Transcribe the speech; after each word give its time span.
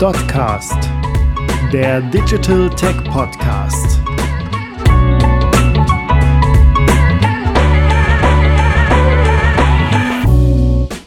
Dotcast, 0.00 0.88
der 1.74 2.00
Digital 2.00 2.70
Tech 2.70 2.96
Podcast. 3.04 4.00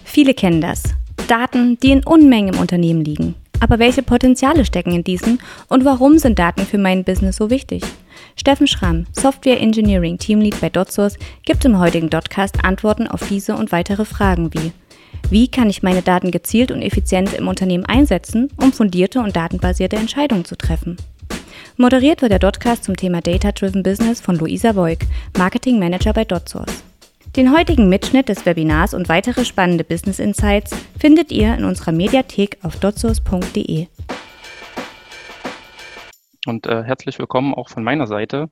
Viele 0.04 0.36
kennen 0.36 0.61
das. 0.61 0.84
Daten, 1.27 1.79
die 1.79 1.89
in 1.89 2.04
Unmengen 2.04 2.54
im 2.54 2.59
Unternehmen 2.59 3.04
liegen. 3.04 3.34
Aber 3.59 3.79
welche 3.79 4.04
Potenziale 4.04 4.64
stecken 4.64 4.91
in 4.91 5.04
diesen 5.04 5.39
und 5.70 5.86
warum 5.86 6.20
sind 6.20 6.38
Daten 6.38 6.62
für 6.62 6.78
mein 6.78 7.04
Business 7.04 7.38
so 7.38 7.50
wichtig? 7.50 7.82
Steffen 8.36 8.68
Schramm, 8.68 9.07
Software 9.12 9.60
Engineering 9.60 10.20
Teamlead 10.20 10.62
bei 10.62 10.70
DotSource, 10.70 11.18
gibt 11.46 11.66
im 11.66 11.80
heutigen 11.80 12.12
Dotcast 12.12 12.64
Antworten 12.64 13.07
auf 13.07 13.28
diese 13.28 13.55
und 13.55 13.71
weitere 13.71 14.05
Fragen 14.05 14.54
wie 14.54 14.71
wie 15.30 15.48
kann 15.48 15.70
ich 15.70 15.84
meine 15.84 16.02
Daten 16.02 16.32
gezielt 16.32 16.71
und 16.71 16.82
effizient 16.82 17.34
im 17.34 17.48
Unternehmen 17.48 17.86
einsetzen, 17.86 18.50
um 18.58 18.72
fundierte 18.72 19.20
und 19.20 19.36
datenbasierte 19.36 19.95
Entscheidungen 19.95 20.45
zu 20.45 20.55
treffen? 20.55 20.98
Moderiert 21.77 22.22
wird 22.22 22.31
der 22.31 22.40
Dotcast 22.40 22.84
zum 22.84 22.95
Thema 22.95 23.22
Data 23.22 23.52
Driven 23.52 23.81
Business 23.81 24.22
von 24.22 24.38
Luisa 24.38 24.76
Voigt, 24.76 25.08
Marketing 25.38 25.80
Manager 25.80 26.14
bei 26.14 26.23
DotSource. 26.23 26.84
Den 27.36 27.52
heutigen 27.52 27.90
Mitschnitt 27.90 28.30
des 28.30 28.45
Webinars 28.45 28.94
und 28.94 29.09
weitere 29.09 29.44
spannende 29.44 29.84
Business 29.84 30.20
Insights 30.20 30.76
findet 31.00 31.31
ihr 31.31 31.55
in 31.55 31.64
unserer 31.64 31.92
Mediathek 31.92 32.59
auf 32.62 32.76
dotsource.de. 32.80 33.88
Und 36.45 36.67
äh, 36.67 36.84
herzlich 36.84 37.17
willkommen 37.17 37.55
auch 37.55 37.70
von 37.70 37.84
meiner 37.84 38.05
Seite. 38.05 38.50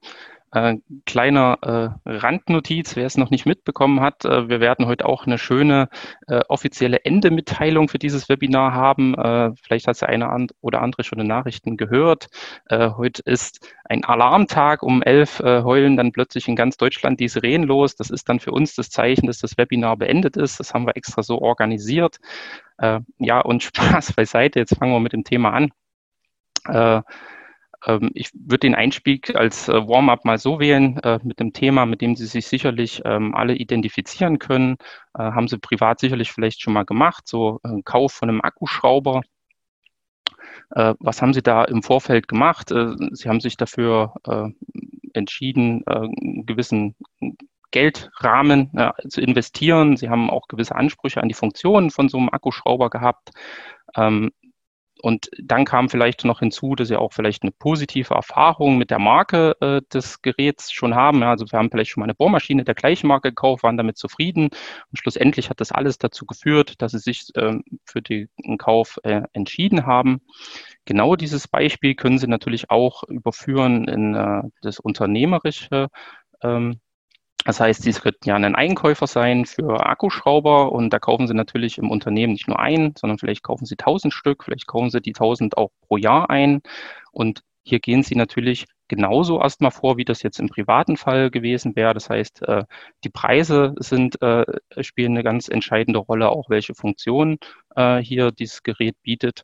Äh, 0.53 0.77
kleiner 1.05 1.57
äh, 1.61 2.09
Randnotiz, 2.09 2.97
wer 2.97 3.05
es 3.05 3.17
noch 3.17 3.29
nicht 3.29 3.45
mitbekommen 3.45 4.01
hat, 4.01 4.25
äh, 4.25 4.49
wir 4.49 4.59
werden 4.59 4.85
heute 4.85 5.05
auch 5.05 5.25
eine 5.25 5.37
schöne 5.37 5.87
äh, 6.27 6.41
offizielle 6.49 7.05
Endemitteilung 7.05 7.87
für 7.87 7.99
dieses 7.99 8.27
Webinar 8.27 8.73
haben. 8.73 9.15
Äh, 9.15 9.51
vielleicht 9.63 9.87
hat 9.87 10.01
der 10.01 10.09
eine 10.09 10.47
oder 10.59 10.81
andere 10.81 11.03
schon 11.05 11.20
in 11.20 11.27
Nachrichten 11.27 11.77
gehört. 11.77 12.27
Äh, 12.67 12.89
heute 12.98 13.21
ist 13.23 13.73
ein 13.85 14.03
Alarmtag. 14.03 14.84
Um 14.84 15.01
elf 15.01 15.39
heulen 15.39 15.98
dann 15.98 16.11
plötzlich 16.11 16.48
in 16.48 16.55
ganz 16.55 16.77
Deutschland 16.77 17.20
die 17.20 17.27
Sirenen 17.27 17.67
los. 17.67 17.95
Das 17.95 18.09
ist 18.09 18.29
dann 18.29 18.39
für 18.39 18.51
uns 18.51 18.76
das 18.76 18.89
Zeichen, 18.89 19.27
dass 19.27 19.39
das 19.39 19.57
Webinar 19.57 19.98
beendet 19.98 20.37
ist. 20.37 20.59
Das 20.59 20.73
haben 20.73 20.85
wir 20.85 20.95
extra 20.95 21.23
so 21.23 21.39
organisiert. 21.39 22.17
ja, 23.20 23.41
und 23.41 23.63
Spaß 23.76 24.13
beiseite. 24.13 24.59
Jetzt 24.59 24.77
fangen 24.77 24.93
wir 24.93 24.99
mit 24.99 25.13
dem 25.13 25.23
Thema 25.26 25.51
an. 25.51 25.71
Ähm, 27.85 28.12
ich 28.13 28.32
würde 28.34 28.60
den 28.60 28.76
Einstieg 28.76 29.35
als 29.35 29.68
äh, 29.68 29.74
Warm-up 29.74 30.26
mal 30.26 30.37
so 30.37 30.60
wählen, 30.60 30.98
äh, 30.99 31.20
mit 31.24 31.40
dem 31.40 31.54
Thema, 31.54 31.85
mit 31.85 32.01
dem 32.01 32.15
Sie 32.15 32.26
sich 32.26 32.48
sicherlich 32.48 33.01
ähm, 33.05 33.35
alle 33.35 33.55
identifizieren 33.55 34.40
können. 34.40 34.77
Äh, 35.13 35.23
haben 35.23 35.48
Sie 35.48 35.57
privat 35.57 35.99
sicherlich 35.99 36.32
vielleicht 36.32 36.62
schon 36.62 36.73
mal 36.73 36.85
gemacht, 36.85 37.27
so 37.27 37.60
Kauf 37.85 38.13
von 38.13 38.29
einem 38.29 38.41
Akkuschrauber. 38.41 39.21
Was 40.70 41.21
haben 41.21 41.34
Sie 41.34 41.41
da 41.41 41.65
im 41.65 41.84
Vorfeld 41.84 42.27
gemacht? 42.29 42.70
Sie 42.70 43.29
haben 43.29 43.41
sich 43.41 43.57
dafür 43.57 44.13
entschieden, 45.13 45.85
einen 45.85 46.45
gewissen 46.45 46.95
Geldrahmen 47.71 48.71
zu 49.10 49.20
investieren. 49.20 49.98
Sie 49.98 50.10
haben 50.10 50.29
auch 50.29 50.48
gewisse 50.48 50.76
Ansprüche 50.76 51.21
an 51.21 51.27
die 51.27 51.34
Funktionen 51.34 51.91
von 51.91 52.07
so 52.07 52.18
einem 52.18 52.29
Akkuschrauber 52.29 52.90
gehabt. 52.90 53.32
Ähm, 53.95 54.32
und 55.02 55.30
dann 55.41 55.66
kam 55.66 55.90
vielleicht 55.90 56.26
noch 56.26 56.40
hinzu, 56.40 56.76
dass 56.76 56.88
sie 56.88 56.96
auch 56.96 57.12
vielleicht 57.12 57.41
eine 57.41 57.52
positive 57.52 58.13
Erfahrung 58.13 58.77
mit 58.77 58.91
der 58.91 58.99
Marke 58.99 59.55
äh, 59.60 59.82
des 59.91 60.21
Geräts 60.21 60.71
schon 60.71 60.94
haben. 60.96 61.21
Ja, 61.21 61.32
also 61.32 61.46
wir 61.52 61.57
haben 61.57 61.71
vielleicht 61.71 61.91
schon 61.91 62.02
mal 62.02 62.05
eine 62.05 62.13
Bohrmaschine 62.13 62.63
der 62.63 62.76
gleichen 62.76 63.07
Marke 63.07 63.29
gekauft, 63.29 63.63
waren 63.63 63.77
damit 63.77 63.98
zufrieden. 63.98 64.46
Und 64.46 65.00
schlussendlich 65.00 65.50
hat 65.50 65.59
das 65.59 65.72
alles 65.72 65.97
dazu 65.97 66.25
geführt, 66.25 66.81
dass 66.81 66.91
sie 66.91 67.00
sich 67.00 67.35
äh, 67.35 67.57
für 67.85 68.02
den 68.02 68.29
Kauf 68.59 69.00
äh, 69.03 69.24
entschieden 69.34 69.88
haben. 69.88 70.22
Genau 70.85 71.16
dieses 71.16 71.47
Beispiel 71.47 71.96
können 71.96 72.19
Sie 72.19 72.28
natürlich 72.28 72.69
auch 72.69 73.03
überführen 73.03 73.88
in 73.88 74.13
äh, 74.13 74.44
das 74.62 74.79
Unternehmerische. 74.79 75.88
Ähm, 76.44 76.79
das 77.46 77.59
heißt, 77.59 77.81
Sie 77.84 77.91
könnten 77.94 78.29
ja 78.29 78.35
ein 78.35 78.56
Einkäufer 78.56 79.07
sein 79.07 79.46
für 79.46 79.85
Akkuschrauber 79.85 80.72
und 80.72 80.91
da 80.91 81.00
kaufen 81.00 81.28
Sie 81.28 81.34
natürlich 81.34 81.78
im 81.78 81.90
Unternehmen 81.90 82.34
nicht 82.34 82.47
nur 82.47 82.59
einen, 82.59 82.96
sondern 82.96 83.18
vielleicht 83.18 83.44
kaufen 83.44 83.66
Sie 83.66 83.75
tausend 83.75 84.13
Stück, 84.13 84.44
vielleicht 84.44 84.68
kaufen 84.68 84.90
Sie 84.91 85.02
die 85.02 85.13
tausend 85.13 85.57
auch 85.57 85.69
pro 85.81 85.97
Jahr 85.97 86.29
ein. 86.29 86.62
Und 87.12 87.41
hier 87.63 87.79
gehen 87.79 88.03
Sie 88.03 88.16
natürlich 88.16 88.68
genauso 88.88 89.41
erstmal 89.41 89.72
vor, 89.72 89.97
wie 89.97 90.06
das 90.06 90.22
jetzt 90.22 90.40
im 90.40 90.50
privaten 90.50 90.97
Fall 90.97 91.31
gewesen 91.31 91.75
wäre. 91.75 91.94
Das 91.94 92.09
heißt, 92.09 92.41
äh, 92.44 92.66
die 93.03 93.09
Preise 93.09 93.73
sind, 93.78 94.22
äh, 94.22 94.46
spielen 94.81 95.13
eine 95.13 95.23
ganz 95.23 95.47
entscheidende 95.47 96.00
Rolle, 96.00 96.29
auch 96.29 96.50
welche 96.50 96.75
Funktionen 96.75 97.38
äh, 97.75 98.00
hier 98.00 98.31
dieses 98.31 98.63
Gerät 98.63 98.96
bietet. 99.02 99.44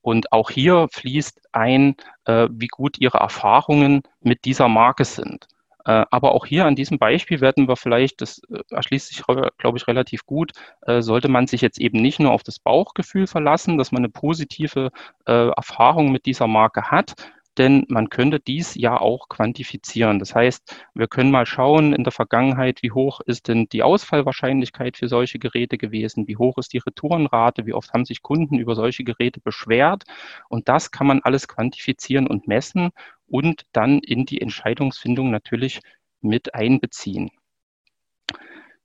Und 0.00 0.32
auch 0.32 0.50
hier 0.50 0.88
fließt 0.92 1.40
ein, 1.52 1.96
wie 2.24 2.68
gut 2.68 2.98
Ihre 2.98 3.18
Erfahrungen 3.18 4.02
mit 4.20 4.44
dieser 4.44 4.68
Marke 4.68 5.04
sind. 5.04 5.48
Äh, 5.88 6.04
aber 6.10 6.32
auch 6.32 6.44
hier 6.44 6.66
an 6.66 6.76
diesem 6.76 6.98
Beispiel 6.98 7.40
werden 7.40 7.66
wir 7.66 7.76
vielleicht, 7.76 8.20
das 8.20 8.42
äh, 8.50 8.60
erschließt 8.70 9.08
sich, 9.08 9.22
glaube 9.56 9.78
ich, 9.78 9.88
relativ 9.88 10.26
gut, 10.26 10.52
äh, 10.82 11.00
sollte 11.00 11.28
man 11.28 11.46
sich 11.46 11.62
jetzt 11.62 11.80
eben 11.80 12.02
nicht 12.02 12.20
nur 12.20 12.32
auf 12.32 12.42
das 12.42 12.58
Bauchgefühl 12.58 13.26
verlassen, 13.26 13.78
dass 13.78 13.90
man 13.90 14.00
eine 14.00 14.10
positive 14.10 14.90
Erfahrung 15.24 16.10
mit 16.10 16.26
dieser 16.26 16.46
Marke 16.46 16.90
hat, 16.90 17.14
denn 17.58 17.84
man 17.88 18.08
könnte 18.08 18.40
dies 18.40 18.74
ja 18.76 18.98
auch 18.98 19.28
quantifizieren. 19.28 20.18
Das 20.18 20.34
heißt, 20.34 20.74
wir 20.94 21.08
können 21.08 21.30
mal 21.30 21.44
schauen 21.44 21.92
in 21.92 22.04
der 22.04 22.12
Vergangenheit, 22.12 22.82
wie 22.82 22.92
hoch 22.92 23.20
ist 23.20 23.48
denn 23.48 23.68
die 23.70 23.82
Ausfallwahrscheinlichkeit 23.82 24.96
für 24.96 25.08
solche 25.08 25.38
Geräte 25.38 25.76
gewesen, 25.76 26.28
wie 26.28 26.36
hoch 26.36 26.56
ist 26.58 26.72
die 26.72 26.78
Retourenrate, 26.78 27.66
wie 27.66 27.74
oft 27.74 27.92
haben 27.92 28.04
sich 28.04 28.22
Kunden 28.22 28.58
über 28.58 28.74
solche 28.74 29.04
Geräte 29.04 29.40
beschwert. 29.40 30.04
Und 30.48 30.68
das 30.68 30.90
kann 30.90 31.06
man 31.06 31.20
alles 31.22 31.48
quantifizieren 31.48 32.26
und 32.26 32.46
messen 32.46 32.90
und 33.28 33.62
dann 33.72 34.00
in 34.00 34.26
die 34.26 34.40
Entscheidungsfindung 34.40 35.30
natürlich 35.30 35.80
mit 36.20 36.54
einbeziehen. 36.54 37.30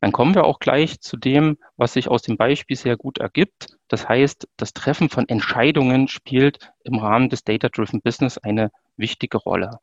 Dann 0.03 0.11
kommen 0.11 0.35
wir 0.35 0.43
auch 0.43 0.59
gleich 0.59 0.99
zu 0.99 1.15
dem, 1.15 1.57
was 1.77 1.93
sich 1.93 2.09
aus 2.09 2.23
dem 2.23 2.35
Beispiel 2.35 2.75
sehr 2.75 2.97
gut 2.97 3.19
ergibt. 3.19 3.67
Das 3.87 4.09
heißt, 4.09 4.49
das 4.57 4.73
Treffen 4.73 5.09
von 5.09 5.29
Entscheidungen 5.29 6.09
spielt 6.09 6.73
im 6.83 6.99
Rahmen 6.99 7.29
des 7.29 7.45
Data-Driven 7.45 8.01
Business 8.01 8.37
eine 8.37 8.69
wichtige 8.97 9.37
Rolle. 9.37 9.79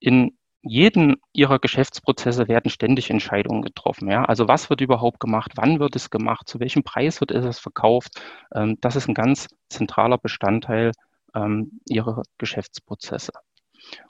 In 0.00 0.36
jedem 0.62 1.18
Ihrer 1.32 1.60
Geschäftsprozesse 1.60 2.48
werden 2.48 2.70
ständig 2.70 3.10
Entscheidungen 3.10 3.62
getroffen. 3.62 4.10
Ja? 4.10 4.24
Also 4.24 4.48
was 4.48 4.70
wird 4.70 4.80
überhaupt 4.80 5.20
gemacht? 5.20 5.52
Wann 5.54 5.78
wird 5.78 5.94
es 5.94 6.10
gemacht? 6.10 6.48
Zu 6.48 6.58
welchem 6.58 6.82
Preis 6.82 7.20
wird 7.20 7.30
es 7.30 7.60
verkauft? 7.60 8.20
Ähm, 8.52 8.76
das 8.80 8.96
ist 8.96 9.08
ein 9.08 9.14
ganz 9.14 9.46
zentraler 9.68 10.18
Bestandteil 10.18 10.92
ähm, 11.34 11.80
Ihrer 11.88 12.22
Geschäftsprozesse. 12.38 13.32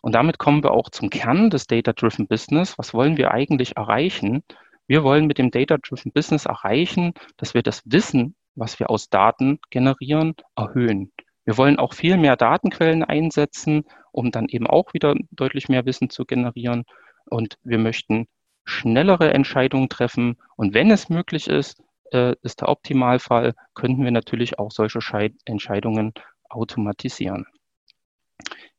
Und 0.02 0.14
damit 0.14 0.38
kommen 0.38 0.62
wir 0.62 0.72
auch 0.72 0.90
zum 0.90 1.10
Kern 1.10 1.50
des 1.50 1.66
Data-Driven 1.66 2.26
Business. 2.26 2.78
Was 2.78 2.94
wollen 2.94 3.16
wir 3.16 3.30
eigentlich 3.32 3.76
erreichen? 3.76 4.42
Wir 4.86 5.04
wollen 5.04 5.26
mit 5.26 5.38
dem 5.38 5.50
Data-Driven 5.50 6.12
Business 6.12 6.46
erreichen, 6.46 7.12
dass 7.36 7.54
wir 7.54 7.62
das 7.62 7.82
Wissen, 7.84 8.34
was 8.54 8.80
wir 8.80 8.90
aus 8.90 9.08
Daten 9.08 9.58
generieren, 9.70 10.34
erhöhen. 10.56 11.12
Wir 11.44 11.56
wollen 11.56 11.78
auch 11.78 11.94
viel 11.94 12.16
mehr 12.16 12.36
Datenquellen 12.36 13.04
einsetzen, 13.04 13.84
um 14.12 14.30
dann 14.30 14.48
eben 14.48 14.66
auch 14.66 14.92
wieder 14.94 15.14
deutlich 15.30 15.68
mehr 15.68 15.86
Wissen 15.86 16.10
zu 16.10 16.24
generieren. 16.24 16.84
Und 17.26 17.58
wir 17.62 17.78
möchten 17.78 18.26
schnellere 18.64 19.32
Entscheidungen 19.32 19.88
treffen. 19.88 20.36
Und 20.56 20.74
wenn 20.74 20.90
es 20.90 21.08
möglich 21.08 21.48
ist, 21.48 21.82
äh, 22.12 22.34
ist 22.42 22.60
der 22.60 22.68
Optimalfall, 22.68 23.54
könnten 23.74 24.04
wir 24.04 24.10
natürlich 24.10 24.58
auch 24.58 24.70
solche 24.70 25.00
Entscheidungen 25.44 26.12
automatisieren. 26.48 27.46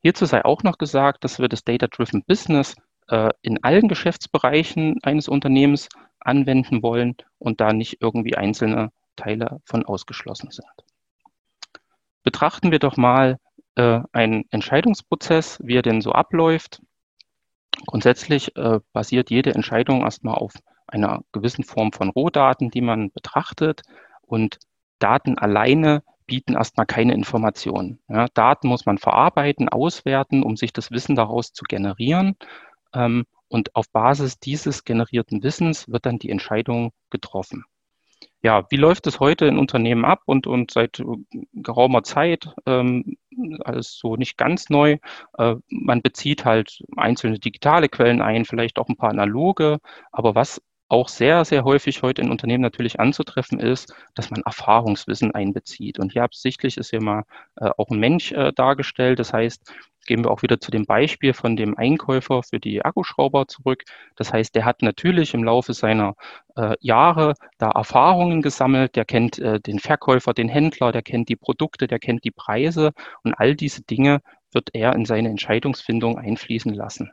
Hierzu 0.00 0.26
sei 0.26 0.44
auch 0.44 0.62
noch 0.62 0.78
gesagt, 0.78 1.24
dass 1.24 1.38
wir 1.38 1.48
das 1.48 1.64
Data-Driven 1.64 2.24
Business 2.24 2.74
äh, 3.08 3.30
in 3.42 3.62
allen 3.62 3.88
Geschäftsbereichen 3.88 4.98
eines 5.02 5.28
Unternehmens 5.28 5.88
anwenden 6.20 6.82
wollen 6.82 7.16
und 7.38 7.60
da 7.60 7.72
nicht 7.72 7.98
irgendwie 8.00 8.36
einzelne 8.36 8.90
Teile 9.16 9.60
von 9.64 9.84
ausgeschlossen 9.84 10.50
sind. 10.50 10.66
Betrachten 12.22 12.70
wir 12.70 12.78
doch 12.78 12.96
mal 12.96 13.38
äh, 13.74 14.00
einen 14.12 14.44
Entscheidungsprozess, 14.50 15.58
wie 15.62 15.76
er 15.76 15.82
denn 15.82 16.00
so 16.00 16.12
abläuft. 16.12 16.80
Grundsätzlich 17.86 18.56
äh, 18.56 18.80
basiert 18.92 19.30
jede 19.30 19.54
Entscheidung 19.54 20.02
erstmal 20.02 20.34
auf 20.34 20.52
einer 20.86 21.22
gewissen 21.32 21.64
Form 21.64 21.92
von 21.92 22.10
Rohdaten, 22.10 22.70
die 22.70 22.82
man 22.82 23.10
betrachtet 23.10 23.82
und 24.22 24.58
Daten 24.98 25.38
alleine 25.38 26.02
bieten 26.26 26.54
erstmal 26.54 26.86
keine 26.86 27.14
Informationen. 27.14 28.00
Ja, 28.08 28.26
Daten 28.34 28.68
muss 28.68 28.86
man 28.86 28.98
verarbeiten, 28.98 29.68
auswerten, 29.68 30.42
um 30.42 30.56
sich 30.56 30.72
das 30.72 30.90
Wissen 30.90 31.16
daraus 31.16 31.52
zu 31.52 31.64
generieren. 31.64 32.36
Ähm, 32.94 33.24
und 33.48 33.74
auf 33.76 33.90
Basis 33.90 34.38
dieses 34.38 34.84
generierten 34.84 35.42
Wissens 35.42 35.90
wird 35.90 36.06
dann 36.06 36.18
die 36.18 36.30
Entscheidung 36.30 36.92
getroffen. 37.10 37.64
Ja, 38.42 38.66
wie 38.70 38.76
läuft 38.76 39.06
es 39.06 39.20
heute 39.20 39.46
in 39.46 39.58
Unternehmen 39.58 40.04
ab 40.04 40.22
und, 40.26 40.46
und 40.46 40.72
seit 40.72 41.02
geraumer 41.52 42.02
Zeit, 42.02 42.48
ähm, 42.66 43.16
alles 43.64 43.96
so 43.98 44.16
nicht 44.16 44.36
ganz 44.36 44.68
neu. 44.68 44.98
Äh, 45.38 45.56
man 45.68 46.02
bezieht 46.02 46.44
halt 46.44 46.82
einzelne 46.96 47.38
digitale 47.38 47.88
Quellen 47.88 48.20
ein, 48.20 48.44
vielleicht 48.44 48.78
auch 48.78 48.88
ein 48.88 48.96
paar 48.96 49.10
analoge, 49.10 49.78
aber 50.10 50.34
was 50.34 50.60
auch 50.92 51.08
sehr, 51.08 51.44
sehr 51.46 51.64
häufig 51.64 52.02
heute 52.02 52.20
in 52.20 52.30
Unternehmen 52.30 52.62
natürlich 52.62 53.00
anzutreffen 53.00 53.58
ist, 53.58 53.94
dass 54.14 54.30
man 54.30 54.42
Erfahrungswissen 54.42 55.34
einbezieht. 55.34 55.98
Und 55.98 56.12
hier 56.12 56.22
absichtlich 56.22 56.76
ist 56.76 56.90
hier 56.90 57.02
mal 57.02 57.24
äh, 57.56 57.70
auch 57.78 57.88
ein 57.88 57.98
Mensch 57.98 58.32
äh, 58.32 58.52
dargestellt. 58.52 59.18
Das 59.18 59.32
heißt, 59.32 59.72
gehen 60.06 60.22
wir 60.22 60.30
auch 60.30 60.42
wieder 60.42 60.60
zu 60.60 60.70
dem 60.70 60.84
Beispiel 60.84 61.32
von 61.32 61.56
dem 61.56 61.78
Einkäufer 61.78 62.42
für 62.42 62.60
die 62.60 62.84
Akkuschrauber 62.84 63.48
zurück. 63.48 63.84
Das 64.16 64.34
heißt, 64.34 64.54
der 64.54 64.66
hat 64.66 64.82
natürlich 64.82 65.32
im 65.32 65.44
Laufe 65.44 65.72
seiner 65.72 66.14
äh, 66.56 66.74
Jahre 66.80 67.34
da 67.56 67.70
Erfahrungen 67.70 68.42
gesammelt. 68.42 68.94
Der 68.94 69.06
kennt 69.06 69.38
äh, 69.38 69.60
den 69.60 69.78
Verkäufer, 69.78 70.34
den 70.34 70.50
Händler, 70.50 70.92
der 70.92 71.02
kennt 71.02 71.30
die 71.30 71.36
Produkte, 71.36 71.86
der 71.86 72.00
kennt 72.00 72.22
die 72.24 72.30
Preise 72.30 72.92
und 73.24 73.32
all 73.32 73.54
diese 73.54 73.82
Dinge 73.82 74.20
wird 74.52 74.68
er 74.74 74.94
in 74.94 75.06
seine 75.06 75.30
Entscheidungsfindung 75.30 76.18
einfließen 76.18 76.74
lassen. 76.74 77.12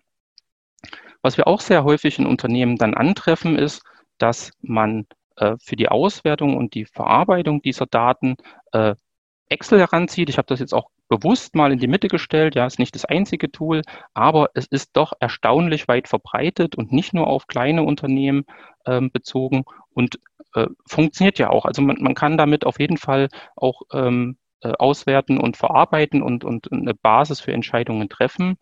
Was 1.22 1.38
wir 1.38 1.48
auch 1.48 1.62
sehr 1.62 1.84
häufig 1.84 2.20
in 2.20 2.26
Unternehmen 2.26 2.78
dann 2.78 2.94
antreffen, 2.94 3.58
ist, 3.58 3.84
dass 4.18 4.52
man 4.62 5.08
äh, 5.36 5.56
für 5.62 5.76
die 5.76 5.90
Auswertung 5.90 6.58
und 6.58 6.74
die 6.74 6.86
Verarbeitung 6.86 7.62
dieser 7.62 7.86
Daten 7.86 8.36
äh, 8.72 8.96
Excel 9.50 9.80
heranzieht. 9.80 10.30
Ich 10.30 10.38
habe 10.38 10.48
das 10.48 10.60
jetzt 10.60 10.74
auch 10.74 10.90
bewusst 11.08 11.56
mal 11.56 11.72
in 11.72 11.80
die 11.80 11.88
Mitte 11.88 12.08
gestellt. 12.08 12.56
Ja, 12.56 12.66
ist 12.66 12.80
nicht 12.80 12.96
das 12.96 13.06
einzige 13.06 13.52
Tool, 13.52 13.82
aber 14.14 14.50
es 14.54 14.68
ist 14.68 14.92
doch 14.94 15.14
erstaunlich 15.20 15.88
weit 15.88 16.08
verbreitet 16.08 16.76
und 16.76 16.92
nicht 16.92 17.14
nur 17.14 17.28
auf 17.28 17.48
kleine 17.48 17.84
Unternehmen 17.84 18.46
ähm, 18.86 19.12
bezogen 19.12 19.64
und 19.94 20.20
äh, 20.54 20.68
funktioniert 20.86 21.40
ja 21.40 21.50
auch. 21.50 21.66
Also 21.66 21.82
man, 21.82 21.98
man 22.00 22.16
kann 22.16 22.38
damit 22.38 22.66
auf 22.66 22.80
jeden 22.80 22.98
Fall 22.98 23.30
auch 23.56 23.82
ähm, 23.92 24.38
äh, 24.62 24.74
auswerten 24.78 25.40
und 25.40 25.58
verarbeiten 25.58 26.22
und, 26.22 26.44
und 26.44 26.72
eine 26.72 26.94
Basis 26.94 27.40
für 27.40 27.54
Entscheidungen 27.54 28.10
treffen. 28.10 28.58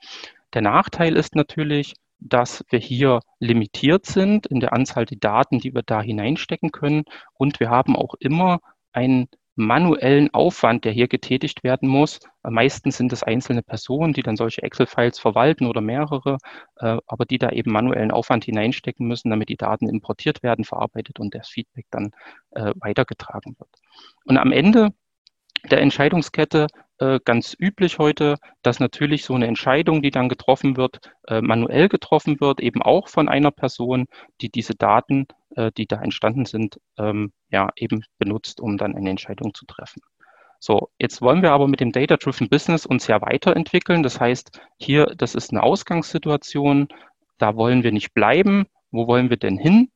Der 0.54 0.62
Nachteil 0.62 1.16
ist 1.16 1.36
natürlich, 1.36 1.96
dass 2.20 2.66
wir 2.70 2.80
hier 2.80 3.22
limitiert 3.40 4.06
sind 4.06 4.48
in 4.48 4.60
der 4.60 4.74
Anzahl 4.74 5.06
der 5.06 5.18
Daten, 5.18 5.60
die 5.60 5.74
wir 5.74 5.84
da 5.84 6.02
hineinstecken 6.02 6.72
können. 6.72 7.04
Und 7.34 7.60
wir 7.60 7.70
haben 7.70 7.96
auch 7.96 8.16
immer 8.20 8.60
einen 8.92 9.28
manuellen 9.58 10.32
Aufwand, 10.34 10.86
der 10.86 10.92
hier 10.92 11.08
getätigt 11.08 11.64
werden 11.64 11.90
muss. 11.90 12.20
Meistens 12.44 12.98
sind 12.98 13.12
es 13.12 13.24
einzelne 13.24 13.64
Personen, 13.64 14.14
die 14.14 14.22
dann 14.22 14.38
solche 14.38 14.62
Excel-Files 14.62 15.18
verwalten 15.18 15.66
oder 15.66 15.82
mehrere, 15.82 16.38
äh, 16.78 16.98
aber 17.08 17.26
die 17.26 17.40
da 17.40 17.50
eben 17.50 17.72
manuellen 17.72 18.12
Aufwand 18.12 18.46
hineinstecken 18.46 19.08
müssen, 19.08 19.32
damit 19.32 19.50
die 19.50 19.58
Daten 19.58 19.90
importiert 19.90 20.44
werden, 20.44 20.64
verarbeitet 20.64 21.20
und 21.20 21.34
das 21.34 21.50
Feedback 21.50 21.88
dann 21.90 22.12
äh, 22.52 22.72
weitergetragen 22.80 23.56
wird. 23.58 23.70
Und 24.26 24.38
am 24.38 24.52
Ende 24.52 24.90
der 25.72 25.82
Entscheidungskette 25.82 26.68
äh, 27.00 27.20
ganz 27.24 27.56
üblich 27.60 28.00
heute, 28.00 28.38
dass 28.64 28.80
natürlich 28.80 29.24
so 29.24 29.36
eine 29.36 29.48
Entscheidung, 29.48 30.02
die 30.02 30.12
dann 30.12 30.30
getroffen 30.30 30.78
wird, 30.78 31.00
äh, 31.28 31.42
manuell 31.42 31.90
getroffen 31.90 32.40
wird, 32.40 32.60
eben 32.60 32.82
auch 32.82 33.08
von 33.08 33.30
einer 33.30 33.52
Person, 33.52 34.06
die 34.42 34.50
diese 34.50 34.74
Daten, 34.74 35.28
äh, 35.56 35.72
die 35.78 35.86
da 35.86 36.02
entstanden 36.02 36.46
sind, 36.46 36.80
ähm, 36.98 37.32
ja, 37.50 37.70
eben 37.76 38.04
benutzt, 38.18 38.60
um 38.60 38.78
dann 38.78 38.96
eine 38.96 39.10
Entscheidung 39.10 39.54
zu 39.54 39.66
treffen. 39.66 40.02
So, 40.60 40.90
jetzt 40.98 41.22
wollen 41.22 41.44
wir 41.44 41.52
aber 41.52 41.68
mit 41.68 41.82
dem 41.82 41.92
Data-Driven 41.92 42.50
Business 42.50 42.86
uns 42.86 43.06
ja 43.06 43.22
weiterentwickeln. 43.22 44.02
Das 44.02 44.20
heißt, 44.20 44.60
hier, 44.78 45.06
das 45.06 45.36
ist 45.36 45.52
eine 45.52 45.62
Ausgangssituation, 45.62 46.88
da 47.38 47.56
wollen 47.56 47.84
wir 47.84 47.92
nicht 47.92 48.14
bleiben. 48.14 48.66
Wo 48.90 49.06
wollen 49.06 49.30
wir 49.30 49.38
denn 49.38 49.58
hin? 49.58 49.92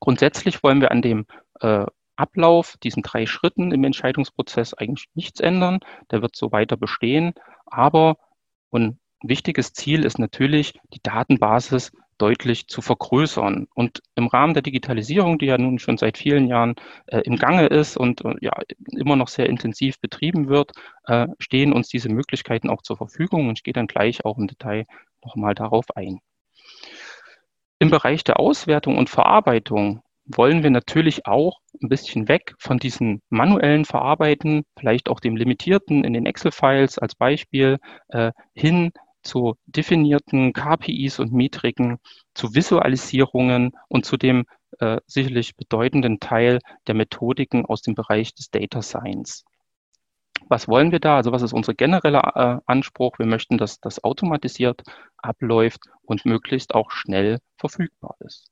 Grundsätzlich 0.00 0.62
wollen 0.62 0.80
wir 0.80 0.90
an 0.90 1.02
dem 1.02 1.26
äh, 1.60 1.84
Ablauf, 2.16 2.76
diesen 2.82 3.02
drei 3.02 3.26
Schritten 3.26 3.72
im 3.72 3.84
Entscheidungsprozess 3.84 4.74
eigentlich 4.74 5.06
nichts 5.14 5.40
ändern. 5.40 5.80
Der 6.10 6.22
wird 6.22 6.36
so 6.36 6.52
weiter 6.52 6.76
bestehen. 6.76 7.32
Aber 7.66 8.16
ein 8.72 8.98
wichtiges 9.22 9.72
Ziel 9.72 10.04
ist 10.04 10.18
natürlich, 10.18 10.74
die 10.92 11.02
Datenbasis 11.02 11.92
deutlich 12.18 12.68
zu 12.68 12.82
vergrößern. 12.82 13.66
Und 13.74 14.00
im 14.14 14.28
Rahmen 14.28 14.54
der 14.54 14.62
Digitalisierung, 14.62 15.38
die 15.38 15.46
ja 15.46 15.58
nun 15.58 15.78
schon 15.78 15.96
seit 15.96 16.18
vielen 16.18 16.46
Jahren 16.46 16.76
äh, 17.06 17.20
im 17.20 17.36
Gange 17.36 17.66
ist 17.66 17.96
und 17.96 18.24
äh, 18.24 18.34
ja 18.40 18.52
immer 18.86 19.16
noch 19.16 19.28
sehr 19.28 19.48
intensiv 19.48 19.98
betrieben 20.00 20.48
wird, 20.48 20.72
äh, 21.06 21.26
stehen 21.38 21.72
uns 21.72 21.88
diese 21.88 22.08
Möglichkeiten 22.08 22.70
auch 22.70 22.82
zur 22.82 22.96
Verfügung. 22.96 23.48
Und 23.48 23.58
ich 23.58 23.64
gehe 23.64 23.74
dann 23.74 23.88
gleich 23.88 24.24
auch 24.24 24.38
im 24.38 24.46
Detail 24.46 24.86
nochmal 25.24 25.54
darauf 25.54 25.86
ein. 25.96 26.20
Im 27.80 27.90
Bereich 27.90 28.22
der 28.22 28.38
Auswertung 28.38 28.96
und 28.96 29.10
Verarbeitung 29.10 30.02
wollen 30.24 30.62
wir 30.62 30.70
natürlich 30.70 31.26
auch 31.26 31.60
ein 31.82 31.88
bisschen 31.88 32.28
weg 32.28 32.54
von 32.58 32.78
diesen 32.78 33.22
manuellen 33.28 33.84
Verarbeiten, 33.84 34.64
vielleicht 34.78 35.08
auch 35.08 35.20
dem 35.20 35.36
limitierten 35.36 36.04
in 36.04 36.12
den 36.12 36.26
Excel-Files 36.26 36.98
als 36.98 37.14
Beispiel, 37.14 37.78
äh, 38.08 38.32
hin 38.54 38.92
zu 39.22 39.54
definierten 39.66 40.52
KPIs 40.52 41.18
und 41.18 41.32
Metriken, 41.32 41.98
zu 42.34 42.54
Visualisierungen 42.54 43.72
und 43.88 44.04
zu 44.04 44.16
dem 44.16 44.44
äh, 44.78 45.00
sicherlich 45.06 45.56
bedeutenden 45.56 46.18
Teil 46.20 46.60
der 46.86 46.94
Methodiken 46.94 47.66
aus 47.66 47.82
dem 47.82 47.94
Bereich 47.94 48.34
des 48.34 48.50
Data 48.50 48.82
Science. 48.82 49.44
Was 50.48 50.66
wollen 50.68 50.92
wir 50.92 51.00
da? 51.00 51.16
Also 51.16 51.32
was 51.32 51.42
ist 51.42 51.52
unser 51.52 51.74
genereller 51.74 52.32
äh, 52.34 52.60
Anspruch? 52.66 53.18
Wir 53.18 53.26
möchten, 53.26 53.58
dass 53.58 53.80
das 53.80 54.02
automatisiert 54.02 54.82
abläuft 55.18 55.82
und 56.02 56.24
möglichst 56.24 56.74
auch 56.74 56.90
schnell 56.90 57.38
verfügbar 57.56 58.16
ist. 58.20 58.51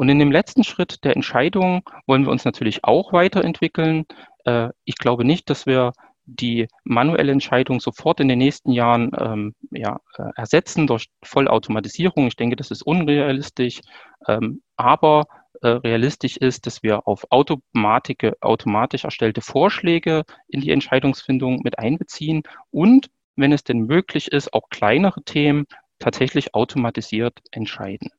Und 0.00 0.08
in 0.08 0.18
dem 0.18 0.32
letzten 0.32 0.64
Schritt 0.64 1.04
der 1.04 1.14
Entscheidung 1.14 1.82
wollen 2.06 2.24
wir 2.24 2.30
uns 2.32 2.46
natürlich 2.46 2.84
auch 2.84 3.12
weiterentwickeln. 3.12 4.06
Äh, 4.46 4.70
ich 4.86 4.94
glaube 4.94 5.26
nicht, 5.26 5.50
dass 5.50 5.66
wir 5.66 5.92
die 6.24 6.68
manuelle 6.84 7.32
Entscheidung 7.32 7.80
sofort 7.80 8.18
in 8.18 8.28
den 8.28 8.38
nächsten 8.38 8.72
Jahren 8.72 9.10
ähm, 9.18 9.54
ja, 9.70 10.00
äh, 10.16 10.30
ersetzen 10.36 10.86
durch 10.86 11.10
Vollautomatisierung. 11.22 12.28
Ich 12.28 12.36
denke, 12.36 12.56
das 12.56 12.70
ist 12.70 12.80
unrealistisch. 12.80 13.82
Ähm, 14.26 14.62
aber 14.78 15.26
äh, 15.60 15.68
realistisch 15.68 16.38
ist, 16.38 16.66
dass 16.66 16.82
wir 16.82 17.06
auf 17.06 17.26
Automatik, 17.28 18.32
automatisch 18.40 19.04
erstellte 19.04 19.42
Vorschläge 19.42 20.22
in 20.48 20.62
die 20.62 20.70
Entscheidungsfindung 20.70 21.60
mit 21.62 21.78
einbeziehen 21.78 22.44
und, 22.70 23.10
wenn 23.36 23.52
es 23.52 23.64
denn 23.64 23.80
möglich 23.80 24.32
ist, 24.32 24.54
auch 24.54 24.70
kleinere 24.70 25.22
Themen 25.24 25.66
tatsächlich 25.98 26.54
automatisiert 26.54 27.38
entscheiden. 27.50 28.10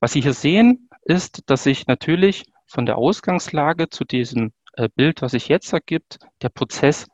Was 0.00 0.12
Sie 0.12 0.22
hier 0.22 0.32
sehen, 0.32 0.88
ist, 1.02 1.50
dass 1.50 1.64
sich 1.64 1.86
natürlich 1.86 2.46
von 2.66 2.86
der 2.86 2.96
Ausgangslage 2.96 3.90
zu 3.90 4.04
diesem 4.04 4.52
äh, 4.74 4.88
Bild, 4.94 5.20
was 5.20 5.32
sich 5.32 5.48
jetzt 5.48 5.72
ergibt, 5.72 6.18
der 6.40 6.48
Prozess 6.48 7.06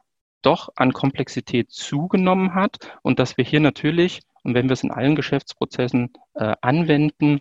doch 0.43 0.69
an 0.77 0.93
Komplexität 0.93 1.73
zugenommen 1.73 2.55
hat 2.55 2.77
und 3.03 3.19
dass 3.19 3.37
wir 3.37 3.45
hier 3.45 3.59
natürlich, 3.59 4.21
und 4.45 4.55
wenn 4.55 4.69
wir 4.69 4.75
es 4.75 4.85
in 4.85 4.93
allen 4.93 5.17
Geschäftsprozessen 5.17 6.13
äh, 6.35 6.55
anwenden, 6.61 7.41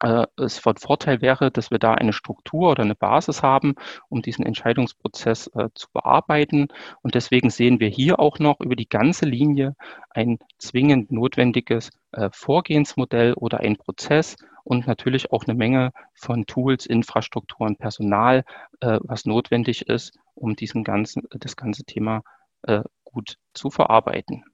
äh, 0.00 0.26
es 0.36 0.58
von 0.58 0.76
Vorteil 0.76 1.20
wäre, 1.20 1.50
dass 1.50 1.70
wir 1.70 1.78
da 1.78 1.94
eine 1.94 2.12
Struktur 2.12 2.70
oder 2.70 2.82
eine 2.82 2.94
Basis 2.94 3.42
haben, 3.42 3.74
um 4.08 4.22
diesen 4.22 4.44
Entscheidungsprozess 4.44 5.48
äh, 5.54 5.68
zu 5.74 5.88
bearbeiten. 5.92 6.68
Und 7.02 7.14
deswegen 7.14 7.50
sehen 7.50 7.80
wir 7.80 7.88
hier 7.88 8.20
auch 8.20 8.38
noch 8.38 8.60
über 8.60 8.76
die 8.76 8.88
ganze 8.88 9.26
Linie 9.26 9.76
ein 10.10 10.38
zwingend 10.58 11.10
notwendiges 11.12 11.90
äh, 12.12 12.30
Vorgehensmodell 12.32 13.34
oder 13.34 13.60
ein 13.60 13.76
Prozess 13.76 14.36
und 14.64 14.86
natürlich 14.86 15.30
auch 15.30 15.44
eine 15.44 15.54
Menge 15.54 15.92
von 16.14 16.46
Tools, 16.46 16.86
Infrastrukturen, 16.86 17.76
Personal, 17.76 18.44
äh, 18.80 18.98
was 19.02 19.26
notwendig 19.26 19.88
ist, 19.88 20.18
um 20.34 20.56
diesen 20.56 20.84
ganzen, 20.84 21.22
das 21.30 21.56
ganze 21.56 21.84
Thema 21.84 22.22
äh, 22.62 22.82
gut 23.04 23.36
zu 23.52 23.70
verarbeiten. 23.70 24.44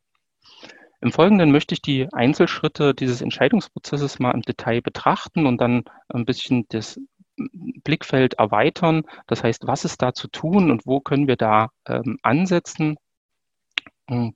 Im 1.01 1.13
Folgenden 1.13 1.51
möchte 1.51 1.75
ich 1.75 1.83
die 1.83 2.09
Einzelschritte 2.13 2.95
dieses 2.95 3.23
Entscheidungsprozesses 3.23 4.19
mal 4.19 4.33
im 4.33 4.43
Detail 4.43 4.83
betrachten 4.83 5.47
und 5.47 5.61
dann 5.61 5.85
ein 6.09 6.27
bisschen 6.27 6.67
das 6.69 7.01
Blickfeld 7.85 8.35
erweitern. 8.35 9.05
Das 9.27 9.43
heißt, 9.43 9.67
was 9.67 9.85
ist 9.85 10.03
da 10.03 10.13
zu 10.13 10.29
tun 10.29 10.71
und 10.71 10.87
wo 10.87 11.01
können 11.01 11.27
wir 11.27 11.37
da 11.37 11.71
ähm, 11.87 12.19
ansetzen? 12.23 12.97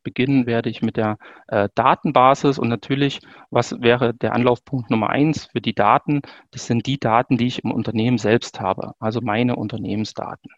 Beginnen 0.05 0.47
werde 0.47 0.71
ich 0.71 0.83
mit 0.83 0.97
der 0.97 1.19
äh, 1.49 1.69
Datenbasis 1.75 2.59
und 2.59 2.69
natürlich, 2.69 3.21
was 3.51 3.73
wäre 3.81 4.15
der 4.15 4.33
Anlaufpunkt 4.33 4.89
Nummer 4.89 5.11
eins 5.11 5.47
für 5.47 5.61
die 5.61 5.75
Daten? 5.75 6.23
Das 6.53 6.67
sind 6.67 6.87
die 6.87 6.99
Daten, 6.99 7.37
die 7.37 7.49
ich 7.49 7.65
im 7.65 7.73
Unternehmen 7.73 8.19
selbst 8.19 8.61
habe, 8.61 8.93
also 9.01 9.21
meine 9.21 9.57
Unternehmensdaten. 9.57 10.53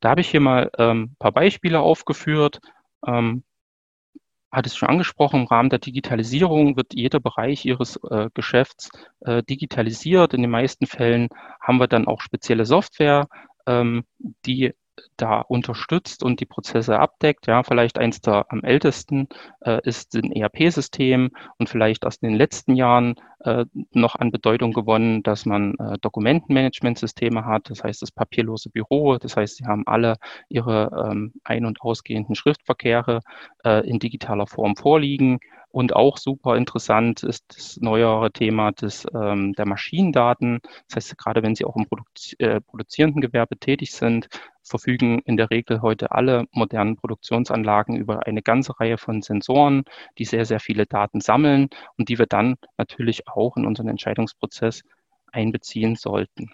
Da 0.00 0.10
habe 0.10 0.20
ich 0.20 0.28
hier 0.28 0.40
mal 0.40 0.70
ähm, 0.76 1.04
ein 1.04 1.16
paar 1.18 1.32
Beispiele 1.32 1.80
aufgeführt. 1.80 2.60
Ähm, 3.06 3.42
hat 4.56 4.66
es 4.66 4.76
schon 4.76 4.88
angesprochen, 4.88 5.42
im 5.42 5.46
Rahmen 5.46 5.68
der 5.68 5.78
Digitalisierung 5.78 6.76
wird 6.76 6.94
jeder 6.94 7.20
Bereich 7.20 7.66
Ihres 7.66 8.00
äh, 8.10 8.30
Geschäfts 8.32 8.90
äh, 9.20 9.42
digitalisiert. 9.42 10.32
In 10.32 10.40
den 10.40 10.50
meisten 10.50 10.86
Fällen 10.86 11.28
haben 11.60 11.78
wir 11.78 11.88
dann 11.88 12.06
auch 12.06 12.22
spezielle 12.22 12.64
Software, 12.64 13.28
ähm, 13.66 14.04
die 14.46 14.72
da 15.16 15.40
unterstützt 15.40 16.22
und 16.22 16.40
die 16.40 16.46
Prozesse 16.46 16.98
abdeckt. 16.98 17.46
Ja, 17.46 17.62
vielleicht 17.62 17.98
eins 17.98 18.20
der 18.20 18.46
am 18.50 18.62
ältesten 18.62 19.28
äh, 19.60 19.80
ist 19.84 20.14
ein 20.14 20.32
ERP-System 20.32 21.30
und 21.58 21.68
vielleicht 21.68 22.06
aus 22.06 22.18
den 22.18 22.34
letzten 22.34 22.76
Jahren 22.76 23.16
äh, 23.40 23.64
noch 23.92 24.16
an 24.16 24.30
Bedeutung 24.30 24.72
gewonnen, 24.72 25.22
dass 25.22 25.46
man 25.46 25.74
äh, 25.78 25.98
Dokumentenmanagementsysteme 26.00 27.44
hat. 27.44 27.70
Das 27.70 27.84
heißt, 27.84 28.02
das 28.02 28.10
papierlose 28.10 28.70
Büro. 28.70 29.18
Das 29.18 29.36
heißt, 29.36 29.56
sie 29.56 29.66
haben 29.66 29.86
alle 29.86 30.16
ihre 30.48 31.10
ähm, 31.10 31.32
ein- 31.44 31.66
und 31.66 31.80
ausgehenden 31.80 32.34
Schriftverkehre 32.34 33.20
äh, 33.64 33.88
in 33.88 33.98
digitaler 33.98 34.46
Form 34.46 34.76
vorliegen. 34.76 35.38
Und 35.70 35.94
auch 35.94 36.16
super 36.16 36.56
interessant 36.56 37.22
ist 37.22 37.44
das 37.48 37.76
neuere 37.76 38.32
Thema 38.32 38.72
des, 38.72 39.06
ähm, 39.14 39.52
der 39.52 39.66
Maschinendaten. 39.66 40.60
Das 40.88 40.96
heißt, 40.96 41.18
gerade 41.18 41.42
wenn 41.42 41.54
Sie 41.54 41.64
auch 41.64 41.76
im 41.76 41.86
Produzi 41.86 42.34
äh, 42.38 42.60
produzierenden 42.60 43.20
Gewerbe 43.20 43.58
tätig 43.58 43.92
sind, 43.92 44.28
verfügen 44.62 45.20
in 45.20 45.36
der 45.36 45.50
Regel 45.50 45.82
heute 45.82 46.12
alle 46.12 46.46
modernen 46.52 46.96
Produktionsanlagen 46.96 47.96
über 47.96 48.26
eine 48.26 48.42
ganze 48.42 48.78
Reihe 48.80 48.98
von 48.98 49.22
Sensoren, 49.22 49.84
die 50.18 50.24
sehr, 50.24 50.44
sehr 50.44 50.60
viele 50.60 50.86
Daten 50.86 51.20
sammeln 51.20 51.68
und 51.98 52.08
die 52.08 52.18
wir 52.18 52.26
dann 52.26 52.56
natürlich 52.78 53.28
auch 53.28 53.56
in 53.56 53.66
unseren 53.66 53.88
Entscheidungsprozess 53.88 54.82
einbeziehen 55.30 55.96
sollten. 55.96 56.50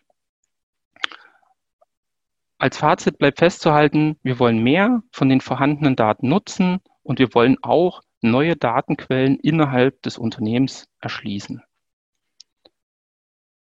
Als 2.59 2.79
Fazit 2.79 3.19
bleibt 3.19 3.41
festzuhalten, 3.41 4.19
wir 4.23 4.39
wollen 4.39 4.63
mehr 4.63 5.03
von 5.11 5.29
den 5.29 5.41
vorhandenen 5.41 5.97
Daten 5.97 6.29
nutzen 6.29 6.81
und 7.03 7.19
wir 7.19 7.35
wollen 7.35 7.57
auch 7.63 8.03
neue 8.23 8.57
Datenquellen 8.57 9.39
innerhalb 9.39 10.03
des 10.03 10.19
Unternehmens 10.19 10.89
erschließen. 11.01 11.63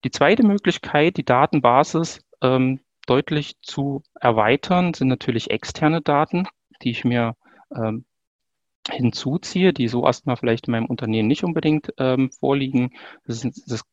Die 0.05 0.11
zweite 0.11 0.45
Möglichkeit, 0.45 1.17
die 1.17 1.25
Datenbasis 1.25 2.25
ähm, 2.40 2.81
deutlich 3.07 3.57
zu 3.62 4.02
erweitern, 4.14 4.95
sind 4.95 5.09
natürlich 5.09 5.50
externe 5.50 6.00
Daten, 6.00 6.47
die 6.83 6.90
ich 6.90 7.05
mir 7.05 7.35
ähm, 7.75 8.05
hinzuziehe, 8.90 9.73
die 9.73 9.88
so 9.88 10.05
erstmal 10.05 10.37
vielleicht 10.37 10.69
in 10.69 10.73
meinem 10.73 10.87
Unternehmen 10.87 11.28
nicht 11.28 11.45
unbedingt 11.45 11.93
ähm, 11.99 12.31
vorliegen. 12.31 12.90
Das, 13.26 13.45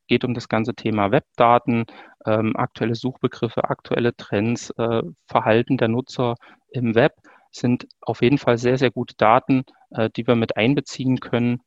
geht 0.07 0.23
um 0.23 0.33
das 0.33 0.47
ganze 0.47 0.73
Thema 0.73 1.11
Webdaten, 1.11 1.85
ähm, 2.25 2.55
aktuelle 2.55 2.95
Suchbegriffe, 2.95 3.65
aktuelle 3.65 4.15
Trends, 4.15 4.69
äh, 4.77 5.01
Verhalten 5.27 5.77
der 5.77 5.87
Nutzer 5.87 6.35
im 6.69 6.95
Web 6.95 7.13
sind 7.55 7.87
auf 8.01 8.21
jeden 8.21 8.37
Fall 8.37 8.57
sehr, 8.57 8.77
sehr 8.77 8.91
gute 8.91 9.15
Daten, 9.15 9.63
die 10.15 10.27
wir 10.27 10.35
mit 10.35 10.57
einbeziehen 10.57 11.19
können 11.19 11.61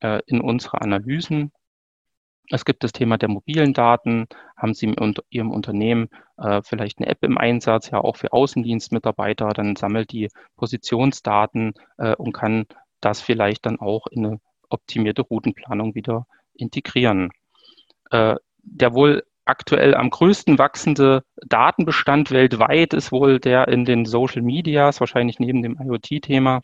äh, 0.00 0.20
in 0.26 0.40
unsere 0.40 0.80
Analysen. 0.80 1.52
Es 2.50 2.64
gibt 2.64 2.84
das 2.84 2.92
Thema 2.92 3.16
der 3.16 3.30
mobilen 3.30 3.72
Daten. 3.72 4.26
Haben 4.56 4.74
Sie 4.74 4.86
in 4.86 5.14
Ihrem 5.30 5.50
Unternehmen 5.50 6.08
äh, 6.36 6.60
vielleicht 6.62 6.98
eine 6.98 7.08
App 7.08 7.22
im 7.22 7.38
Einsatz, 7.38 7.90
ja 7.90 7.98
auch 7.98 8.16
für 8.16 8.32
Außendienstmitarbeiter, 8.32 9.48
dann 9.48 9.76
sammelt 9.76 10.12
die 10.12 10.28
Positionsdaten 10.56 11.72
äh, 11.96 12.14
und 12.16 12.32
kann 12.32 12.66
das 13.00 13.20
vielleicht 13.20 13.64
dann 13.66 13.80
auch 13.80 14.06
in 14.08 14.26
eine 14.26 14.40
optimierte 14.68 15.22
Routenplanung 15.22 15.94
wieder 15.94 16.26
integrieren. 16.54 17.30
Äh, 18.10 18.36
der 18.62 18.94
wohl 18.94 19.24
aktuell 19.46 19.94
am 19.94 20.10
größten 20.10 20.58
wachsende 20.58 21.22
Datenbestand 21.46 22.30
weltweit 22.30 22.94
ist 22.94 23.12
wohl 23.12 23.38
der 23.40 23.68
in 23.68 23.84
den 23.84 24.04
Social 24.06 24.42
Medias, 24.42 25.00
wahrscheinlich 25.00 25.38
neben 25.38 25.62
dem 25.62 25.78
IoT-Thema. 25.80 26.60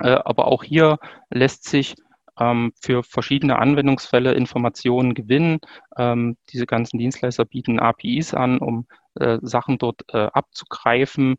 Äh, 0.00 0.18
aber 0.24 0.46
auch 0.46 0.64
hier 0.64 0.98
lässt 1.30 1.64
sich 1.64 1.94
ähm, 2.38 2.72
für 2.80 3.02
verschiedene 3.02 3.58
Anwendungsfälle 3.58 4.32
Informationen 4.32 5.14
gewinnen. 5.14 5.58
Ähm, 5.96 6.36
diese 6.50 6.66
ganzen 6.66 6.98
Dienstleister 6.98 7.44
bieten 7.44 7.78
APIs 7.78 8.32
an, 8.34 8.58
um 8.58 8.86
äh, 9.14 9.38
Sachen 9.42 9.76
dort 9.76 10.02
äh, 10.08 10.28
abzugreifen, 10.32 11.36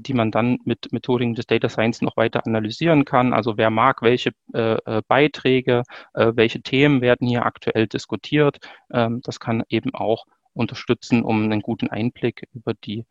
die 0.00 0.14
man 0.14 0.30
dann 0.30 0.58
mit 0.64 0.92
Methodiken 0.92 1.34
des 1.34 1.46
Data 1.46 1.68
Science 1.68 2.00
noch 2.00 2.16
weiter 2.16 2.46
analysieren 2.46 3.04
kann. 3.04 3.32
Also 3.32 3.56
wer 3.56 3.70
mag 3.70 4.02
welche 4.02 4.30
Beiträge, 5.08 5.82
welche 6.14 6.62
Themen 6.62 7.00
werden 7.00 7.26
hier 7.26 7.44
aktuell 7.44 7.88
diskutiert. 7.88 8.58
Ähm, 8.92 9.20
das 9.22 9.40
kann 9.40 9.64
eben 9.68 9.94
auch 9.94 10.24
unterstützen, 10.54 11.24
um 11.24 11.42
einen 11.42 11.62
guten 11.62 11.88
Einblick 11.88 12.48
über 12.54 12.74
die 12.74 13.04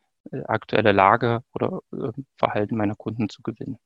aktuelle 0.48 0.94
Lage 0.94 1.44
oder 1.54 1.82
Verhalten 2.38 2.78
meiner 2.78 2.96
Kunden 2.96 3.30
zu 3.30 3.42
gewinnen. 3.44 3.78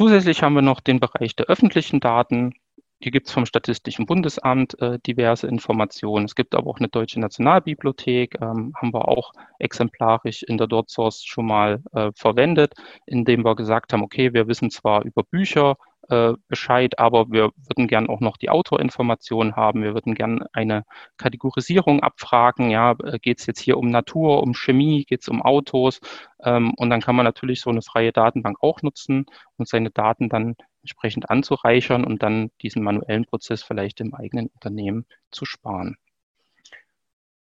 Zusätzlich 0.00 0.42
haben 0.42 0.54
wir 0.54 0.62
noch 0.62 0.80
den 0.80 0.98
Bereich 0.98 1.36
der 1.36 1.44
öffentlichen 1.50 2.00
Daten. 2.00 2.54
Hier 3.00 3.12
gibt 3.12 3.26
es 3.26 3.34
vom 3.34 3.44
Statistischen 3.44 4.06
Bundesamt 4.06 4.80
äh, 4.80 4.98
diverse 4.98 5.46
Informationen. 5.46 6.24
Es 6.24 6.34
gibt 6.34 6.54
aber 6.54 6.70
auch 6.70 6.78
eine 6.78 6.88
deutsche 6.88 7.20
Nationalbibliothek, 7.20 8.40
ähm, 8.40 8.72
haben 8.80 8.94
wir 8.94 9.08
auch 9.08 9.34
exemplarisch 9.58 10.42
in 10.42 10.56
der 10.56 10.68
DotSource 10.68 11.22
schon 11.22 11.44
mal 11.44 11.82
äh, 11.92 12.12
verwendet, 12.14 12.72
indem 13.04 13.44
wir 13.44 13.54
gesagt 13.54 13.92
haben, 13.92 14.02
okay, 14.02 14.32
wir 14.32 14.48
wissen 14.48 14.70
zwar 14.70 15.04
über 15.04 15.22
Bücher, 15.22 15.76
äh, 16.10 16.34
Bescheid, 16.48 16.98
aber 16.98 17.30
wir 17.30 17.50
würden 17.56 17.86
gern 17.88 18.08
auch 18.08 18.20
noch 18.20 18.36
die 18.36 18.50
Autorinformationen 18.50 19.56
haben. 19.56 19.82
Wir 19.82 19.94
würden 19.94 20.14
gern 20.14 20.44
eine 20.52 20.84
Kategorisierung 21.16 22.00
abfragen. 22.00 22.70
Ja, 22.70 22.92
äh, 23.04 23.18
geht 23.18 23.40
es 23.40 23.46
jetzt 23.46 23.60
hier 23.60 23.78
um 23.78 23.90
Natur, 23.90 24.42
um 24.42 24.54
Chemie, 24.54 25.04
geht 25.04 25.22
es 25.22 25.28
um 25.28 25.42
Autos? 25.42 26.00
Ähm, 26.42 26.74
und 26.76 26.90
dann 26.90 27.00
kann 27.00 27.16
man 27.16 27.24
natürlich 27.24 27.60
so 27.60 27.70
eine 27.70 27.82
freie 27.82 28.12
Datenbank 28.12 28.58
auch 28.60 28.82
nutzen 28.82 29.26
und 29.56 29.68
seine 29.68 29.90
Daten 29.90 30.28
dann 30.28 30.56
entsprechend 30.82 31.30
anzureichern 31.30 32.04
und 32.04 32.22
dann 32.22 32.50
diesen 32.62 32.82
manuellen 32.82 33.26
Prozess 33.26 33.62
vielleicht 33.62 34.00
im 34.00 34.14
eigenen 34.14 34.48
Unternehmen 34.48 35.06
zu 35.30 35.44
sparen. 35.44 35.96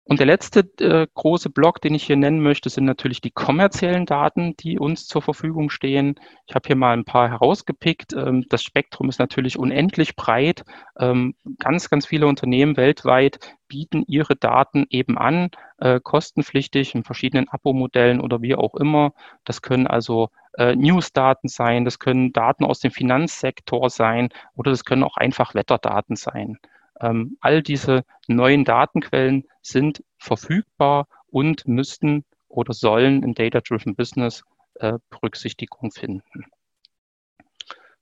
Und 0.07 0.19
der 0.19 0.27
letzte 0.27 0.59
äh, 0.79 1.07
große 1.15 1.49
Block, 1.49 1.81
den 1.81 1.95
ich 1.95 2.03
hier 2.03 2.15
nennen 2.15 2.39
möchte, 2.39 2.69
sind 2.69 2.85
natürlich 2.85 3.21
die 3.21 3.31
kommerziellen 3.31 4.05
Daten, 4.05 4.55
die 4.57 4.77
uns 4.77 5.07
zur 5.07 5.23
Verfügung 5.23 5.71
stehen. 5.71 6.19
Ich 6.45 6.53
habe 6.53 6.67
hier 6.67 6.75
mal 6.75 6.93
ein 6.93 7.05
paar 7.05 7.27
herausgepickt. 7.27 8.13
Ähm, 8.13 8.45
das 8.49 8.61
Spektrum 8.61 9.09
ist 9.09 9.17
natürlich 9.17 9.57
unendlich 9.57 10.15
breit. 10.15 10.63
Ähm, 10.99 11.33
ganz, 11.57 11.89
ganz 11.89 12.05
viele 12.05 12.27
Unternehmen 12.27 12.77
weltweit 12.77 13.39
bieten 13.67 14.03
ihre 14.05 14.35
Daten 14.35 14.85
eben 14.91 15.17
an, 15.17 15.49
äh, 15.79 15.99
kostenpflichtig 15.99 16.93
in 16.93 17.03
verschiedenen 17.03 17.49
Abo-Modellen 17.49 18.21
oder 18.21 18.43
wie 18.43 18.53
auch 18.53 18.75
immer. 18.75 19.13
Das 19.43 19.63
können 19.63 19.87
also 19.87 20.29
äh, 20.59 20.75
News-Daten 20.75 21.47
sein, 21.47 21.83
das 21.83 21.97
können 21.97 22.31
Daten 22.31 22.63
aus 22.63 22.79
dem 22.79 22.91
Finanzsektor 22.91 23.89
sein 23.89 24.29
oder 24.55 24.69
das 24.69 24.85
können 24.85 25.03
auch 25.03 25.17
einfach 25.17 25.55
Wetterdaten 25.55 26.15
sein. 26.15 26.59
Ähm, 27.01 27.37
all 27.41 27.63
diese 27.63 28.05
neuen 28.27 28.65
Datenquellen 28.65 29.45
sind 29.65 30.03
verfügbar 30.17 31.07
und 31.27 31.67
müssten 31.67 32.23
oder 32.47 32.73
sollen 32.73 33.23
in 33.23 33.33
Data-Driven 33.33 33.95
Business 33.95 34.43
äh, 34.75 34.99
Berücksichtigung 35.09 35.91
finden. 35.91 36.45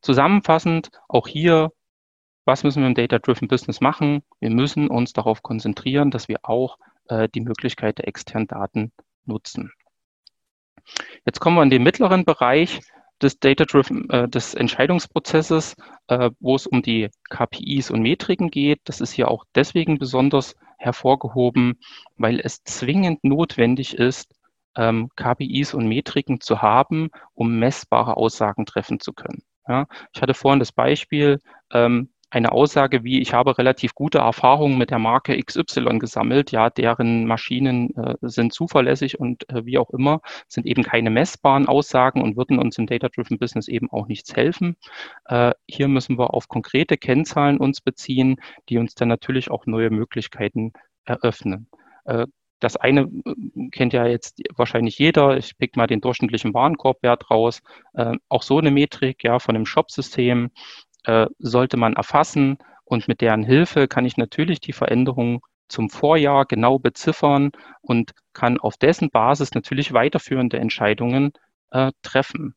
Zusammenfassend, 0.01 0.89
auch 1.08 1.27
hier, 1.27 1.72
was 2.46 2.63
müssen 2.63 2.82
wir 2.82 2.88
im 2.88 2.96
Data-Driven 2.96 3.48
Business 3.48 3.79
machen? 3.79 4.24
Wir 4.39 4.50
müssen 4.50 4.89
uns 4.89 5.13
darauf 5.13 5.41
konzentrieren, 5.41 6.12
dass 6.12 6.27
wir 6.27 6.39
auch 6.43 6.77
äh, 7.08 7.29
die 7.29 7.41
Möglichkeit 7.41 8.00
der 8.00 8.08
externen 8.10 8.48
Daten 8.48 8.91
nutzen. 9.25 9.72
Jetzt 11.25 11.39
kommen 11.39 11.55
wir 11.55 11.63
in 11.63 11.70
den 11.70 11.84
mittleren 11.84 12.25
Bereich 12.25 12.82
des 13.22 13.39
Data-Driven, 13.39 14.10
äh, 14.10 14.27
des 14.27 14.53
Entscheidungsprozesses, 14.53 15.75
äh, 16.08 16.29
wo 16.41 16.55
es 16.55 16.67
um 16.67 16.82
die 16.82 17.10
KPIs 17.29 17.89
und 17.89 18.01
Metriken 18.01 18.51
geht. 18.51 18.82
Das 18.84 19.00
ist 19.00 19.13
hier 19.13 19.32
auch 19.32 19.46
deswegen 19.55 19.98
besonders 19.98 20.55
hervorgehoben, 20.84 21.80
weil 22.18 22.40
es 22.40 22.63
zwingend 22.63 23.24
notwendig 23.24 23.98
ist, 23.98 24.36
ähm, 24.75 25.10
KPIs 25.16 25.74
und 25.74 25.88
Metriken 25.88 26.42
zu 26.42 26.62
haben, 26.62 27.10
um 27.34 27.58
messbare 27.60 28.18
Aussagen 28.18 28.66
treffen 28.66 29.00
zu 29.00 29.13
können. 29.13 29.44
Ja, 29.68 29.88
ich 30.13 30.22
hatte 30.22 30.34
vorhin 30.34 30.60
das 30.60 30.72
Beispiel, 30.72 31.40
ähm, 31.72 32.10
eine 32.34 32.52
Aussage 32.52 33.04
wie, 33.04 33.22
ich 33.22 33.34
habe 33.34 33.58
relativ 33.58 33.94
gute 33.94 34.18
Erfahrungen 34.18 34.78
mit 34.78 34.90
der 34.90 35.00
Marke 35.00 35.38
XY 35.38 36.00
gesammelt, 36.00 36.52
ja, 36.52 36.70
deren 36.70 37.25
Maschinen 37.28 37.96
äh, 37.96 38.16
sind 38.22 38.54
zuverlässig 38.54 39.20
und 39.20 39.48
äh, 39.50 39.66
wie 39.66 39.78
auch 39.78 39.92
immer, 39.92 40.22
sind 40.48 40.66
eben 40.66 40.84
keine 40.84 41.12
messbaren 41.12 41.68
Aussagen 41.68 42.22
und 42.22 42.36
würden 42.36 42.58
uns 42.58 42.78
im 42.78 42.88
Data-Driven 42.88 43.38
Business 43.38 43.68
eben 43.68 43.92
auch 43.92 44.08
nichts 44.08 44.36
helfen. 44.36 44.75
Äh, 45.25 45.52
hier 45.68 45.88
müssen 45.88 46.18
wir 46.18 46.34
auf 46.34 46.48
konkrete 46.48 46.98
Kennzahlen 46.98 47.60
uns 47.60 47.82
beziehen, 47.82 48.38
die 48.68 48.80
uns 48.80 48.96
dann 48.96 49.10
natürlich 49.10 49.52
auch 49.52 49.68
neue 49.68 49.92
Möglichkeiten 49.92 50.74
eröffnen. 51.06 51.68
Äh, 52.06 52.25
das 52.60 52.78
eine 52.78 53.02
äh, 53.02 53.70
kennt 53.72 53.94
ja 53.94 54.08
jetzt 54.08 54.42
wahrscheinlich 54.56 54.98
jeder. 54.98 55.38
Ich 55.38 55.58
pick 55.58 55.75
mal 55.75 55.88
den 55.88 56.02
durchschnittlichen 56.02 56.54
Warenkorbwert 56.54 57.30
raus. 57.30 57.62
Äh, 57.94 58.16
auch 58.30 58.42
so 58.42 58.58
eine 58.58 58.72
Metrik 58.72 59.24
ja 59.24 59.38
von 59.38 59.54
dem 59.54 59.66
Shop-System 59.66 60.50
äh, 61.06 61.28
sollte 61.40 61.78
man 61.78 61.94
erfassen 61.94 62.58
und 62.86 63.08
mit 63.08 63.22
deren 63.22 63.44
Hilfe 63.44 63.88
kann 63.88 64.06
ich 64.06 64.18
natürlich 64.18 64.60
die 64.60 64.74
Veränderungen 64.74 65.42
zum 65.68 65.90
Vorjahr 65.90 66.46
genau 66.46 66.80
beziffern 66.80 67.52
und 67.82 68.12
kann 68.34 68.60
auf 68.60 68.78
dessen 68.78 69.10
Basis 69.10 69.54
natürlich 69.54 69.94
weiterführende 69.94 70.60
Entscheidungen 70.60 71.34
äh, 71.72 71.92
treffen. 72.02 72.56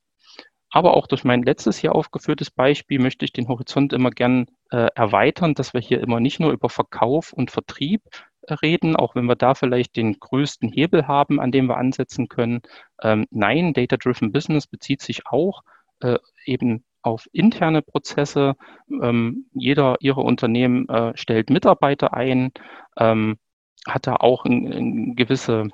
Aber 0.71 0.95
auch 0.95 1.07
durch 1.07 1.25
mein 1.25 1.43
letztes 1.43 1.81
Jahr 1.81 1.95
aufgeführtes 1.95 2.51
Beispiel 2.51 2.99
möchte 2.99 3.25
ich 3.25 3.33
den 3.33 3.49
Horizont 3.49 3.93
immer 3.93 4.11
gern 4.11 4.47
äh, 4.71 4.89
erweitern, 4.95 5.55
dass 5.55 5.73
wir 5.73 5.81
hier 5.81 6.01
immer 6.01 6.21
nicht 6.21 6.41
nur 6.41 6.53
über 6.53 6.69
Verkauf 6.69 7.33
und 7.33 7.51
Vertrieb 7.51 8.03
äh, 8.43 8.55
reden, 8.55 8.97
auch 8.97 9.15
wenn 9.15 9.27
wir 9.27 9.37
da 9.37 9.55
vielleicht 9.55 9.97
den 9.97 10.19
größten 10.19 10.69
Hebel 10.69 11.07
haben, 11.07 11.41
an 11.41 11.53
dem 11.53 11.67
wir 11.67 11.79
ansetzen 11.79 12.29
können. 12.29 12.61
Ähm, 13.03 13.27
nein, 13.31 13.73
Data-Driven 13.73 14.33
Business 14.33 14.67
bezieht 14.67 15.01
sich 15.01 15.27
auch 15.27 15.63
äh, 16.01 16.19
eben 16.45 16.85
auf 17.07 17.29
interne 17.33 17.83
Prozesse. 17.83 18.57
Ähm, 18.91 19.47
jeder 19.55 19.97
ihrer 20.01 20.25
Unternehmen 20.25 20.89
äh, 20.89 21.13
stellt 21.17 21.51
Mitarbeiter 21.51 22.13
ein, 22.15 22.53
ähm, 22.99 23.39
hat 23.87 24.07
da 24.07 24.17
auch 24.17 24.45
ein, 24.45 24.73
ein 24.73 25.17
gewisse 25.17 25.69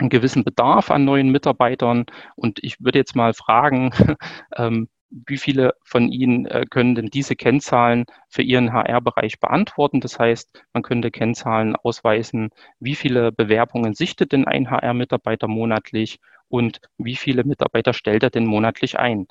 einen 0.00 0.10
gewissen 0.10 0.44
Bedarf 0.44 0.90
an 0.92 1.04
neuen 1.04 1.30
Mitarbeitern. 1.30 2.06
Und 2.36 2.60
ich 2.62 2.80
würde 2.80 2.98
jetzt 3.00 3.16
mal 3.16 3.34
fragen, 3.34 3.90
ähm, 4.56 4.88
wie 5.10 5.38
viele 5.38 5.74
von 5.82 6.08
Ihnen 6.12 6.46
äh, 6.46 6.66
können 6.68 6.94
denn 6.94 7.06
diese 7.06 7.34
Kennzahlen 7.34 8.04
für 8.28 8.42
Ihren 8.42 8.72
HR-Bereich 8.72 9.40
beantworten? 9.40 10.00
Das 10.00 10.18
heißt, 10.18 10.64
man 10.72 10.82
könnte 10.82 11.10
Kennzahlen 11.10 11.76
ausweisen, 11.76 12.50
wie 12.78 12.94
viele 12.94 13.32
Bewerbungen 13.32 13.94
sichtet 13.94 14.32
denn 14.32 14.46
ein 14.46 14.70
HR-Mitarbeiter 14.70 15.48
monatlich 15.48 16.20
und 16.48 16.80
wie 16.98 17.16
viele 17.16 17.44
Mitarbeiter 17.44 17.92
stellt 17.92 18.22
er 18.22 18.30
denn 18.30 18.46
monatlich 18.46 18.98
ein? 18.98 19.26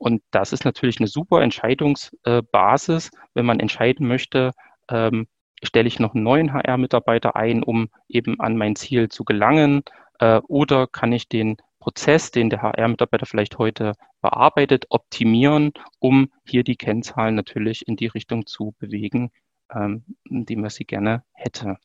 Und 0.00 0.22
das 0.30 0.54
ist 0.54 0.64
natürlich 0.64 0.98
eine 0.98 1.08
super 1.08 1.42
Entscheidungsbasis, 1.42 3.10
wenn 3.34 3.44
man 3.44 3.60
entscheiden 3.60 4.08
möchte, 4.08 4.52
ähm, 4.88 5.28
stelle 5.62 5.88
ich 5.88 6.00
noch 6.00 6.14
einen 6.14 6.24
neuen 6.24 6.54
HR-Mitarbeiter 6.54 7.36
ein, 7.36 7.62
um 7.62 7.90
eben 8.08 8.40
an 8.40 8.56
mein 8.56 8.76
Ziel 8.76 9.10
zu 9.10 9.24
gelangen, 9.24 9.82
äh, 10.18 10.40
oder 10.48 10.86
kann 10.86 11.12
ich 11.12 11.28
den 11.28 11.58
Prozess, 11.80 12.30
den 12.30 12.48
der 12.48 12.62
HR-Mitarbeiter 12.62 13.26
vielleicht 13.26 13.58
heute 13.58 13.92
bearbeitet, 14.22 14.86
optimieren, 14.88 15.74
um 15.98 16.32
hier 16.46 16.64
die 16.64 16.76
Kennzahlen 16.76 17.34
natürlich 17.34 17.86
in 17.86 17.96
die 17.96 18.06
Richtung 18.06 18.46
zu 18.46 18.74
bewegen, 18.78 19.30
ähm, 19.70 20.04
die 20.24 20.56
man 20.56 20.70
sie 20.70 20.86
gerne 20.86 21.24
hätte. 21.32 21.76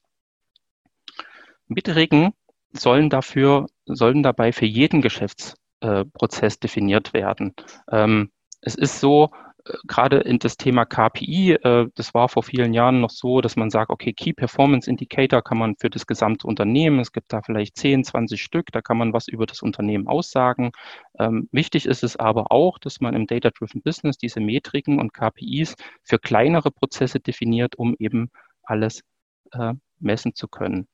Metriken 1.67 2.31
sollen 2.71 3.09
dafür, 3.09 3.67
sollen 3.85 4.23
dabei 4.23 4.53
für 4.53 4.65
jeden 4.65 5.01
Geschäftsprozess 5.01 5.64
äh, 5.81 6.05
definiert 6.61 7.13
werden. 7.13 7.53
Ähm, 7.91 8.31
es 8.61 8.75
ist 8.75 8.99
so, 8.99 9.29
gerade 9.87 10.17
in 10.17 10.39
das 10.39 10.57
Thema 10.57 10.85
KPI, 10.85 11.53
äh, 11.53 11.87
das 11.95 12.13
war 12.13 12.29
vor 12.29 12.43
vielen 12.43 12.73
Jahren 12.73 13.01
noch 13.01 13.09
so, 13.09 13.41
dass 13.41 13.55
man 13.55 13.69
sagt, 13.69 13.89
okay, 13.89 14.13
Key 14.13 14.33
Performance 14.33 14.89
Indicator 14.89 15.41
kann 15.41 15.57
man 15.57 15.75
für 15.77 15.89
das 15.89 16.05
gesamte 16.05 16.45
Unternehmen, 16.47 16.99
es 16.99 17.11
gibt 17.11 17.33
da 17.33 17.41
vielleicht 17.41 17.77
10, 17.77 18.03
20 18.03 18.41
Stück, 18.41 18.71
da 18.71 18.81
kann 18.81 18.97
man 18.97 19.13
was 19.13 19.27
über 19.27 19.45
das 19.45 19.61
Unternehmen 19.61 20.07
aussagen. 20.07 20.71
Ähm, 21.17 21.49
wichtig 21.51 21.87
ist 21.87 22.03
es 22.03 22.15
aber 22.15 22.51
auch, 22.51 22.77
dass 22.77 23.01
man 23.01 23.15
im 23.15 23.25
Data-Driven 23.27 23.81
Business 23.81 24.17
diese 24.17 24.39
Metriken 24.39 24.99
und 24.99 25.13
KPIs 25.13 25.75
für 26.03 26.19
kleinere 26.19 26.71
Prozesse 26.71 27.19
definiert, 27.19 27.75
um 27.75 27.95
eben 27.97 28.29
alles 28.63 29.01
äh, 29.51 29.73
messen 29.99 30.35
zu 30.35 30.47
können. 30.47 30.87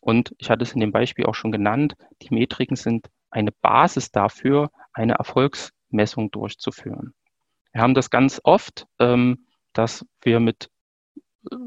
Und 0.00 0.34
ich 0.38 0.50
hatte 0.50 0.62
es 0.62 0.72
in 0.72 0.80
dem 0.80 0.92
Beispiel 0.92 1.26
auch 1.26 1.34
schon 1.34 1.52
genannt, 1.52 1.94
die 2.22 2.34
Metriken 2.34 2.76
sind 2.76 3.08
eine 3.32 3.50
Basis 3.50 4.12
dafür, 4.12 4.70
eine 4.92 5.14
Erfolgsmessung 5.14 6.30
durchzuführen. 6.30 7.14
Wir 7.72 7.82
haben 7.82 7.94
das 7.94 8.10
ganz 8.10 8.40
oft, 8.44 8.86
ähm, 8.98 9.46
dass 9.72 10.06
wir 10.20 10.38
mit 10.40 10.70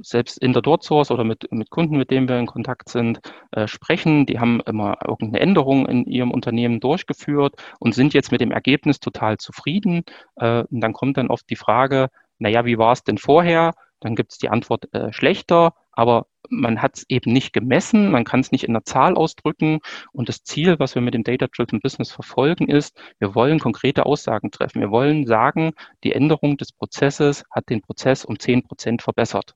selbst 0.01 0.37
in 0.37 0.53
der 0.53 0.61
Dort-Source 0.61 1.11
oder 1.11 1.23
mit, 1.23 1.51
mit 1.51 1.69
Kunden, 1.69 1.97
mit 1.97 2.11
denen 2.11 2.29
wir 2.29 2.39
in 2.39 2.45
Kontakt 2.45 2.89
sind, 2.89 3.19
äh, 3.51 3.67
sprechen. 3.67 4.25
Die 4.25 4.39
haben 4.39 4.61
immer 4.61 4.97
irgendeine 5.05 5.41
Änderung 5.41 5.85
in 5.87 6.05
ihrem 6.05 6.31
Unternehmen 6.31 6.79
durchgeführt 6.79 7.55
und 7.79 7.93
sind 7.93 8.13
jetzt 8.13 8.31
mit 8.31 8.41
dem 8.41 8.51
Ergebnis 8.51 8.99
total 8.99 9.37
zufrieden. 9.37 10.03
Äh, 10.37 10.63
und 10.63 10.81
dann 10.81 10.93
kommt 10.93 11.17
dann 11.17 11.29
oft 11.29 11.49
die 11.49 11.55
Frage, 11.55 12.09
naja, 12.39 12.65
wie 12.65 12.77
war 12.77 12.93
es 12.93 13.03
denn 13.03 13.17
vorher? 13.17 13.73
Dann 13.99 14.15
gibt 14.15 14.33
es 14.33 14.37
die 14.37 14.49
Antwort 14.49 14.93
äh, 14.93 15.11
schlechter, 15.11 15.73
aber 15.95 16.27
man 16.49 16.81
hat 16.81 16.97
es 16.97 17.05
eben 17.09 17.33
nicht 17.33 17.53
gemessen, 17.53 18.11
man 18.11 18.23
kann 18.23 18.39
es 18.39 18.51
nicht 18.51 18.65
in 18.65 18.73
der 18.73 18.83
Zahl 18.83 19.15
ausdrücken. 19.15 19.79
Und 20.11 20.29
das 20.29 20.43
Ziel, 20.43 20.77
was 20.79 20.95
wir 20.95 21.01
mit 21.01 21.13
dem 21.13 21.23
Data-Driven 21.23 21.79
Business 21.79 22.11
verfolgen, 22.11 22.67
ist, 22.67 22.97
wir 23.19 23.35
wollen 23.35 23.59
konkrete 23.59 24.05
Aussagen 24.05 24.51
treffen. 24.51 24.81
Wir 24.81 24.91
wollen 24.91 25.25
sagen, 25.25 25.71
die 26.03 26.13
Änderung 26.13 26.57
des 26.57 26.71
Prozesses 26.71 27.43
hat 27.51 27.69
den 27.69 27.81
Prozess 27.81 28.25
um 28.25 28.39
10 28.39 28.63
Prozent 28.63 29.01
verbessert. 29.01 29.55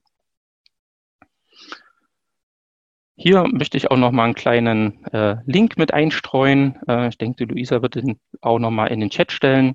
Hier 3.22 3.44
möchte 3.46 3.76
ich 3.76 3.90
auch 3.90 3.98
noch 3.98 4.12
mal 4.12 4.24
einen 4.24 4.34
kleinen 4.34 5.04
äh, 5.12 5.36
Link 5.44 5.76
mit 5.76 5.92
einstreuen. 5.92 6.78
Äh, 6.88 7.08
ich 7.08 7.18
denke, 7.18 7.44
die 7.44 7.52
Luisa 7.52 7.82
wird 7.82 7.96
den 7.96 8.18
auch 8.40 8.58
noch 8.58 8.70
mal 8.70 8.86
in 8.86 8.98
den 8.98 9.10
Chat 9.10 9.30
stellen. 9.30 9.74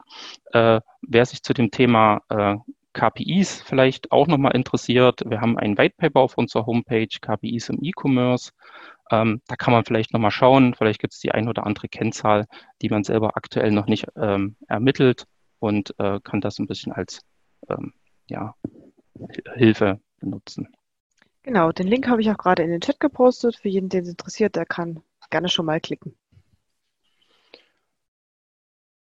Äh, 0.52 0.82
wer 1.04 1.26
sich 1.28 1.44
zu 1.44 1.54
dem 1.54 1.70
Thema 1.70 2.24
äh, 2.30 2.56
KPIs 2.96 3.62
vielleicht 3.62 4.12
auch 4.12 4.26
nochmal 4.26 4.56
interessiert, 4.56 5.22
wir 5.28 5.42
haben 5.42 5.60
ein 5.60 5.78
White 5.78 5.96
Paper 5.98 6.22
auf 6.22 6.38
unserer 6.38 6.66
Homepage, 6.66 7.08
KPIs 7.08 7.70
im 7.70 7.80
E-Commerce. 7.84 8.52
Ähm, 9.12 9.42
da 9.48 9.56
kann 9.56 9.74
man 9.74 9.86
vielleicht 9.86 10.14
nochmal 10.14 10.32
schauen, 10.32 10.74
vielleicht 10.74 11.00
gibt 11.00 11.14
es 11.14 11.20
die 11.20 11.32
ein 11.32 11.48
oder 11.48 11.66
andere 11.66 11.90
Kennzahl, 11.90 12.48
die 12.82 12.90
man 12.90 13.04
selber 13.04 13.38
aktuell 13.38 13.72
noch 13.72 13.86
nicht 13.86 14.08
ähm, 14.16 14.56
ermittelt 14.68 15.26
und 15.60 15.94
äh, 16.00 16.20
kann 16.24 16.42
das 16.42 16.58
ein 16.58 16.68
bisschen 16.68 16.92
als 16.94 17.22
ähm, 17.70 17.94
ja, 18.28 18.56
Hilfe 19.54 20.00
benutzen. 20.20 20.76
Genau, 21.44 21.72
den 21.72 21.88
Link 21.88 22.08
habe 22.08 22.22
ich 22.22 22.32
auch 22.32 22.38
gerade 22.38 22.64
in 22.64 22.72
den 22.72 22.82
Chat 22.82 23.00
gepostet. 23.00 23.58
Für 23.58 23.70
jeden, 23.70 23.90
den 23.90 24.04
es 24.04 24.10
interessiert, 24.10 24.56
der 24.56 24.66
kann 24.66 25.04
gerne 25.30 25.50
schon 25.50 25.68
mal 25.68 25.80
klicken. 25.80 26.18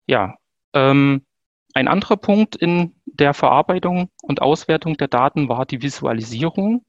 Ja, 0.08 0.38
ähm, 0.74 1.26
ein 1.74 1.88
anderer 1.88 2.18
Punkt 2.18 2.56
in 2.56 2.94
der 3.06 3.34
Verarbeitung 3.34 4.10
und 4.22 4.42
Auswertung 4.42 4.98
der 4.98 5.08
Daten 5.08 5.50
war 5.50 5.66
die 5.66 5.82
Visualisierung. 5.82 6.86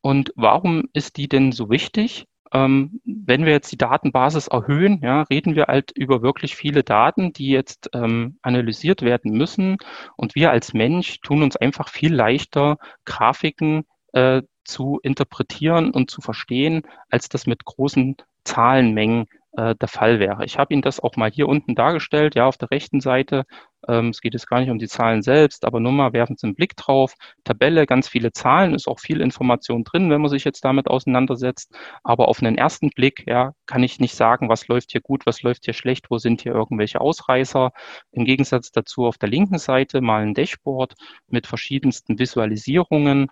Und 0.00 0.32
warum 0.36 0.88
ist 0.92 1.16
die 1.16 1.28
denn 1.28 1.52
so 1.52 1.70
wichtig? 1.70 2.26
Ähm, 2.52 3.00
wenn 3.04 3.44
wir 3.44 3.52
jetzt 3.52 3.72
die 3.72 3.76
Datenbasis 3.76 4.46
erhöhen, 4.46 5.00
ja, 5.02 5.22
reden 5.22 5.56
wir 5.56 5.66
halt 5.66 5.90
über 5.90 6.22
wirklich 6.22 6.54
viele 6.54 6.84
Daten, 6.84 7.32
die 7.32 7.48
jetzt 7.48 7.90
ähm, 7.92 8.38
analysiert 8.42 9.02
werden 9.02 9.32
müssen. 9.32 9.78
Und 10.16 10.34
wir 10.34 10.50
als 10.50 10.72
Mensch 10.72 11.20
tun 11.20 11.42
uns 11.42 11.56
einfach 11.56 11.88
viel 11.88 12.14
leichter, 12.14 12.78
Grafiken 13.04 13.84
äh, 14.12 14.42
zu 14.64 15.00
interpretieren 15.02 15.90
und 15.90 16.10
zu 16.10 16.20
verstehen, 16.20 16.82
als 17.10 17.28
das 17.28 17.46
mit 17.46 17.64
großen 17.64 18.16
Zahlenmengen 18.44 19.26
äh, 19.56 19.74
der 19.74 19.88
Fall 19.88 20.20
wäre. 20.20 20.44
Ich 20.44 20.58
habe 20.58 20.72
Ihnen 20.74 20.82
das 20.82 21.00
auch 21.00 21.16
mal 21.16 21.30
hier 21.30 21.48
unten 21.48 21.74
dargestellt, 21.74 22.34
ja, 22.34 22.46
auf 22.46 22.58
der 22.58 22.70
rechten 22.70 23.00
Seite. 23.00 23.44
Ähm, 23.88 24.10
es 24.10 24.20
geht 24.20 24.34
jetzt 24.34 24.48
gar 24.48 24.60
nicht 24.60 24.70
um 24.70 24.78
die 24.78 24.88
Zahlen 24.88 25.22
selbst, 25.22 25.64
aber 25.64 25.80
nur 25.80 25.92
mal 25.92 26.12
werfen 26.12 26.36
Sie 26.36 26.46
einen 26.46 26.54
Blick 26.54 26.76
drauf. 26.76 27.14
Tabelle, 27.44 27.86
ganz 27.86 28.08
viele 28.08 28.32
Zahlen, 28.32 28.74
ist 28.74 28.86
auch 28.86 29.00
viel 29.00 29.20
Information 29.20 29.84
drin, 29.84 30.10
wenn 30.10 30.20
man 30.20 30.30
sich 30.30 30.44
jetzt 30.44 30.64
damit 30.64 30.88
auseinandersetzt. 30.88 31.74
Aber 32.04 32.28
auf 32.28 32.40
einen 32.40 32.58
ersten 32.58 32.90
Blick, 32.90 33.24
ja, 33.26 33.52
kann 33.66 33.82
ich 33.82 33.98
nicht 33.98 34.14
sagen, 34.14 34.48
was 34.48 34.68
läuft 34.68 34.92
hier 34.92 35.00
gut, 35.00 35.24
was 35.26 35.42
läuft 35.42 35.64
hier 35.64 35.74
schlecht, 35.74 36.10
wo 36.10 36.18
sind 36.18 36.42
hier 36.42 36.52
irgendwelche 36.52 37.00
Ausreißer. 37.00 37.72
Im 38.12 38.24
Gegensatz 38.26 38.72
dazu 38.72 39.06
auf 39.06 39.18
der 39.18 39.30
linken 39.30 39.58
Seite 39.58 40.00
mal 40.02 40.22
ein 40.22 40.34
Dashboard 40.34 40.94
mit 41.28 41.46
verschiedensten 41.46 42.18
Visualisierungen. 42.18 43.28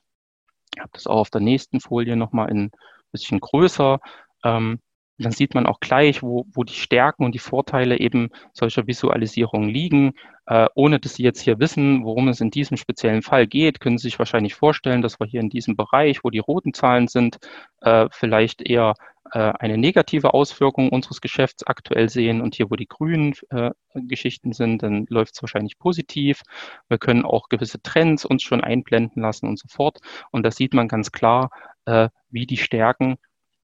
Ich 0.75 0.81
habe 0.81 0.91
das 0.95 1.07
auch 1.07 1.19
auf 1.19 1.31
der 1.31 1.43
nächsten 1.43 1.81
Folie 1.81 2.17
nochmal 2.17 2.49
ein 2.51 2.71
bisschen 3.13 3.41
größer. 3.41 4.01
Ähm, 4.43 4.81
dann 5.19 5.33
sieht 5.33 5.55
man 5.55 5.67
auch 5.67 5.81
gleich, 5.81 6.23
wo, 6.23 6.47
wo 6.53 6.65
die 6.65 6.75
Stärken 6.75 7.25
und 7.25 7.35
die 7.35 7.39
Vorteile 7.39 7.99
eben 8.01 8.31
solcher 8.53 8.87
Visualisierung 8.87 9.69
liegen. 9.69 10.13
Äh, 10.47 10.67
ohne 10.75 11.01
dass 11.01 11.15
Sie 11.15 11.23
jetzt 11.23 11.41
hier 11.41 11.59
wissen, 11.59 12.05
worum 12.05 12.29
es 12.29 12.41
in 12.41 12.51
diesem 12.51 12.77
speziellen 12.77 13.23
Fall 13.23 13.47
geht, 13.47 13.81
können 13.81 13.97
Sie 13.97 14.09
sich 14.09 14.19
wahrscheinlich 14.19 14.55
vorstellen, 14.55 15.03
dass 15.03 15.21
wir 15.21 15.27
hier 15.27 15.41
in 15.41 15.49
diesem 15.51 15.77
Bereich, 15.77 16.25
wo 16.25 16.31
die 16.31 16.41
roten 16.41 16.75
Zahlen 16.75 17.09
sind, 17.09 17.39
äh, 17.81 18.09
vielleicht 18.11 18.61
eher 18.61 18.95
äh, 19.33 19.53
eine 19.59 19.79
negative 19.79 20.35
Auswirkung 20.35 20.91
unseres 20.91 21.21
Geschäfts 21.21 21.67
aktuell 21.67 22.09
sehen. 22.09 22.41
Und 22.41 22.57
hier, 22.57 22.71
wo 22.71 22.77
die 22.77 22.87
grünen 22.87 23.35
äh, 23.51 23.71
Geschichten 23.95 24.53
sind, 24.53 24.83
dann 24.83 25.07
läuft 25.09 25.35
es 25.35 25.43
wahrscheinlich 25.43 25.79
positiv. 25.79 26.43
Wir 26.89 26.99
können 26.99 27.25
auch 27.25 27.49
gewisse 27.49 27.81
Trends 27.81 28.25
uns 28.25 28.43
schon 28.43 28.63
einblenden 28.63 29.23
lassen 29.23 29.49
und 29.49 29.59
so 29.59 29.69
fort. 29.69 30.01
Und 30.31 30.45
da 30.45 30.51
sieht 30.51 30.75
man 30.75 30.89
ganz 30.89 31.13
klar, 31.13 31.51
äh, 31.87 32.09
wie 32.31 32.47
die 32.47 32.57
Stärken 32.57 33.17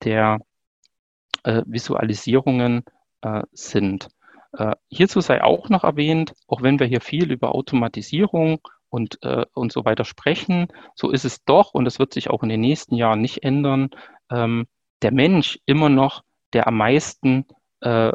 der 0.04 0.38
äh, 1.44 1.62
Visualisierungen 1.66 2.84
äh, 3.22 3.42
sind. 3.52 4.08
Äh, 4.52 4.74
hierzu 4.88 5.20
sei 5.20 5.42
auch 5.42 5.68
noch 5.68 5.84
erwähnt, 5.84 6.34
auch 6.46 6.62
wenn 6.62 6.78
wir 6.80 6.86
hier 6.86 7.00
viel 7.00 7.30
über 7.30 7.54
Automatisierung 7.54 8.60
und, 8.88 9.22
äh, 9.22 9.46
und 9.54 9.72
so 9.72 9.84
weiter 9.84 10.04
sprechen, 10.04 10.68
so 10.94 11.10
ist 11.10 11.24
es 11.24 11.44
doch, 11.44 11.74
und 11.74 11.84
das 11.84 11.98
wird 11.98 12.12
sich 12.12 12.30
auch 12.30 12.42
in 12.42 12.48
den 12.48 12.60
nächsten 12.60 12.96
Jahren 12.96 13.20
nicht 13.20 13.42
ändern, 13.44 13.90
ähm, 14.30 14.66
der 15.02 15.12
Mensch 15.12 15.58
immer 15.66 15.88
noch 15.88 16.22
der 16.52 16.66
am 16.66 16.76
meisten 16.76 17.46
äh, 17.80 18.12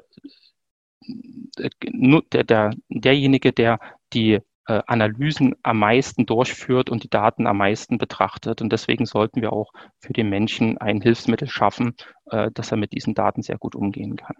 der, 1.08 2.44
der, 2.44 2.72
derjenige, 2.90 3.54
der 3.54 3.80
die 4.14 4.40
äh, 4.68 4.82
Analysen 4.88 5.56
am 5.64 5.80
meisten 5.80 6.26
durchführt 6.26 6.90
und 6.90 7.04
die 7.04 7.10
Daten 7.10 7.48
am 7.48 7.58
meisten 7.58 7.98
betrachtet. 7.98 8.62
Und 8.62 8.72
deswegen 8.72 9.06
sollten 9.06 9.42
wir 9.42 9.54
auch 9.54 9.72
für 10.00 10.14
den 10.14 10.30
Menschen 10.30 10.78
ein 10.78 11.02
Hilfsmittel 11.02 11.48
schaffen, 11.48 11.96
äh, 12.32 12.50
dass 12.52 12.72
er 12.72 12.78
mit 12.78 12.94
diesen 12.94 13.14
Daten 13.14 13.42
sehr 13.42 13.58
gut 13.58 13.76
umgehen 13.76 14.16
kann. 14.16 14.36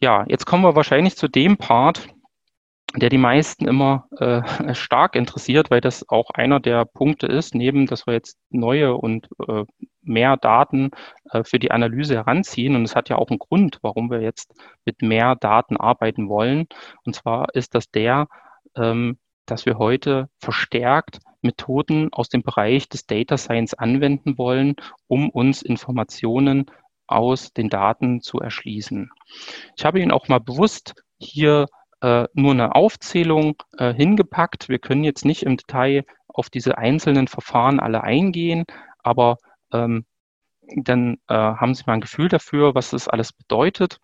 Ja, 0.00 0.24
jetzt 0.28 0.46
kommen 0.46 0.64
wir 0.64 0.74
wahrscheinlich 0.74 1.16
zu 1.16 1.28
dem 1.28 1.56
Part, 1.56 2.08
der 2.96 3.08
die 3.08 3.18
meisten 3.18 3.66
immer 3.66 4.08
äh, 4.18 4.42
stark 4.74 5.16
interessiert, 5.16 5.70
weil 5.70 5.80
das 5.80 6.08
auch 6.08 6.30
einer 6.30 6.60
der 6.60 6.84
Punkte 6.84 7.26
ist, 7.26 7.54
neben 7.54 7.86
dass 7.86 8.06
wir 8.06 8.14
jetzt 8.14 8.38
neue 8.50 8.94
und 8.96 9.28
äh, 9.48 9.64
mehr 10.02 10.36
Daten 10.36 10.90
äh, 11.30 11.44
für 11.44 11.58
die 11.58 11.70
Analyse 11.70 12.14
heranziehen. 12.14 12.76
Und 12.76 12.84
es 12.84 12.96
hat 12.96 13.08
ja 13.08 13.16
auch 13.16 13.30
einen 13.30 13.38
Grund, 13.38 13.78
warum 13.82 14.10
wir 14.10 14.20
jetzt 14.20 14.54
mit 14.84 15.02
mehr 15.02 15.36
Daten 15.36 15.76
arbeiten 15.76 16.28
wollen. 16.28 16.66
Und 17.04 17.14
zwar 17.14 17.54
ist 17.54 17.74
das 17.74 17.90
der, 17.90 18.28
ähm, 18.76 19.18
dass 19.46 19.66
wir 19.66 19.78
heute 19.78 20.28
verstärkt 20.38 21.18
Methoden 21.40 22.12
aus 22.12 22.28
dem 22.28 22.42
Bereich 22.42 22.88
des 22.88 23.06
Data 23.06 23.36
Science 23.36 23.74
anwenden 23.74 24.38
wollen, 24.38 24.76
um 25.08 25.28
uns 25.28 25.62
Informationen 25.62 26.66
aus 27.08 27.52
den 27.52 27.68
Daten 27.68 28.20
zu 28.20 28.38
erschließen. 28.38 29.10
Ich 29.76 29.84
habe 29.84 30.00
Ihnen 30.00 30.12
auch 30.12 30.28
mal 30.28 30.38
bewusst 30.38 30.94
hier 31.18 31.66
äh, 32.02 32.26
nur 32.34 32.50
eine 32.52 32.74
Aufzählung 32.74 33.54
äh, 33.78 33.94
hingepackt. 33.94 34.68
Wir 34.68 34.78
können 34.78 35.04
jetzt 35.04 35.24
nicht 35.24 35.44
im 35.44 35.56
Detail 35.56 36.04
auf 36.28 36.50
diese 36.50 36.76
einzelnen 36.76 37.28
Verfahren 37.28 37.80
alle 37.80 38.02
eingehen, 38.02 38.64
aber 39.02 39.38
ähm, 39.72 40.04
dann 40.76 41.18
äh, 41.28 41.34
haben 41.34 41.74
Sie 41.74 41.84
mal 41.86 41.94
ein 41.94 42.00
Gefühl 42.00 42.28
dafür, 42.28 42.74
was 42.74 42.90
das 42.90 43.08
alles 43.08 43.32
bedeutet. 43.32 43.98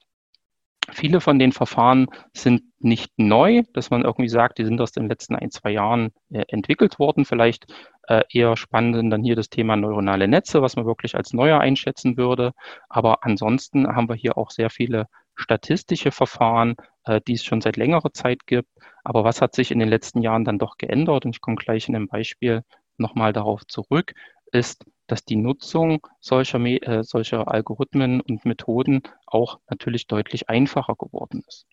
Viele 0.90 1.20
von 1.20 1.38
den 1.38 1.52
Verfahren 1.52 2.06
sind 2.32 2.62
nicht 2.78 3.12
neu, 3.18 3.62
dass 3.74 3.90
man 3.90 4.02
irgendwie 4.02 4.28
sagt, 4.28 4.58
die 4.58 4.64
sind 4.64 4.80
aus 4.80 4.92
den 4.92 5.08
letzten 5.08 5.34
ein, 5.34 5.50
zwei 5.50 5.70
Jahren 5.70 6.12
äh, 6.30 6.44
entwickelt 6.48 6.98
worden. 6.98 7.24
Vielleicht 7.24 7.66
äh, 8.06 8.22
eher 8.32 8.56
spannend 8.56 8.96
sind 8.96 9.10
dann 9.10 9.22
hier 9.22 9.36
das 9.36 9.50
Thema 9.50 9.76
neuronale 9.76 10.28
Netze, 10.28 10.62
was 10.62 10.76
man 10.76 10.86
wirklich 10.86 11.14
als 11.14 11.32
neuer 11.34 11.60
einschätzen 11.60 12.16
würde. 12.16 12.52
Aber 12.88 13.24
ansonsten 13.24 13.86
haben 13.86 14.08
wir 14.08 14.16
hier 14.16 14.38
auch 14.38 14.50
sehr 14.50 14.70
viele 14.70 15.08
statistische 15.38 16.10
Verfahren, 16.10 16.76
äh, 17.04 17.20
die 17.26 17.34
es 17.34 17.44
schon 17.44 17.60
seit 17.60 17.76
längerer 17.76 18.12
Zeit 18.12 18.46
gibt. 18.46 18.68
Aber 19.04 19.24
was 19.24 19.40
hat 19.40 19.54
sich 19.54 19.70
in 19.70 19.78
den 19.78 19.88
letzten 19.88 20.20
Jahren 20.22 20.44
dann 20.44 20.58
doch 20.58 20.76
geändert? 20.76 21.24
Und 21.24 21.34
ich 21.34 21.40
komme 21.40 21.56
gleich 21.56 21.88
in 21.88 21.96
einem 21.96 22.08
Beispiel 22.08 22.62
nochmal 22.98 23.32
darauf 23.32 23.66
zurück, 23.66 24.14
ist, 24.52 24.84
dass 25.06 25.24
die 25.24 25.36
Nutzung 25.36 26.06
solcher, 26.20 26.58
äh, 26.60 27.02
solcher 27.02 27.48
Algorithmen 27.48 28.20
und 28.20 28.44
Methoden 28.44 29.02
auch 29.26 29.60
natürlich 29.70 30.06
deutlich 30.06 30.48
einfacher 30.48 30.94
geworden 30.96 31.42
ist. 31.46 31.66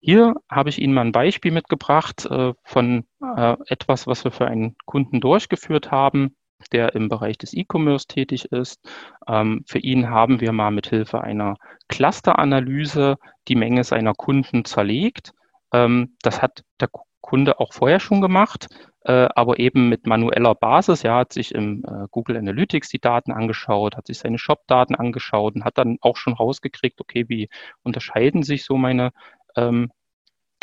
Hier 0.00 0.34
habe 0.50 0.68
ich 0.68 0.80
Ihnen 0.80 0.94
mal 0.94 1.04
ein 1.04 1.12
Beispiel 1.12 1.50
mitgebracht 1.50 2.26
äh, 2.26 2.54
von 2.62 3.06
äh, 3.20 3.56
etwas, 3.66 4.06
was 4.06 4.24
wir 4.24 4.30
für 4.30 4.46
einen 4.46 4.76
Kunden 4.84 5.20
durchgeführt 5.20 5.90
haben, 5.90 6.36
der 6.72 6.94
im 6.94 7.08
Bereich 7.08 7.38
des 7.38 7.54
E-Commerce 7.54 8.06
tätig 8.06 8.46
ist. 8.46 8.80
Ähm, 9.28 9.64
für 9.66 9.78
ihn 9.78 10.10
haben 10.10 10.40
wir 10.40 10.52
mal 10.52 10.70
mit 10.70 10.88
Hilfe 10.88 11.22
einer 11.22 11.56
Clusteranalyse 11.88 13.16
die 13.48 13.56
Menge 13.56 13.84
seiner 13.84 14.14
Kunden 14.14 14.64
zerlegt. 14.64 15.32
Ähm, 15.72 16.16
das 16.22 16.42
hat 16.42 16.64
der 16.80 16.88
Kunde 17.20 17.58
auch 17.58 17.72
vorher 17.72 17.98
schon 17.98 18.20
gemacht, 18.20 18.68
äh, 19.04 19.28
aber 19.34 19.58
eben 19.58 19.88
mit 19.88 20.06
manueller 20.06 20.54
Basis. 20.54 21.02
Er 21.02 21.16
hat 21.16 21.32
sich 21.32 21.52
im 21.54 21.84
äh, 21.84 22.06
Google 22.10 22.36
Analytics 22.36 22.88
die 22.88 23.00
Daten 23.00 23.32
angeschaut, 23.32 23.96
hat 23.96 24.06
sich 24.06 24.18
seine 24.18 24.38
Shop-Daten 24.38 24.94
angeschaut 24.94 25.56
und 25.56 25.64
hat 25.64 25.76
dann 25.76 25.98
auch 26.00 26.16
schon 26.16 26.34
rausgekriegt, 26.34 27.00
okay, 27.00 27.24
wie 27.28 27.48
unterscheiden 27.82 28.44
sich 28.44 28.64
so 28.64 28.76
meine 28.76 29.10
ähm, 29.56 29.90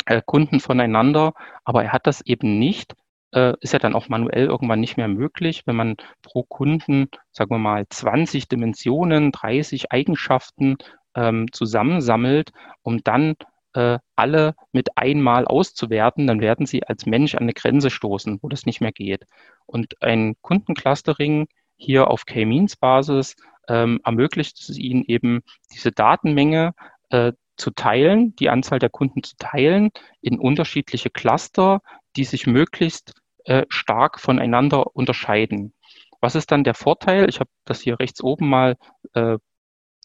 äh, 0.06 0.22
Kunden 0.24 0.58
voneinander. 0.58 1.34
Aber 1.64 1.84
er 1.84 1.92
hat 1.92 2.06
das 2.06 2.22
eben 2.22 2.58
nicht 2.58 2.94
äh, 3.34 3.54
ist 3.60 3.72
ja 3.72 3.78
dann 3.78 3.94
auch 3.94 4.08
manuell 4.08 4.46
irgendwann 4.46 4.80
nicht 4.80 4.96
mehr 4.96 5.08
möglich, 5.08 5.62
wenn 5.66 5.76
man 5.76 5.96
pro 6.22 6.44
Kunden, 6.44 7.08
sagen 7.32 7.50
wir 7.50 7.58
mal, 7.58 7.84
20 7.88 8.48
Dimensionen, 8.48 9.32
30 9.32 9.92
Eigenschaften 9.92 10.76
ähm, 11.14 11.50
zusammensammelt, 11.52 12.52
um 12.82 13.02
dann 13.02 13.34
äh, 13.74 13.98
alle 14.14 14.54
mit 14.72 14.96
einmal 14.96 15.46
auszuwerten, 15.46 16.26
dann 16.26 16.40
werden 16.40 16.66
sie 16.66 16.84
als 16.84 17.06
Mensch 17.06 17.34
an 17.34 17.42
eine 17.42 17.54
Grenze 17.54 17.90
stoßen, 17.90 18.38
wo 18.40 18.48
das 18.48 18.66
nicht 18.66 18.80
mehr 18.80 18.92
geht. 18.92 19.24
Und 19.66 20.00
ein 20.00 20.36
Kundenclustering 20.40 21.48
hier 21.76 22.08
auf 22.08 22.24
K-Means-Basis 22.26 23.34
ähm, 23.68 24.00
ermöglicht 24.04 24.60
es 24.60 24.78
ihnen 24.78 25.04
eben, 25.06 25.42
diese 25.72 25.90
Datenmenge 25.90 26.74
äh, 27.10 27.32
zu 27.56 27.70
teilen, 27.70 28.36
die 28.36 28.48
Anzahl 28.48 28.78
der 28.78 28.90
Kunden 28.90 29.22
zu 29.22 29.34
teilen 29.38 29.90
in 30.20 30.38
unterschiedliche 30.38 31.10
Cluster, 31.10 31.80
die 32.16 32.24
sich 32.24 32.46
möglichst 32.46 33.14
äh, 33.44 33.64
stark 33.68 34.20
voneinander 34.20 34.94
unterscheiden. 34.96 35.74
Was 36.20 36.34
ist 36.34 36.50
dann 36.52 36.64
der 36.64 36.74
Vorteil? 36.74 37.28
Ich 37.28 37.40
habe 37.40 37.50
das 37.64 37.80
hier 37.80 38.00
rechts 38.00 38.22
oben 38.22 38.48
mal 38.48 38.76
äh, 39.14 39.38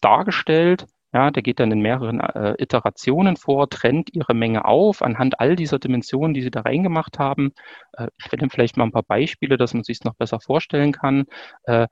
dargestellt. 0.00 0.86
Ja, 1.12 1.32
der 1.32 1.42
geht 1.42 1.58
dann 1.58 1.72
in 1.72 1.80
mehreren 1.80 2.20
äh, 2.20 2.54
Iterationen 2.58 3.36
vor, 3.36 3.68
trennt 3.68 4.14
ihre 4.14 4.32
Menge 4.32 4.64
auf 4.64 5.02
anhand 5.02 5.40
all 5.40 5.56
dieser 5.56 5.80
Dimensionen, 5.80 6.34
die 6.34 6.42
sie 6.42 6.52
da 6.52 6.60
reingemacht 6.60 7.18
haben. 7.18 7.52
Äh, 7.94 8.08
ich 8.18 8.30
werde 8.30 8.48
vielleicht 8.48 8.76
mal 8.76 8.84
ein 8.84 8.92
paar 8.92 9.02
Beispiele, 9.02 9.56
dass 9.56 9.74
man 9.74 9.82
sich 9.82 9.98
es 9.98 10.04
noch 10.04 10.14
besser 10.14 10.38
vorstellen 10.38 10.92
kann. 10.92 11.24
Äh, 11.64 11.88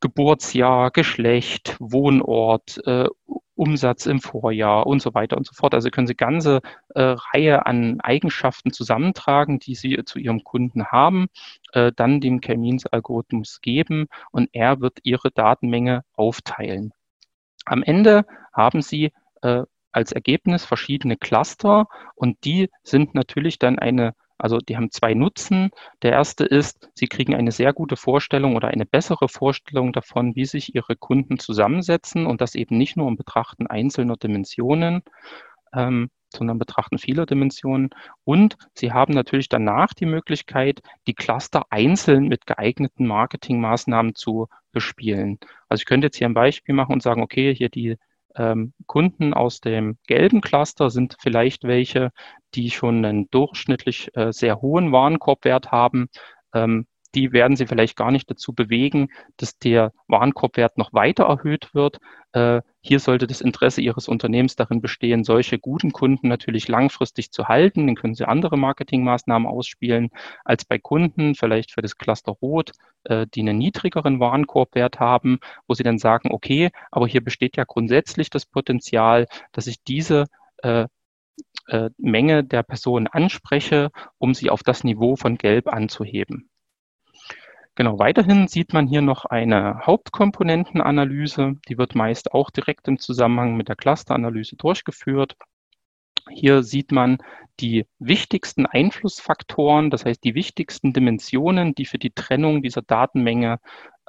Geburtsjahr, 0.00 0.90
Geschlecht, 0.90 1.76
Wohnort, 1.80 2.80
äh, 2.86 3.06
Umsatz 3.58 4.06
im 4.06 4.20
Vorjahr 4.20 4.86
und 4.86 5.02
so 5.02 5.14
weiter 5.14 5.36
und 5.36 5.44
so 5.44 5.52
fort. 5.52 5.74
Also 5.74 5.90
können 5.90 6.06
Sie 6.06 6.14
ganze 6.14 6.60
äh, 6.94 7.16
Reihe 7.32 7.66
an 7.66 8.00
Eigenschaften 8.00 8.72
zusammentragen, 8.72 9.58
die 9.58 9.74
Sie 9.74 10.04
zu 10.04 10.20
Ihrem 10.20 10.44
Kunden 10.44 10.86
haben, 10.86 11.26
äh, 11.72 11.90
dann 11.94 12.20
dem 12.20 12.40
K-Means-Algorithmus 12.40 13.60
geben 13.60 14.06
und 14.30 14.48
er 14.52 14.80
wird 14.80 15.00
Ihre 15.02 15.32
Datenmenge 15.32 16.04
aufteilen. 16.14 16.92
Am 17.64 17.82
Ende 17.82 18.24
haben 18.52 18.80
Sie 18.80 19.12
äh, 19.42 19.64
als 19.90 20.12
Ergebnis 20.12 20.64
verschiedene 20.64 21.16
Cluster 21.16 21.88
und 22.14 22.44
die 22.44 22.70
sind 22.84 23.14
natürlich 23.14 23.58
dann 23.58 23.78
eine 23.78 24.14
also 24.38 24.58
die 24.58 24.76
haben 24.76 24.90
zwei 24.90 25.14
Nutzen. 25.14 25.70
Der 26.02 26.12
erste 26.12 26.44
ist, 26.44 26.90
sie 26.94 27.06
kriegen 27.06 27.34
eine 27.34 27.52
sehr 27.52 27.72
gute 27.72 27.96
Vorstellung 27.96 28.56
oder 28.56 28.68
eine 28.68 28.86
bessere 28.86 29.28
Vorstellung 29.28 29.92
davon, 29.92 30.36
wie 30.36 30.46
sich 30.46 30.74
ihre 30.74 30.96
Kunden 30.96 31.38
zusammensetzen 31.38 32.26
und 32.26 32.40
das 32.40 32.54
eben 32.54 32.78
nicht 32.78 32.96
nur 32.96 33.08
im 33.08 33.16
Betrachten 33.16 33.66
einzelner 33.66 34.16
Dimensionen, 34.16 35.02
ähm, 35.74 36.10
sondern 36.30 36.58
betrachten 36.58 36.98
vieler 36.98 37.26
Dimensionen. 37.26 37.90
Und 38.24 38.56
sie 38.74 38.92
haben 38.92 39.14
natürlich 39.14 39.48
danach 39.48 39.94
die 39.94 40.06
Möglichkeit, 40.06 40.82
die 41.06 41.14
Cluster 41.14 41.66
einzeln 41.70 42.28
mit 42.28 42.46
geeigneten 42.46 43.06
Marketingmaßnahmen 43.06 44.14
zu 44.14 44.48
bespielen. 44.72 45.38
Also 45.68 45.82
ich 45.82 45.86
könnte 45.86 46.06
jetzt 46.06 46.16
hier 46.18 46.28
ein 46.28 46.34
Beispiel 46.34 46.74
machen 46.74 46.92
und 46.92 47.02
sagen, 47.02 47.22
okay, 47.22 47.54
hier 47.54 47.70
die 47.70 47.96
ähm, 48.38 48.72
Kunden 48.86 49.34
aus 49.34 49.60
dem 49.60 49.98
gelben 50.06 50.40
Cluster 50.40 50.90
sind 50.90 51.16
vielleicht 51.20 51.64
welche, 51.64 52.10
die 52.54 52.70
schon 52.70 53.04
einen 53.04 53.28
durchschnittlich 53.30 54.10
äh, 54.16 54.32
sehr 54.32 54.60
hohen 54.60 54.92
Warenkorbwert 54.92 55.70
haben. 55.70 56.08
Ähm, 56.54 56.86
die 57.18 57.32
werden 57.32 57.56
Sie 57.56 57.66
vielleicht 57.66 57.96
gar 57.96 58.12
nicht 58.12 58.30
dazu 58.30 58.52
bewegen, 58.52 59.08
dass 59.38 59.58
der 59.58 59.92
Warenkorbwert 60.06 60.78
noch 60.78 60.92
weiter 60.92 61.24
erhöht 61.24 61.74
wird. 61.74 61.98
Äh, 62.32 62.62
hier 62.80 63.00
sollte 63.00 63.26
das 63.26 63.40
Interesse 63.40 63.80
Ihres 63.80 64.06
Unternehmens 64.06 64.54
darin 64.54 64.80
bestehen, 64.80 65.24
solche 65.24 65.58
guten 65.58 65.90
Kunden 65.90 66.28
natürlich 66.28 66.68
langfristig 66.68 67.32
zu 67.32 67.48
halten. 67.48 67.86
Dann 67.88 67.96
können 67.96 68.14
Sie 68.14 68.24
andere 68.24 68.56
Marketingmaßnahmen 68.56 69.48
ausspielen 69.48 70.10
als 70.44 70.64
bei 70.64 70.78
Kunden, 70.78 71.34
vielleicht 71.34 71.72
für 71.72 71.82
das 71.82 71.96
Cluster 71.96 72.32
Rot, 72.32 72.70
äh, 73.02 73.26
die 73.34 73.40
einen 73.40 73.58
niedrigeren 73.58 74.20
Warenkorbwert 74.20 75.00
haben, 75.00 75.40
wo 75.66 75.74
Sie 75.74 75.82
dann 75.82 75.98
sagen, 75.98 76.30
okay, 76.30 76.70
aber 76.92 77.08
hier 77.08 77.24
besteht 77.24 77.56
ja 77.56 77.64
grundsätzlich 77.64 78.30
das 78.30 78.46
Potenzial, 78.46 79.26
dass 79.50 79.66
ich 79.66 79.82
diese 79.82 80.26
äh, 80.58 80.86
äh, 81.66 81.90
Menge 81.98 82.44
der 82.44 82.62
Personen 82.62 83.08
anspreche, 83.08 83.90
um 84.18 84.34
sie 84.34 84.50
auf 84.50 84.62
das 84.62 84.84
Niveau 84.84 85.16
von 85.16 85.36
Gelb 85.36 85.66
anzuheben. 85.66 86.48
Genau, 87.78 88.00
weiterhin 88.00 88.48
sieht 88.48 88.72
man 88.72 88.88
hier 88.88 89.02
noch 89.02 89.24
eine 89.24 89.86
Hauptkomponentenanalyse. 89.86 91.54
Die 91.68 91.78
wird 91.78 91.94
meist 91.94 92.34
auch 92.34 92.50
direkt 92.50 92.88
im 92.88 92.98
Zusammenhang 92.98 93.56
mit 93.56 93.68
der 93.68 93.76
Clusteranalyse 93.76 94.56
durchgeführt. 94.56 95.36
Hier 96.28 96.64
sieht 96.64 96.90
man 96.90 97.18
die 97.60 97.86
wichtigsten 98.00 98.66
Einflussfaktoren, 98.66 99.90
das 99.90 100.04
heißt 100.04 100.24
die 100.24 100.34
wichtigsten 100.34 100.92
Dimensionen, 100.92 101.72
die 101.76 101.84
für 101.84 101.98
die 101.98 102.10
Trennung 102.10 102.62
dieser 102.62 102.82
Datenmenge 102.82 103.60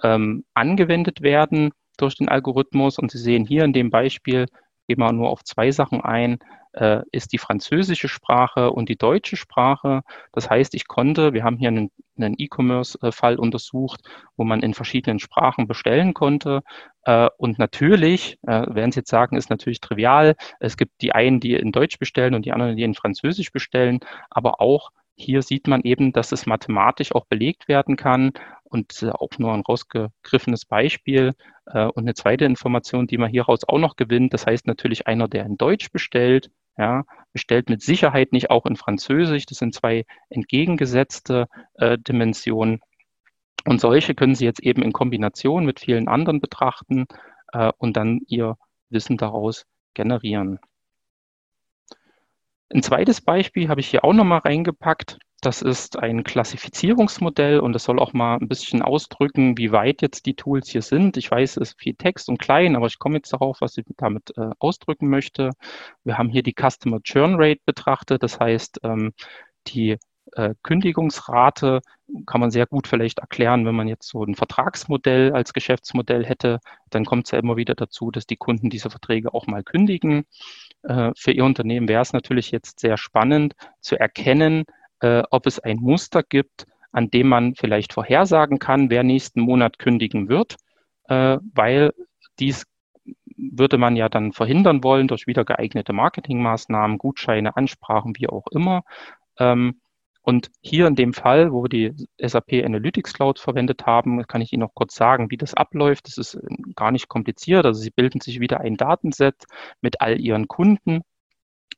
ähm, 0.01 0.45
angewendet 0.55 1.21
werden 1.21 1.69
durch 1.97 2.15
den 2.15 2.27
Algorithmus. 2.27 2.97
Und 2.97 3.11
Sie 3.11 3.19
sehen 3.19 3.45
hier 3.45 3.65
in 3.65 3.73
dem 3.73 3.91
Beispiel, 3.91 4.47
gehen 4.89 4.99
wir 4.99 5.11
nur 5.11 5.29
auf 5.29 5.43
zwei 5.43 5.69
Sachen 5.69 6.01
ein, 6.01 6.39
äh, 6.73 7.01
ist 7.11 7.31
die 7.31 7.37
französische 7.37 8.07
Sprache 8.07 8.71
und 8.71 8.89
die 8.89 8.95
deutsche 8.95 9.37
Sprache. 9.37 10.01
Das 10.33 10.49
heißt, 10.49 10.73
ich 10.73 10.87
konnte, 10.87 11.33
wir 11.33 11.43
haben 11.43 11.57
hier 11.57 11.69
einen, 11.69 11.91
einen 12.17 12.33
E-Commerce-Fall 12.37 13.37
untersucht, 13.37 14.01
wo 14.35 14.43
man 14.43 14.61
in 14.61 14.73
verschiedenen 14.73 15.19
Sprachen 15.19 15.67
bestellen 15.67 16.15
konnte. 16.15 16.61
Äh, 17.03 17.29
und 17.37 17.59
natürlich, 17.59 18.39
äh, 18.47 18.65
werden 18.73 18.91
Sie 18.91 19.01
jetzt 19.01 19.11
sagen, 19.11 19.37
ist 19.37 19.51
natürlich 19.51 19.79
trivial. 19.79 20.35
Es 20.59 20.75
gibt 20.75 21.01
die 21.01 21.13
einen, 21.13 21.39
die 21.39 21.53
in 21.53 21.71
Deutsch 21.71 21.99
bestellen 21.99 22.33
und 22.33 22.45
die 22.45 22.51
anderen, 22.51 22.75
die 22.75 22.83
in 22.83 22.95
Französisch 22.95 23.51
bestellen. 23.51 23.99
Aber 24.31 24.59
auch 24.59 24.89
hier 25.15 25.41
sieht 25.43 25.67
man 25.67 25.81
eben, 25.81 26.13
dass 26.13 26.31
es 26.31 26.45
mathematisch 26.45 27.13
auch 27.13 27.25
belegt 27.25 27.67
werden 27.67 27.95
kann 27.95 28.31
und 28.69 29.03
äh, 29.03 29.09
auch 29.09 29.31
nur 29.37 29.53
ein 29.53 29.61
rausgegriffenes 29.61 30.65
Beispiel 30.65 31.33
äh, 31.65 31.85
und 31.85 32.03
eine 32.03 32.13
zweite 32.13 32.45
Information, 32.45 33.07
die 33.07 33.17
man 33.17 33.29
hieraus 33.29 33.67
auch 33.67 33.79
noch 33.79 33.95
gewinnt. 33.95 34.33
Das 34.33 34.45
heißt 34.45 34.67
natürlich 34.67 35.07
einer, 35.07 35.27
der 35.27 35.45
in 35.45 35.57
Deutsch 35.57 35.91
bestellt, 35.91 36.51
ja, 36.77 37.03
bestellt 37.33 37.69
mit 37.69 37.81
Sicherheit 37.81 38.31
nicht 38.31 38.49
auch 38.49 38.65
in 38.65 38.75
Französisch. 38.75 39.45
Das 39.45 39.57
sind 39.57 39.73
zwei 39.75 40.05
entgegengesetzte 40.29 41.47
äh, 41.75 41.97
Dimensionen. 41.97 42.79
Und 43.65 43.81
solche 43.81 44.15
können 44.15 44.35
Sie 44.35 44.45
jetzt 44.45 44.61
eben 44.61 44.81
in 44.81 44.93
Kombination 44.93 45.65
mit 45.65 45.79
vielen 45.81 46.07
anderen 46.07 46.39
betrachten 46.39 47.05
äh, 47.51 47.71
und 47.77 47.97
dann 47.97 48.21
Ihr 48.27 48.55
Wissen 48.89 49.17
daraus 49.17 49.65
generieren. 49.93 50.59
Ein 52.71 52.83
zweites 52.83 53.21
Beispiel 53.21 53.67
habe 53.67 53.81
ich 53.81 53.87
hier 53.87 54.03
auch 54.03 54.13
nochmal 54.13 54.39
reingepackt. 54.39 55.17
Das 55.41 55.61
ist 55.61 55.97
ein 55.97 56.23
Klassifizierungsmodell 56.23 57.59
und 57.59 57.73
das 57.73 57.83
soll 57.83 57.99
auch 57.99 58.13
mal 58.13 58.37
ein 58.37 58.47
bisschen 58.47 58.81
ausdrücken, 58.81 59.57
wie 59.57 59.71
weit 59.71 60.01
jetzt 60.01 60.25
die 60.25 60.35
Tools 60.35 60.69
hier 60.69 60.81
sind. 60.81 61.17
Ich 61.17 61.31
weiß, 61.31 61.57
es 61.57 61.71
ist 61.71 61.79
viel 61.79 61.95
Text 61.95 62.29
und 62.29 62.39
klein, 62.39 62.75
aber 62.75 62.87
ich 62.87 62.99
komme 62.99 63.15
jetzt 63.15 63.31
darauf, 63.31 63.61
was 63.61 63.77
ich 63.77 63.85
damit 63.97 64.33
äh, 64.37 64.49
ausdrücken 64.59 65.09
möchte. 65.09 65.51
Wir 66.03 66.17
haben 66.17 66.29
hier 66.29 66.43
die 66.43 66.53
Customer 66.53 67.01
Churn 67.01 67.35
Rate 67.37 67.61
betrachtet, 67.65 68.23
das 68.23 68.39
heißt, 68.39 68.79
ähm, 68.83 69.13
die 69.67 69.97
äh, 70.33 70.53
Kündigungsrate 70.63 71.81
kann 72.25 72.41
man 72.41 72.51
sehr 72.51 72.65
gut 72.65 72.87
vielleicht 72.87 73.19
erklären, 73.19 73.65
wenn 73.65 73.75
man 73.75 73.87
jetzt 73.87 74.07
so 74.07 74.23
ein 74.23 74.35
Vertragsmodell 74.35 75.31
als 75.33 75.53
Geschäftsmodell 75.53 76.25
hätte, 76.25 76.59
dann 76.89 77.05
kommt 77.05 77.25
es 77.25 77.31
ja 77.31 77.39
immer 77.39 77.55
wieder 77.55 77.75
dazu, 77.75 78.11
dass 78.11 78.25
die 78.25 78.37
Kunden 78.37 78.69
diese 78.69 78.89
Verträge 78.89 79.33
auch 79.33 79.47
mal 79.47 79.63
kündigen. 79.63 80.25
Äh, 80.83 81.11
für 81.15 81.31
Ihr 81.31 81.45
Unternehmen 81.45 81.87
wäre 81.87 82.01
es 82.01 82.13
natürlich 82.13 82.51
jetzt 82.51 82.79
sehr 82.79 82.97
spannend 82.97 83.55
zu 83.79 83.99
erkennen, 83.99 84.65
äh, 85.01 85.23
ob 85.31 85.45
es 85.45 85.59
ein 85.59 85.77
Muster 85.77 86.23
gibt, 86.23 86.65
an 86.91 87.09
dem 87.09 87.27
man 87.29 87.55
vielleicht 87.55 87.93
vorhersagen 87.93 88.59
kann, 88.59 88.89
wer 88.89 89.03
nächsten 89.03 89.41
Monat 89.41 89.79
kündigen 89.79 90.29
wird, 90.29 90.55
äh, 91.05 91.37
weil 91.53 91.93
dies 92.39 92.65
würde 93.37 93.77
man 93.77 93.95
ja 93.95 94.09
dann 94.09 94.33
verhindern 94.33 94.83
wollen 94.83 95.07
durch 95.07 95.27
wieder 95.27 95.45
geeignete 95.45 95.93
Marketingmaßnahmen, 95.93 96.97
Gutscheine, 96.97 97.55
Ansprachen, 97.55 98.13
wie 98.17 98.27
auch 98.27 98.47
immer. 98.51 98.83
Ähm, 99.37 99.79
und 100.21 100.51
hier 100.61 100.85
in 100.85 100.95
dem 100.95 101.13
Fall, 101.13 101.51
wo 101.51 101.63
wir 101.63 101.69
die 101.69 102.07
SAP 102.21 102.63
Analytics 102.63 103.13
Cloud 103.13 103.39
verwendet 103.39 103.85
haben, 103.85 104.27
kann 104.27 104.41
ich 104.41 104.53
Ihnen 104.53 104.61
noch 104.61 104.75
kurz 104.75 104.93
sagen, 104.93 105.31
wie 105.31 105.37
das 105.37 105.53
abläuft. 105.53 106.07
Das 106.07 106.17
ist 106.17 106.37
gar 106.75 106.91
nicht 106.91 107.07
kompliziert. 107.07 107.65
Also 107.65 107.81
Sie 107.81 107.89
bilden 107.89 108.19
sich 108.21 108.39
wieder 108.39 108.59
ein 108.59 108.75
Datenset 108.75 109.45
mit 109.81 110.01
all 110.01 110.19
Ihren 110.19 110.47
Kunden 110.47 111.01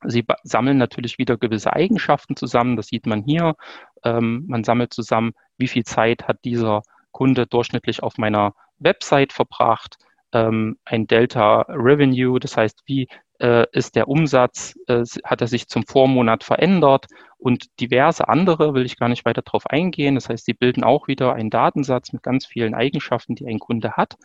Sie 0.03 0.25
sammeln 0.43 0.77
natürlich 0.77 1.17
wieder 1.17 1.37
gewisse 1.37 1.73
Eigenschaften 1.73 2.35
zusammen. 2.35 2.75
Das 2.75 2.87
sieht 2.87 3.05
man 3.05 3.23
hier. 3.23 3.55
Ähm, 4.03 4.45
man 4.47 4.63
sammelt 4.63 4.93
zusammen, 4.93 5.33
wie 5.57 5.67
viel 5.67 5.83
Zeit 5.83 6.27
hat 6.27 6.37
dieser 6.43 6.81
Kunde 7.11 7.45
durchschnittlich 7.45 8.01
auf 8.03 8.17
meiner 8.17 8.53
Website 8.79 9.33
verbracht. 9.33 9.97
Ähm, 10.33 10.77
ein 10.85 11.07
Delta 11.07 11.65
Revenue, 11.67 12.39
das 12.39 12.57
heißt, 12.57 12.83
wie 12.85 13.07
äh, 13.39 13.65
ist 13.71 13.95
der 13.95 14.07
Umsatz, 14.07 14.75
äh, 14.87 15.03
hat 15.25 15.41
er 15.41 15.47
sich 15.47 15.67
zum 15.67 15.83
Vormonat 15.85 16.43
verändert 16.43 17.07
und 17.37 17.65
diverse 17.79 18.29
andere, 18.29 18.73
will 18.73 18.85
ich 18.85 18.97
gar 18.97 19.09
nicht 19.09 19.25
weiter 19.25 19.41
darauf 19.41 19.67
eingehen. 19.67 20.15
Das 20.15 20.29
heißt, 20.29 20.45
sie 20.45 20.53
bilden 20.53 20.83
auch 20.83 21.07
wieder 21.07 21.33
einen 21.33 21.49
Datensatz 21.49 22.13
mit 22.13 22.23
ganz 22.23 22.45
vielen 22.45 22.75
Eigenschaften, 22.75 23.35
die 23.35 23.47
ein 23.47 23.59
Kunde 23.59 23.93
hat. 23.93 24.15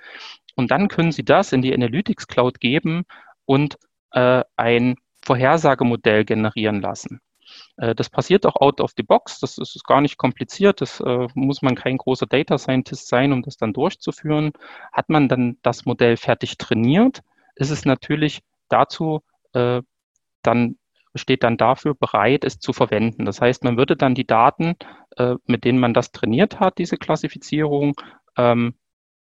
Und 0.55 0.71
dann 0.71 0.89
können 0.89 1.13
Sie 1.13 1.25
das 1.25 1.53
in 1.53 1.63
die 1.63 1.75
Analytics 1.75 2.29
Cloud 2.29 2.61
geben 2.61 3.05
und 3.47 3.77
äh, 4.13 4.43
ein 4.57 4.97
Vorhersagemodell 5.27 6.25
generieren 6.25 6.81
lassen. 6.81 7.21
Äh, 7.77 7.95
das 7.95 8.09
passiert 8.09 8.47
auch 8.47 8.57
out 8.57 8.81
of 8.81 8.93
the 8.97 9.03
box. 9.03 9.41
Das 9.41 9.59
ist 9.59 9.85
gar 9.85 10.01
nicht 10.01 10.19
kompliziert. 10.19 10.81
Das 10.81 11.01
äh, 11.01 11.27
muss 11.35 11.63
man 11.63 11.75
kein 11.75 11.99
großer 11.99 12.27
Data 12.27 12.59
Scientist 12.59 13.09
sein, 13.09 13.33
um 13.33 13.43
das 13.43 13.57
dann 13.57 13.73
durchzuführen. 13.73 14.53
Hat 14.93 15.09
man 15.09 15.29
dann 15.29 15.59
das 15.63 15.85
Modell 15.85 16.17
fertig 16.17 16.59
trainiert, 16.59 17.23
ist 17.57 17.71
es 17.71 17.85
natürlich 17.85 18.43
dazu 18.69 19.23
äh, 19.53 19.83
dann 20.43 20.77
steht 21.15 21.43
dann 21.43 21.57
dafür 21.57 21.95
bereit, 21.95 22.45
es 22.45 22.61
zu 22.61 22.73
verwenden. 22.73 23.25
Das 23.25 23.41
heißt, 23.41 23.65
man 23.65 23.79
würde 23.79 23.97
dann 23.97 24.15
die 24.15 24.27
Daten, 24.27 24.77
mit 25.47 25.65
denen 25.65 25.79
man 25.79 25.95
das 25.95 26.13
trainiert 26.13 26.61
hat, 26.61 26.77
diese 26.77 26.99
Klassifizierung, 26.99 27.95
ähm, 28.37 28.75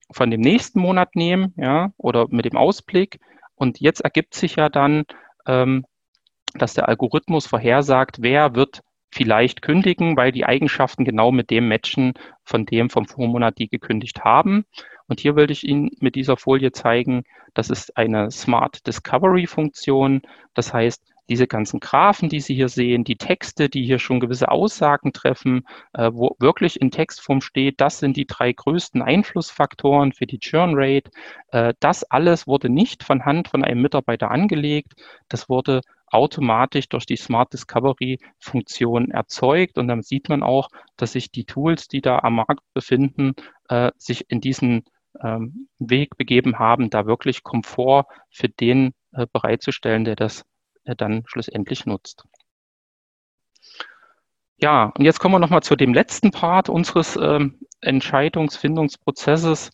von 0.10 0.32
dem 0.32 0.42
nächsten 0.42 0.80
Monat 0.80 1.16
nehmen, 1.16 1.54
ja, 1.58 1.92
oder 1.98 2.28
mit 2.30 2.46
dem 2.46 2.58
Ausblick. 2.58 3.20
Und 3.56 3.80
jetzt 3.80 4.02
ergibt 4.02 4.34
sich 4.34 4.56
ja 4.56 4.70
dann 4.70 5.04
ähm, 5.46 5.86
dass 6.54 6.74
der 6.74 6.88
Algorithmus 6.88 7.48
vorhersagt, 7.48 8.18
wer 8.22 8.56
wird 8.56 8.82
vielleicht 9.12 9.62
kündigen, 9.62 10.16
weil 10.16 10.32
die 10.32 10.46
Eigenschaften 10.46 11.04
genau 11.06 11.32
mit 11.32 11.50
dem 11.50 11.68
matchen 11.68 12.14
von 12.44 12.66
dem 12.66 12.90
vom 12.90 13.08
Vormonat, 13.08 13.58
die 13.58 13.68
gekündigt 13.68 14.24
haben. 14.24 14.66
Und 15.08 15.20
hier 15.20 15.36
will 15.36 15.52
ich 15.52 15.68
Ihnen 15.68 15.92
mit 16.00 16.16
dieser 16.16 16.38
Folie 16.38 16.72
zeigen, 16.72 17.24
das 17.54 17.70
ist 17.70 17.98
eine 17.98 18.32
Smart 18.32 18.88
Discovery 18.88 19.46
Funktion. 19.46 20.22
Das 20.54 20.74
heißt, 20.74 21.04
diese 21.30 21.48
ganzen 21.48 21.80
Graphen, 21.80 22.30
die 22.30 22.40
Sie 22.40 22.56
hier 22.56 22.70
sehen, 22.70 23.04
die 23.04 23.18
Texte, 23.18 23.70
die 23.70 23.84
hier 23.84 24.00
schon 24.00 24.20
gewisse 24.20 24.50
Aussagen 24.50 25.14
treffen, 25.14 25.66
äh, 25.94 26.10
wo 26.14 26.36
wirklich 26.40 26.80
in 26.80 26.92
Textform 26.92 27.42
steht, 27.42 27.80
das 27.82 28.00
sind 28.00 28.18
die 28.18 28.26
drei 28.26 28.52
größten 28.54 29.02
Einflussfaktoren 29.02 30.14
für 30.14 30.26
die 30.26 30.40
Churn 30.40 30.72
Rate. 30.76 31.12
Äh, 31.52 31.74
das 31.80 32.04
alles 32.04 32.48
wurde 32.48 32.70
nicht 32.70 33.04
von 33.04 33.26
Hand 33.26 33.50
von 33.50 33.64
einem 33.64 33.82
Mitarbeiter 33.82 34.32
angelegt. 34.32 34.94
Das 35.30 35.50
wurde 35.50 35.82
automatisch 36.12 36.90
durch 36.90 37.06
die 37.06 37.16
Smart 37.16 37.54
Discovery 37.54 38.20
Funktion 38.40 39.12
erzeugt. 39.12 39.78
Und 39.78 39.88
dann 39.88 40.02
sieht 40.02 40.30
man 40.30 40.44
auch, 40.44 40.70
dass 40.98 41.14
sich 41.14 41.32
die 41.32 41.46
Tools, 41.46 41.88
die 41.88 42.02
da 42.02 42.20
am 42.20 42.36
Markt 42.36 42.64
befinden, 42.74 43.34
äh, 43.70 43.92
sich 43.98 44.30
in 44.30 44.42
diesen 44.42 44.84
ähm, 45.24 45.68
Weg 45.80 46.18
begeben 46.18 46.60
haben, 46.60 46.90
da 46.90 47.06
wirklich 47.06 47.44
Komfort 47.44 48.06
für 48.30 48.50
den 48.50 48.94
äh, 49.14 49.28
bereitzustellen, 49.32 50.06
der 50.06 50.16
das 50.16 50.46
äh, 50.84 50.96
dann 50.96 51.24
schlussendlich 51.26 51.86
nutzt. 51.86 52.26
Ja, 54.58 54.92
und 54.96 55.04
jetzt 55.04 55.20
kommen 55.20 55.34
wir 55.34 55.40
nochmal 55.40 55.64
zu 55.64 55.76
dem 55.76 55.94
letzten 55.94 56.32
Part 56.32 56.70
unseres 56.70 57.16
ähm, 57.16 57.60
Entscheidungsfindungsprozesses. 57.82 59.72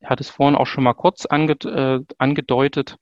Ich 0.00 0.08
hatte 0.08 0.22
es 0.22 0.30
vorhin 0.30 0.56
auch 0.56 0.66
schon 0.66 0.84
mal 0.84 0.92
kurz 0.94 1.24
ange 1.24 1.52
äh, 1.64 2.04
angedeutet. 2.18 2.96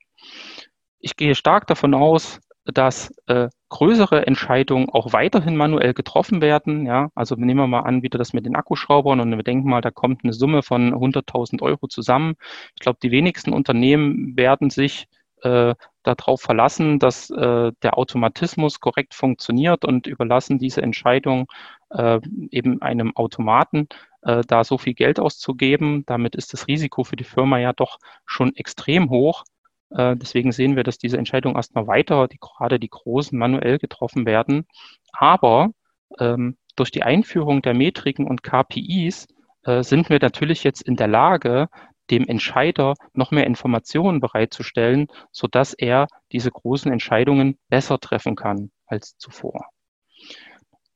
Ich 0.99 1.17
gehe 1.17 1.35
stark 1.35 1.67
davon 1.67 1.93
aus, 1.93 2.39
dass 2.65 3.13
äh, 3.27 3.49
größere 3.69 4.25
Entscheidungen 4.25 4.89
auch 4.89 5.13
weiterhin 5.13 5.55
manuell 5.55 5.93
getroffen 5.93 6.41
werden. 6.41 6.85
Ja, 6.85 7.09
also 7.15 7.35
nehmen 7.35 7.59
wir 7.59 7.67
mal 7.67 7.81
an, 7.81 8.01
wieder 8.03 8.17
das 8.17 8.33
mit 8.33 8.45
den 8.45 8.55
Akkuschraubern 8.55 9.19
und 9.19 9.31
wir 9.31 9.43
denken 9.43 9.69
mal, 9.69 9.81
da 9.81 9.91
kommt 9.91 10.23
eine 10.23 10.33
Summe 10.33 10.63
von 10.63 10.93
100.000 10.93 11.61
Euro 11.61 11.87
zusammen. 11.87 12.35
Ich 12.75 12.81
glaube, 12.81 12.99
die 13.01 13.11
wenigsten 13.11 13.53
Unternehmen 13.53 14.35
werden 14.35 14.69
sich 14.69 15.07
äh, 15.43 15.75
darauf 16.03 16.41
verlassen, 16.41 16.99
dass 16.99 17.29
äh, 17.29 17.71
der 17.83 17.97
Automatismus 17.97 18.79
korrekt 18.79 19.13
funktioniert 19.13 19.85
und 19.85 20.07
überlassen 20.07 20.59
diese 20.59 20.81
Entscheidung 20.81 21.47
äh, 21.89 22.19
eben 22.51 22.81
einem 22.81 23.15
Automaten, 23.15 23.87
äh, 24.21 24.41
da 24.47 24.63
so 24.63 24.77
viel 24.77 24.93
Geld 24.93 25.19
auszugeben. 25.19 26.03
Damit 26.05 26.35
ist 26.35 26.53
das 26.53 26.67
Risiko 26.67 27.03
für 27.03 27.15
die 27.15 27.23
Firma 27.23 27.59
ja 27.59 27.73
doch 27.73 27.99
schon 28.25 28.55
extrem 28.55 29.09
hoch. 29.09 29.43
Äh, 29.91 30.15
deswegen 30.15 30.51
sehen 30.51 30.75
wir, 30.75 30.83
dass 30.83 30.97
diese 30.97 31.17
Entscheidungen 31.17 31.55
erstmal 31.55 31.87
weiter, 31.87 32.27
die, 32.27 32.37
gerade 32.39 32.79
die 32.79 32.89
großen, 32.89 33.37
manuell 33.37 33.77
getroffen 33.77 34.25
werden. 34.25 34.65
Aber 35.11 35.71
ähm, 36.19 36.57
durch 36.75 36.91
die 36.91 37.03
Einführung 37.03 37.61
der 37.61 37.73
Metriken 37.73 38.27
und 38.27 38.43
KPIs 38.43 39.27
äh, 39.63 39.83
sind 39.83 40.09
wir 40.09 40.19
natürlich 40.21 40.63
jetzt 40.63 40.81
in 40.81 40.95
der 40.95 41.07
Lage, 41.07 41.69
dem 42.11 42.27
Entscheider 42.27 42.93
noch 43.13 43.31
mehr 43.31 43.47
Informationen 43.47 44.19
bereitzustellen, 44.19 45.07
sodass 45.31 45.73
er 45.73 46.07
diese 46.31 46.51
großen 46.51 46.91
Entscheidungen 46.91 47.57
besser 47.69 47.99
treffen 47.99 48.35
kann 48.35 48.71
als 48.85 49.17
zuvor. 49.17 49.65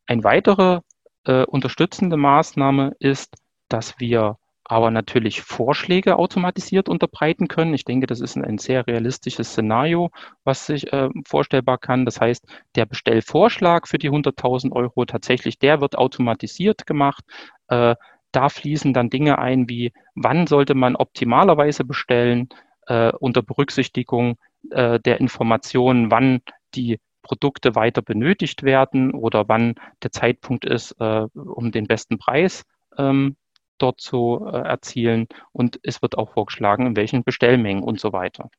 Eine 0.06 0.24
weitere 0.24 0.82
äh, 1.26 1.46
unterstützende 1.46 2.18
Maßnahme 2.18 2.94
ist, 3.00 3.36
dass 3.70 4.00
wir 4.00 4.38
aber 4.70 4.92
natürlich 4.92 5.42
Vorschläge 5.42 6.18
automatisiert 6.18 6.90
unterbreiten 6.90 7.48
können. 7.48 7.74
Ich 7.74 7.86
denke, 7.86 8.06
das 8.06 8.22
ist 8.22 8.38
ein, 8.38 8.60
sehr 8.60 8.86
realistisches 8.86 9.50
Szenario, 9.50 10.12
was 10.44 10.68
sich 10.68 10.94
äh, 10.94 11.10
vorstellbar 11.28 11.80
kann. 11.80 12.06
Das 12.06 12.22
heißt, 12.22 12.46
der 12.76 12.86
Bestellvorschlag 12.86 13.88
für 13.88 13.98
die 13.98 14.12
100.000 14.12 14.72
Euro 14.72 15.06
tatsächlich, 15.06 15.58
der 15.58 15.82
wird 15.82 15.98
automatisiert 15.98 16.86
gemacht. 16.86 17.24
Äh, 17.68 17.96
da 18.32 18.50
fließen 18.50 18.94
dann 18.94 19.10
Dinge 19.10 19.40
ein 19.40 19.68
wie, 19.68 19.92
wann 20.14 20.46
sollte 20.46 20.76
man 20.76 20.96
optimalerweise 20.96 21.84
bestellen, 21.84 22.48
äh, 22.86 23.12
unter 23.14 23.42
Berücksichtigung 23.42 24.38
äh, 24.70 25.00
der 25.00 25.20
Informationen, 25.20 26.12
wann 26.12 26.42
die 26.76 27.00
Produkte 27.24 27.74
weiter 27.74 28.04
benötigt 28.04 28.62
werden 28.62 29.16
oder 29.16 29.50
wann 29.50 29.74
der 30.04 30.12
Zeitpunkt 30.12 30.64
ist, 30.64 30.92
äh, 31.00 31.26
um 31.34 31.72
den 31.72 31.88
besten 31.88 32.20
Preis 32.20 32.66
ähm, 33.00 33.36
dort 33.82 34.02
zu 34.02 34.48
äh, 34.52 34.58
erzielen. 34.58 35.28
Und 35.52 35.80
es 35.84 36.02
wird 36.02 36.18
auch 36.18 36.34
vorgeschlagen, 36.34 36.88
in 36.88 36.96
welchen 36.96 37.24
Bestellmengen 37.24 37.84
und 37.84 38.00
so 38.00 38.14
weiter. 38.14 38.50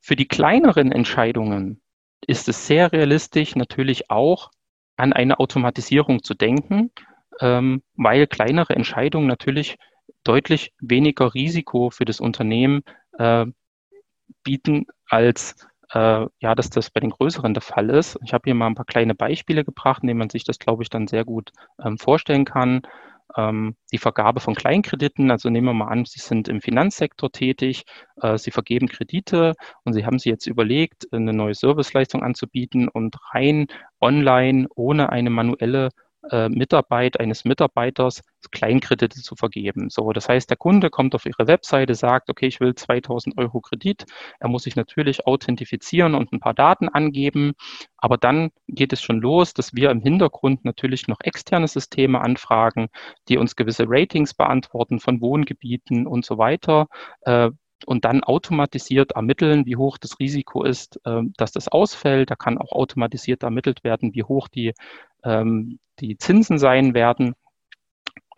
Für 0.00 0.16
die 0.16 0.28
kleineren 0.28 0.92
Entscheidungen 0.92 1.80
ist 2.26 2.48
es 2.48 2.66
sehr 2.66 2.92
realistisch, 2.92 3.56
natürlich 3.56 4.10
auch 4.10 4.50
an 4.96 5.12
eine 5.12 5.38
Automatisierung 5.38 6.22
zu 6.22 6.34
denken, 6.34 6.90
ähm, 7.40 7.82
weil 7.94 8.26
kleinere 8.26 8.74
Entscheidungen 8.74 9.26
natürlich 9.26 9.76
deutlich 10.24 10.72
weniger 10.80 11.34
Risiko 11.34 11.90
für 11.90 12.04
das 12.04 12.20
Unternehmen 12.20 12.82
äh, 13.18 13.46
bieten, 14.42 14.86
als 15.08 15.54
äh, 15.92 16.26
ja, 16.40 16.54
dass 16.54 16.70
das 16.70 16.90
bei 16.90 17.00
den 17.00 17.10
größeren 17.10 17.54
der 17.54 17.62
Fall 17.62 17.90
ist. 17.90 18.18
Ich 18.24 18.32
habe 18.32 18.42
hier 18.44 18.54
mal 18.54 18.66
ein 18.66 18.74
paar 18.74 18.86
kleine 18.86 19.14
Beispiele 19.14 19.64
gebracht, 19.64 20.02
in 20.02 20.08
denen 20.08 20.18
man 20.18 20.30
sich 20.30 20.44
das, 20.44 20.58
glaube 20.58 20.82
ich, 20.82 20.90
dann 20.90 21.06
sehr 21.06 21.24
gut 21.24 21.52
ähm, 21.84 21.98
vorstellen 21.98 22.44
kann 22.44 22.82
ähm, 23.36 23.76
die 23.92 23.98
Vergabe 23.98 24.40
von 24.40 24.54
Kleinkrediten. 24.54 25.30
Also 25.30 25.50
nehmen 25.50 25.66
wir 25.66 25.74
mal 25.74 25.88
an, 25.88 26.04
Sie 26.04 26.20
sind 26.20 26.48
im 26.48 26.60
Finanzsektor 26.60 27.30
tätig, 27.32 27.84
äh, 28.20 28.38
Sie 28.38 28.50
vergeben 28.50 28.88
Kredite 28.88 29.54
und 29.84 29.92
Sie 29.92 30.06
haben 30.06 30.18
sich 30.18 30.30
jetzt 30.30 30.46
überlegt, 30.46 31.12
eine 31.12 31.32
neue 31.32 31.54
Serviceleistung 31.54 32.22
anzubieten 32.22 32.88
und 32.88 33.16
rein 33.32 33.66
online 34.00 34.66
ohne 34.74 35.10
eine 35.10 35.30
manuelle 35.30 35.90
äh, 36.30 36.48
Mitarbeit 36.48 37.20
eines 37.20 37.44
Mitarbeiters 37.44 38.22
Kleinkredite 38.50 39.20
zu 39.20 39.34
vergeben. 39.34 39.90
So, 39.90 40.12
das 40.12 40.28
heißt, 40.28 40.48
der 40.48 40.56
Kunde 40.56 40.90
kommt 40.90 41.14
auf 41.14 41.26
Ihre 41.26 41.46
Webseite, 41.46 41.94
sagt, 41.94 42.30
okay, 42.30 42.46
ich 42.46 42.60
will 42.60 42.74
2000 42.74 43.36
Euro 43.38 43.60
Kredit. 43.60 44.04
Er 44.40 44.48
muss 44.48 44.64
sich 44.64 44.76
natürlich 44.76 45.26
authentifizieren 45.26 46.14
und 46.14 46.32
ein 46.32 46.40
paar 46.40 46.54
Daten 46.54 46.88
angeben. 46.88 47.52
Aber 47.96 48.16
dann 48.16 48.50
geht 48.68 48.92
es 48.92 49.02
schon 49.02 49.20
los, 49.20 49.54
dass 49.54 49.74
wir 49.74 49.90
im 49.90 50.00
Hintergrund 50.00 50.64
natürlich 50.64 51.08
noch 51.08 51.20
externe 51.20 51.68
Systeme 51.68 52.20
anfragen, 52.20 52.88
die 53.28 53.38
uns 53.38 53.56
gewisse 53.56 53.84
Ratings 53.88 54.34
beantworten 54.34 55.00
von 55.00 55.20
Wohngebieten 55.20 56.06
und 56.06 56.24
so 56.24 56.38
weiter. 56.38 56.86
Äh, 57.22 57.50
und 57.84 58.04
dann 58.04 58.24
automatisiert 58.24 59.12
ermitteln, 59.12 59.66
wie 59.66 59.76
hoch 59.76 59.98
das 59.98 60.18
Risiko 60.18 60.64
ist, 60.64 60.98
äh, 61.04 61.22
dass 61.36 61.52
das 61.52 61.68
ausfällt. 61.68 62.30
Da 62.30 62.36
kann 62.36 62.58
auch 62.58 62.72
automatisiert 62.72 63.42
ermittelt 63.42 63.84
werden, 63.84 64.14
wie 64.14 64.22
hoch 64.22 64.48
die, 64.48 64.72
ähm, 65.24 65.78
die 66.00 66.16
Zinsen 66.18 66.58
sein 66.58 66.94
werden. 66.94 67.34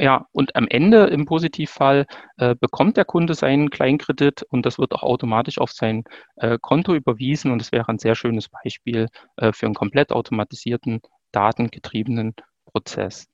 Ja, 0.01 0.27
und 0.31 0.55
am 0.55 0.68
Ende 0.68 1.07
im 1.07 1.25
Positivfall 1.27 2.07
äh, 2.37 2.55
bekommt 2.55 2.97
der 2.97 3.05
Kunde 3.05 3.35
seinen 3.35 3.68
Kleinkredit 3.68 4.44
und 4.44 4.64
das 4.64 4.79
wird 4.79 4.92
auch 4.92 5.03
automatisch 5.03 5.59
auf 5.59 5.73
sein 5.73 6.05
äh, 6.37 6.57
Konto 6.61 6.94
überwiesen 6.94 7.51
und 7.51 7.61
es 7.61 7.73
wäre 7.73 7.88
ein 7.88 7.99
sehr 7.99 8.14
schönes 8.14 8.49
Beispiel 8.49 9.09
äh, 9.37 9.53
für 9.53 9.66
einen 9.66 9.75
komplett 9.75 10.12
automatisierten, 10.12 11.01
datengetriebenen 11.33 12.35
Prozess. 12.64 13.27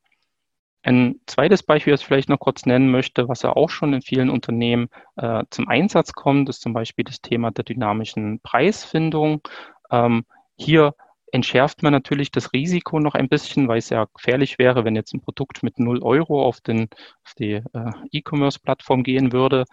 Ein 0.82 1.20
zweites 1.26 1.62
Beispiel, 1.62 1.92
das 1.92 2.00
ich 2.00 2.06
vielleicht 2.06 2.28
noch 2.28 2.38
kurz 2.38 2.66
nennen 2.66 2.90
möchte, 2.90 3.28
was 3.28 3.42
ja 3.42 3.56
auch 3.56 3.70
schon 3.70 3.94
in 3.94 4.02
vielen 4.02 4.30
Unternehmen 4.30 4.88
äh, 5.16 5.44
zum 5.50 5.68
Einsatz 5.68 6.12
kommt, 6.12 6.48
ist 6.48 6.62
zum 6.62 6.72
Beispiel 6.72 7.04
das 7.04 7.20
Thema 7.20 7.50
der 7.50 7.64
dynamischen 7.64 8.40
Preisfindung. 8.40 9.40
Ähm, 9.90 10.24
hier 10.56 10.94
entschärft 11.34 11.82
man 11.82 11.92
natürlich 11.92 12.30
das 12.30 12.52
Risiko 12.52 13.00
noch 13.00 13.14
ein 13.14 13.28
bisschen, 13.28 13.66
weil 13.66 13.78
es 13.78 13.90
ja 13.90 14.06
gefährlich 14.14 14.56
wäre, 14.60 14.84
wenn 14.84 14.94
jetzt 14.94 15.12
ein 15.14 15.20
Produkt 15.20 15.64
mit 15.64 15.80
0 15.80 16.00
Euro 16.00 16.44
auf, 16.46 16.60
den, 16.60 16.88
auf 17.24 17.34
die 17.36 17.54
äh, 17.54 17.90
E-Commerce-Plattform 18.12 19.02
gehen 19.02 19.32
würde, 19.32 19.64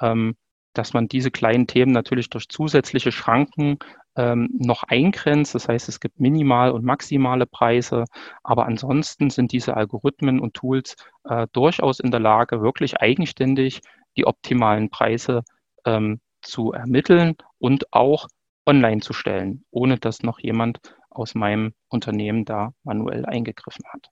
ähm, 0.00 0.36
dass 0.74 0.92
man 0.92 1.08
diese 1.08 1.32
kleinen 1.32 1.66
Themen 1.66 1.90
natürlich 1.90 2.30
durch 2.30 2.48
zusätzliche 2.48 3.10
Schranken 3.10 3.78
ähm, 4.14 4.48
noch 4.52 4.84
eingrenzt. 4.84 5.56
Das 5.56 5.68
heißt, 5.68 5.88
es 5.88 5.98
gibt 5.98 6.20
minimal 6.20 6.70
und 6.70 6.84
maximale 6.84 7.46
Preise, 7.46 8.04
aber 8.44 8.66
ansonsten 8.66 9.28
sind 9.30 9.50
diese 9.50 9.76
Algorithmen 9.76 10.38
und 10.38 10.54
Tools 10.54 10.94
äh, 11.24 11.48
durchaus 11.50 11.98
in 11.98 12.12
der 12.12 12.20
Lage, 12.20 12.62
wirklich 12.62 13.00
eigenständig 13.00 13.80
die 14.16 14.24
optimalen 14.24 14.88
Preise 14.88 15.42
ähm, 15.84 16.20
zu 16.42 16.70
ermitteln 16.70 17.34
und 17.58 17.92
auch 17.92 18.28
online 18.66 19.00
zu 19.00 19.12
stellen, 19.12 19.64
ohne 19.72 19.98
dass 19.98 20.22
noch 20.22 20.38
jemand 20.38 20.78
aus 21.10 21.34
meinem 21.34 21.74
Unternehmen 21.88 22.44
da 22.44 22.72
manuell 22.82 23.24
eingegriffen 23.26 23.84
hat. 23.92 24.08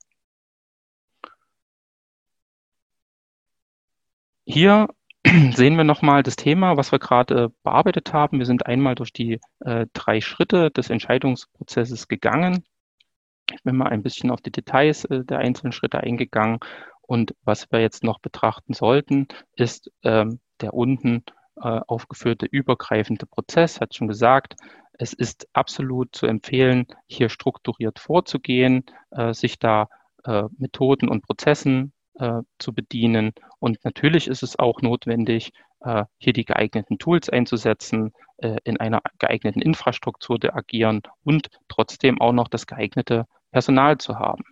Hier 4.45 4.87
sehen 5.53 5.75
wir 5.75 5.83
nochmal 5.83 6.23
das 6.23 6.35
Thema, 6.37 6.77
was 6.77 6.91
wir 6.91 6.99
gerade 6.99 7.49
bearbeitet 7.63 8.13
haben. 8.13 8.39
Wir 8.39 8.45
sind 8.45 8.65
einmal 8.65 8.95
durch 8.95 9.11
die 9.11 9.39
äh, 9.59 9.87
drei 9.93 10.21
Schritte 10.21 10.71
des 10.71 10.89
Entscheidungsprozesses 10.89 12.07
gegangen. 12.07 12.63
Ich 13.51 13.63
bin 13.63 13.75
mal 13.75 13.89
ein 13.89 14.03
bisschen 14.03 14.31
auf 14.31 14.41
die 14.41 14.51
Details 14.51 15.05
äh, 15.05 15.25
der 15.25 15.39
einzelnen 15.39 15.73
Schritte 15.73 15.99
eingegangen. 15.99 16.59
Und 17.01 17.35
was 17.43 17.71
wir 17.71 17.79
jetzt 17.79 18.03
noch 18.03 18.19
betrachten 18.19 18.73
sollten, 18.73 19.27
ist 19.55 19.91
ähm, 20.03 20.39
der 20.61 20.73
unten 20.73 21.23
äh, 21.57 21.81
aufgeführte 21.87 22.45
übergreifende 22.45 23.25
Prozess, 23.25 23.81
hat 23.81 23.95
schon 23.95 24.07
gesagt, 24.07 24.55
es 24.97 25.13
ist 25.13 25.47
absolut 25.53 26.15
zu 26.15 26.25
empfehlen, 26.27 26.87
hier 27.07 27.29
strukturiert 27.29 27.99
vorzugehen, 27.99 28.85
äh, 29.11 29.33
sich 29.33 29.59
da 29.59 29.89
äh, 30.23 30.43
Methoden 30.57 31.09
und 31.09 31.23
Prozessen 31.25 31.93
äh, 32.15 32.41
zu 32.59 32.73
bedienen. 32.73 33.33
Und 33.59 33.83
natürlich 33.83 34.27
ist 34.27 34.43
es 34.43 34.57
auch 34.57 34.81
notwendig, 34.81 35.51
äh, 35.81 36.05
hier 36.17 36.33
die 36.33 36.45
geeigneten 36.45 36.97
Tools 36.97 37.29
einzusetzen, 37.29 38.13
äh, 38.37 38.57
in 38.63 38.79
einer 38.79 39.01
geeigneten 39.19 39.61
Infrastruktur 39.61 40.39
zu 40.39 40.53
agieren 40.53 41.01
und 41.23 41.49
trotzdem 41.67 42.19
auch 42.19 42.33
noch 42.33 42.47
das 42.47 42.67
geeignete 42.67 43.25
Personal 43.51 43.97
zu 43.97 44.17
haben. 44.17 44.43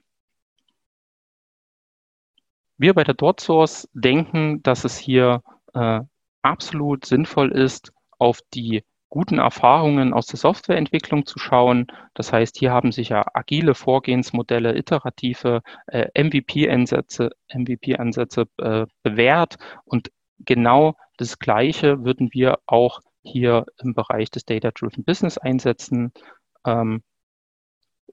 Wir 2.78 2.94
bei 2.94 3.04
der 3.04 3.14
DotSource 3.14 3.88
denken, 3.94 4.62
dass 4.62 4.84
es 4.84 4.98
hier 4.98 5.42
äh, 5.74 6.02
absolut 6.42 7.06
sinnvoll 7.06 7.52
ist, 7.52 7.94
auf 8.18 8.42
die 8.54 8.84
guten 9.10 9.40
Erfahrungen 9.40 10.14
aus 10.14 10.26
der 10.28 10.38
Softwareentwicklung 10.40 11.26
zu 11.26 11.40
schauen. 11.40 11.88
Das 12.14 12.34
heißt, 12.34 12.58
hier 12.58 12.72
haben 12.72 12.92
sich 12.92 13.10
ja 13.10 13.26
agile 13.34 13.76
Vorgehensmodelle, 13.76 14.78
iterative 14.78 15.62
äh, 15.88 16.08
MVP-Ansätze 16.22 17.32
MVP 17.54 17.96
-Ansätze, 17.96 18.48
äh, 18.58 18.88
bewährt 19.04 19.58
und 19.86 20.12
genau 20.40 20.96
das 21.18 21.40
Gleiche 21.40 22.04
würden 22.04 22.30
wir 22.34 22.60
auch 22.66 23.00
hier 23.24 23.66
im 23.82 23.94
Bereich 23.94 24.30
des 24.30 24.46
Data-Driven 24.46 25.04
Business 25.04 25.38
einsetzen, 25.38 26.12
ähm, 26.66 27.02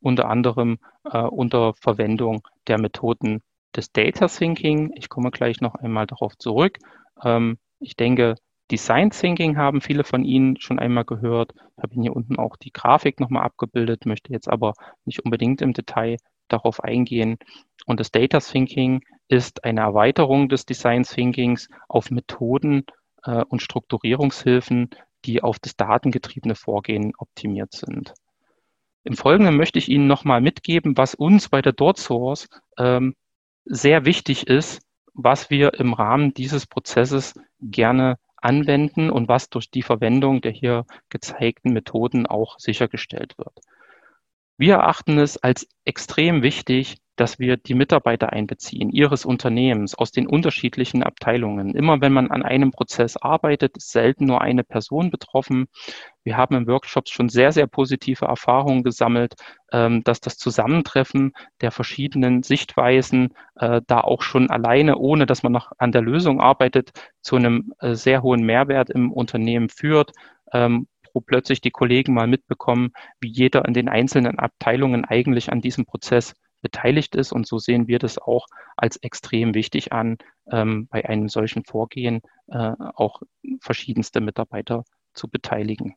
unter 0.00 0.28
anderem 0.28 0.78
äh, 1.04 1.18
unter 1.18 1.74
Verwendung 1.74 2.46
der 2.66 2.78
Methoden 2.78 3.42
des 3.76 3.92
Data 3.92 4.26
Thinking. 4.26 4.92
Ich 4.96 5.08
komme 5.08 5.30
gleich 5.30 5.60
noch 5.60 5.74
einmal 5.74 6.06
darauf 6.06 6.36
zurück. 6.38 6.78
Ähm, 7.22 7.58
ich 7.78 7.96
denke, 7.96 8.36
Design 8.72 9.10
Thinking 9.10 9.58
haben 9.58 9.82
viele 9.82 10.02
von 10.02 10.24
Ihnen 10.24 10.58
schon 10.58 10.78
einmal 10.78 11.04
gehört. 11.04 11.52
Ich 11.76 11.82
habe 11.82 11.94
Ihnen 11.94 12.04
hier 12.04 12.16
unten 12.16 12.38
auch 12.38 12.56
die 12.56 12.72
Grafik 12.72 13.20
nochmal 13.20 13.44
abgebildet, 13.44 14.06
möchte 14.06 14.32
jetzt 14.32 14.48
aber 14.48 14.72
nicht 15.04 15.20
unbedingt 15.20 15.60
im 15.60 15.74
Detail 15.74 16.16
darauf 16.48 16.82
eingehen. 16.82 17.36
Und 17.84 18.00
das 18.00 18.10
Data 18.10 18.38
Thinking 18.38 19.02
ist 19.28 19.64
eine 19.64 19.82
Erweiterung 19.82 20.48
des 20.48 20.64
Design 20.64 21.02
Thinkings 21.02 21.68
auf 21.86 22.10
Methoden 22.10 22.84
äh, 23.24 23.44
und 23.44 23.60
Strukturierungshilfen, 23.60 24.88
die 25.26 25.42
auf 25.42 25.58
das 25.58 25.76
datengetriebene 25.76 26.54
Vorgehen 26.54 27.12
optimiert 27.18 27.74
sind. 27.74 28.14
Im 29.04 29.16
Folgenden 29.16 29.58
möchte 29.58 29.78
ich 29.78 29.90
Ihnen 29.90 30.06
nochmal 30.06 30.40
mitgeben, 30.40 30.96
was 30.96 31.14
uns 31.14 31.50
bei 31.50 31.60
der 31.60 31.72
DotSource 31.72 32.48
ähm, 32.78 33.16
sehr 33.66 34.06
wichtig 34.06 34.46
ist, 34.46 34.80
was 35.12 35.50
wir 35.50 35.74
im 35.74 35.92
Rahmen 35.92 36.32
dieses 36.32 36.66
Prozesses 36.66 37.38
gerne 37.60 38.16
anwenden 38.42 39.10
und 39.10 39.28
was 39.28 39.48
durch 39.50 39.70
die 39.70 39.82
Verwendung 39.82 40.40
der 40.40 40.52
hier 40.52 40.84
gezeigten 41.08 41.72
Methoden 41.72 42.26
auch 42.26 42.58
sichergestellt 42.58 43.38
wird. 43.38 43.60
Wir 44.58 44.74
erachten 44.74 45.18
es 45.18 45.36
als 45.36 45.66
extrem 45.84 46.42
wichtig, 46.42 46.98
dass 47.22 47.38
wir 47.38 47.56
die 47.56 47.74
Mitarbeiter 47.74 48.32
einbeziehen, 48.32 48.90
ihres 48.90 49.24
Unternehmens 49.24 49.94
aus 49.94 50.10
den 50.10 50.26
unterschiedlichen 50.26 51.04
Abteilungen. 51.04 51.72
Immer 51.72 52.00
wenn 52.00 52.12
man 52.12 52.32
an 52.32 52.42
einem 52.42 52.72
Prozess 52.72 53.16
arbeitet, 53.16 53.76
ist 53.76 53.92
selten 53.92 54.24
nur 54.24 54.40
eine 54.40 54.64
Person 54.64 55.08
betroffen. 55.08 55.66
Wir 56.24 56.36
haben 56.36 56.56
in 56.56 56.66
Workshops 56.66 57.12
schon 57.12 57.28
sehr, 57.28 57.52
sehr 57.52 57.68
positive 57.68 58.24
Erfahrungen 58.24 58.82
gesammelt, 58.82 59.34
ähm, 59.70 60.02
dass 60.02 60.20
das 60.20 60.36
Zusammentreffen 60.36 61.32
der 61.60 61.70
verschiedenen 61.70 62.42
Sichtweisen 62.42 63.34
äh, 63.54 63.80
da 63.86 64.00
auch 64.00 64.22
schon 64.22 64.50
alleine, 64.50 64.98
ohne 64.98 65.24
dass 65.24 65.44
man 65.44 65.52
noch 65.52 65.70
an 65.78 65.92
der 65.92 66.02
Lösung 66.02 66.40
arbeitet, 66.40 66.90
zu 67.20 67.36
einem 67.36 67.72
äh, 67.78 67.94
sehr 67.94 68.24
hohen 68.24 68.44
Mehrwert 68.44 68.90
im 68.90 69.12
Unternehmen 69.12 69.68
führt 69.68 70.10
ähm, 70.52 70.88
wo 71.14 71.20
plötzlich 71.20 71.60
die 71.60 71.70
Kollegen 71.70 72.14
mal 72.14 72.26
mitbekommen, 72.26 72.92
wie 73.20 73.28
jeder 73.28 73.66
in 73.66 73.74
den 73.74 73.90
einzelnen 73.90 74.38
Abteilungen 74.38 75.04
eigentlich 75.04 75.52
an 75.52 75.60
diesem 75.60 75.84
Prozess 75.84 76.34
beteiligt 76.62 77.14
ist. 77.14 77.32
Und 77.32 77.46
so 77.46 77.58
sehen 77.58 77.88
wir 77.88 77.98
das 77.98 78.18
auch 78.18 78.46
als 78.76 78.96
extrem 78.96 79.54
wichtig 79.54 79.92
an, 79.92 80.18
ähm, 80.50 80.88
bei 80.90 81.06
einem 81.06 81.28
solchen 81.28 81.64
Vorgehen 81.64 82.22
äh, 82.48 82.72
auch 82.94 83.22
verschiedenste 83.60 84.20
Mitarbeiter 84.20 84.84
zu 85.12 85.28
beteiligen. 85.28 85.96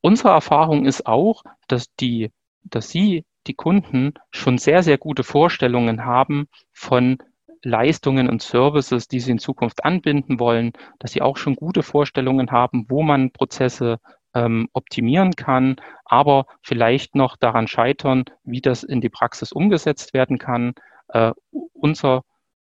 Unsere 0.00 0.30
Erfahrung 0.30 0.84
ist 0.84 1.06
auch, 1.06 1.42
dass 1.68 1.94
die, 1.94 2.30
dass 2.62 2.90
Sie, 2.90 3.24
die 3.46 3.54
Kunden, 3.54 4.14
schon 4.30 4.58
sehr, 4.58 4.82
sehr 4.82 4.98
gute 4.98 5.24
Vorstellungen 5.24 6.04
haben 6.04 6.48
von 6.72 7.18
Leistungen 7.62 8.28
und 8.28 8.42
Services, 8.42 9.08
die 9.08 9.18
sie 9.18 9.32
in 9.32 9.38
Zukunft 9.38 9.84
anbinden 9.84 10.38
wollen, 10.38 10.72
dass 11.00 11.12
sie 11.12 11.22
auch 11.22 11.36
schon 11.36 11.56
gute 11.56 11.82
Vorstellungen 11.82 12.52
haben, 12.52 12.86
wo 12.88 13.02
man 13.02 13.32
Prozesse 13.32 13.98
ähm, 14.36 14.68
optimieren 14.74 15.34
kann, 15.34 15.76
aber 16.04 16.46
vielleicht 16.60 17.14
noch 17.14 17.36
daran 17.36 17.68
scheitern, 17.68 18.24
wie 18.44 18.60
das 18.60 18.84
in 18.84 19.00
die 19.00 19.08
Praxis 19.08 19.50
umgesetzt 19.50 20.12
werden 20.12 20.38
kann. 20.38 20.74
Äh, 21.08 21.32
unser 21.72 22.22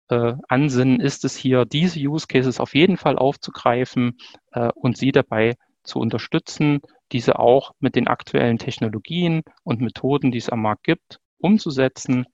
äh, 0.08 0.32
Ansinnen 0.48 0.98
ist 0.98 1.26
es 1.26 1.36
hier, 1.36 1.66
diese 1.66 2.00
Use 2.00 2.26
Cases 2.26 2.58
auf 2.58 2.74
jeden 2.74 2.96
Fall 2.96 3.18
aufzugreifen 3.18 4.16
äh, 4.52 4.70
und 4.74 4.96
sie 4.96 5.12
dabei 5.12 5.56
zu 5.82 5.98
unterstützen, 5.98 6.80
diese 7.12 7.38
auch 7.38 7.72
mit 7.80 7.96
den 7.96 8.08
aktuellen 8.08 8.58
Technologien 8.58 9.42
und 9.62 9.82
Methoden, 9.82 10.32
die 10.32 10.38
es 10.38 10.48
am 10.48 10.62
Markt 10.62 10.84
gibt, 10.84 11.20
umzusetzen. 11.38 12.26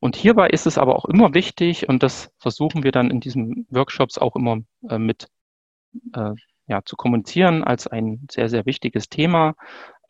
Und 0.00 0.16
hierbei 0.16 0.48
ist 0.48 0.66
es 0.66 0.78
aber 0.78 0.96
auch 0.96 1.04
immer 1.04 1.34
wichtig, 1.34 1.88
und 1.88 2.02
das 2.02 2.30
versuchen 2.38 2.82
wir 2.82 2.92
dann 2.92 3.10
in 3.10 3.20
diesen 3.20 3.66
Workshops 3.68 4.16
auch 4.16 4.36
immer 4.36 4.60
äh, 4.88 4.98
mit 4.98 5.28
äh, 6.14 6.32
ja, 6.66 6.82
zu 6.84 6.96
kommunizieren 6.96 7.64
als 7.64 7.86
ein 7.86 8.26
sehr, 8.30 8.48
sehr 8.48 8.66
wichtiges 8.66 9.08
Thema, 9.08 9.54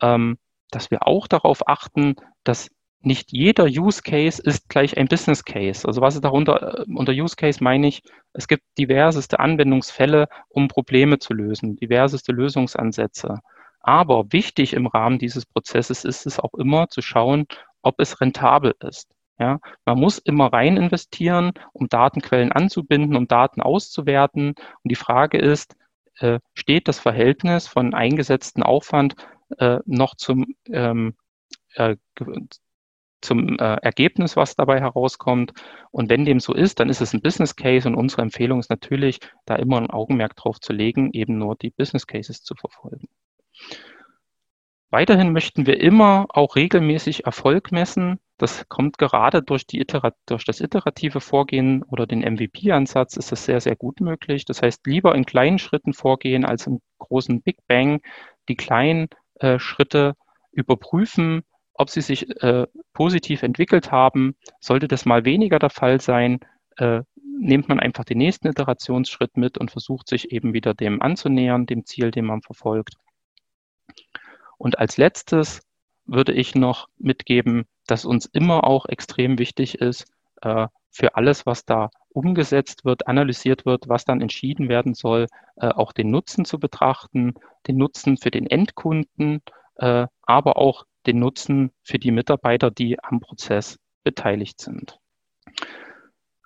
ähm, 0.01 0.37
dass 0.71 0.91
wir 0.91 1.07
auch 1.07 1.27
darauf 1.27 1.67
achten, 1.67 2.15
dass 2.43 2.69
nicht 3.01 3.31
jeder 3.31 3.65
Use 3.65 4.01
Case 4.01 4.41
ist 4.41 4.67
gleich 4.67 4.97
ein 4.97 5.07
Business 5.07 5.45
Case. 5.45 5.87
Also 5.87 6.01
was 6.01 6.15
ist 6.15 6.23
darunter, 6.23 6.79
äh, 6.79 6.85
unter 6.87 7.11
Use 7.11 7.35
Case 7.35 7.63
meine 7.63 7.87
ich, 7.87 8.01
es 8.33 8.47
gibt 8.47 8.63
diverseste 8.77 9.39
Anwendungsfälle, 9.39 10.27
um 10.49 10.67
Probleme 10.67 11.19
zu 11.19 11.33
lösen, 11.33 11.75
diverseste 11.75 12.31
Lösungsansätze. 12.31 13.39
Aber 13.79 14.25
wichtig 14.31 14.73
im 14.73 14.87
Rahmen 14.87 15.19
dieses 15.19 15.45
Prozesses 15.45 16.03
ist 16.03 16.25
es 16.25 16.39
auch 16.39 16.55
immer 16.55 16.89
zu 16.89 17.01
schauen, 17.03 17.45
ob 17.83 17.99
es 17.99 18.19
rentabel 18.19 18.73
ist. 18.79 19.11
Ja, 19.37 19.59
man 19.85 19.99
muss 19.99 20.17
immer 20.17 20.51
rein 20.51 20.77
investieren, 20.77 21.51
um 21.73 21.87
Datenquellen 21.89 22.51
anzubinden, 22.53 23.15
um 23.15 23.27
Daten 23.27 23.61
auszuwerten. 23.61 24.49
Und 24.49 24.89
die 24.89 24.95
Frage 24.95 25.37
ist, 25.37 25.75
äh, 26.19 26.39
steht 26.53 26.87
das 26.87 26.99
Verhältnis 26.99 27.67
von 27.67 27.93
eingesetzten 27.93 28.63
Aufwand 28.63 29.15
äh, 29.57 29.79
noch 29.85 30.15
zum, 30.15 30.55
ähm, 30.69 31.15
äh, 31.75 31.95
zum 33.21 33.59
äh, 33.59 33.75
Ergebnis, 33.81 34.35
was 34.35 34.55
dabei 34.55 34.79
herauskommt. 34.79 35.53
Und 35.91 36.09
wenn 36.09 36.25
dem 36.25 36.39
so 36.39 36.53
ist, 36.53 36.79
dann 36.79 36.89
ist 36.89 37.01
es 37.01 37.13
ein 37.13 37.21
Business 37.21 37.55
Case 37.55 37.87
und 37.87 37.95
unsere 37.95 38.21
Empfehlung 38.21 38.59
ist 38.59 38.69
natürlich, 38.69 39.19
da 39.45 39.55
immer 39.55 39.77
ein 39.77 39.89
Augenmerk 39.89 40.35
drauf 40.35 40.59
zu 40.59 40.73
legen, 40.73 41.11
eben 41.13 41.37
nur 41.37 41.55
die 41.55 41.71
Business 41.71 42.07
Cases 42.07 42.41
zu 42.41 42.55
verfolgen. 42.55 43.07
Weiterhin 44.89 45.33
möchten 45.33 45.65
wir 45.65 45.79
immer 45.81 46.27
auch 46.29 46.55
regelmäßig 46.55 47.25
Erfolg 47.25 47.71
messen. 47.71 48.19
Das 48.37 48.67
kommt 48.67 48.97
gerade 48.97 49.41
durch, 49.41 49.65
die 49.65 49.85
durch 50.25 50.43
das 50.43 50.59
iterative 50.59 51.21
Vorgehen 51.21 51.83
oder 51.83 52.05
den 52.05 52.19
MVP-Ansatz 52.19 53.15
ist 53.15 53.31
das 53.31 53.45
sehr, 53.45 53.61
sehr 53.61 53.77
gut 53.77 54.01
möglich. 54.01 54.43
Das 54.43 54.61
heißt, 54.61 54.85
lieber 54.85 55.15
in 55.15 55.25
kleinen 55.25 55.57
Schritten 55.57 55.93
vorgehen 55.93 56.43
als 56.43 56.67
im 56.67 56.81
großen 56.99 57.41
Big 57.41 57.65
Bang. 57.67 58.01
Die 58.49 58.55
kleinen 58.55 59.07
äh, 59.35 59.57
Schritte 59.57 60.15
überprüfen, 60.51 61.43
ob 61.73 61.89
sie 61.89 62.01
sich 62.01 62.41
äh, 62.43 62.67
positiv 62.93 63.41
entwickelt 63.43 63.91
haben. 63.91 64.35
Sollte 64.59 64.87
das 64.89 65.05
mal 65.05 65.23
weniger 65.23 65.59
der 65.59 65.69
Fall 65.69 66.01
sein, 66.01 66.39
äh, 66.77 67.01
nimmt 67.39 67.69
man 67.69 67.79
einfach 67.79 68.03
den 68.03 68.17
nächsten 68.17 68.47
Iterationsschritt 68.47 69.37
mit 69.37 69.57
und 69.57 69.71
versucht 69.71 70.09
sich 70.09 70.31
eben 70.31 70.53
wieder 70.53 70.73
dem 70.73 71.01
anzunähern, 71.01 71.65
dem 71.65 71.85
Ziel, 71.85 72.11
den 72.11 72.25
man 72.25 72.41
verfolgt. 72.41 72.95
Und 74.57 74.79
als 74.79 74.97
letztes 74.97 75.61
würde 76.05 76.33
ich 76.33 76.55
noch 76.55 76.87
mitgeben, 76.97 77.65
dass 77.87 78.05
uns 78.05 78.25
immer 78.25 78.63
auch 78.65 78.85
extrem 78.85 79.39
wichtig 79.39 79.75
ist, 79.75 80.05
äh, 80.41 80.67
für 80.91 81.15
alles, 81.15 81.45
was 81.45 81.65
da 81.65 81.89
umgesetzt 82.09 82.85
wird, 82.85 83.07
analysiert 83.07 83.65
wird, 83.65 83.89
was 83.89 84.05
dann 84.05 84.21
entschieden 84.21 84.69
werden 84.69 84.93
soll, 84.93 85.27
äh, 85.57 85.67
auch 85.67 85.91
den 85.91 86.09
Nutzen 86.09 86.45
zu 86.45 86.57
betrachten, 86.57 87.33
den 87.67 87.77
Nutzen 87.77 88.17
für 88.17 88.31
den 88.31 88.47
Endkunden, 88.47 89.41
äh, 89.75 90.07
aber 90.21 90.57
auch 90.57 90.85
den 91.05 91.19
Nutzen 91.19 91.71
für 91.83 91.99
die 91.99 92.11
Mitarbeiter, 92.11 92.71
die 92.71 93.03
am 93.03 93.19
Prozess 93.19 93.77
beteiligt 94.03 94.61
sind. 94.61 94.97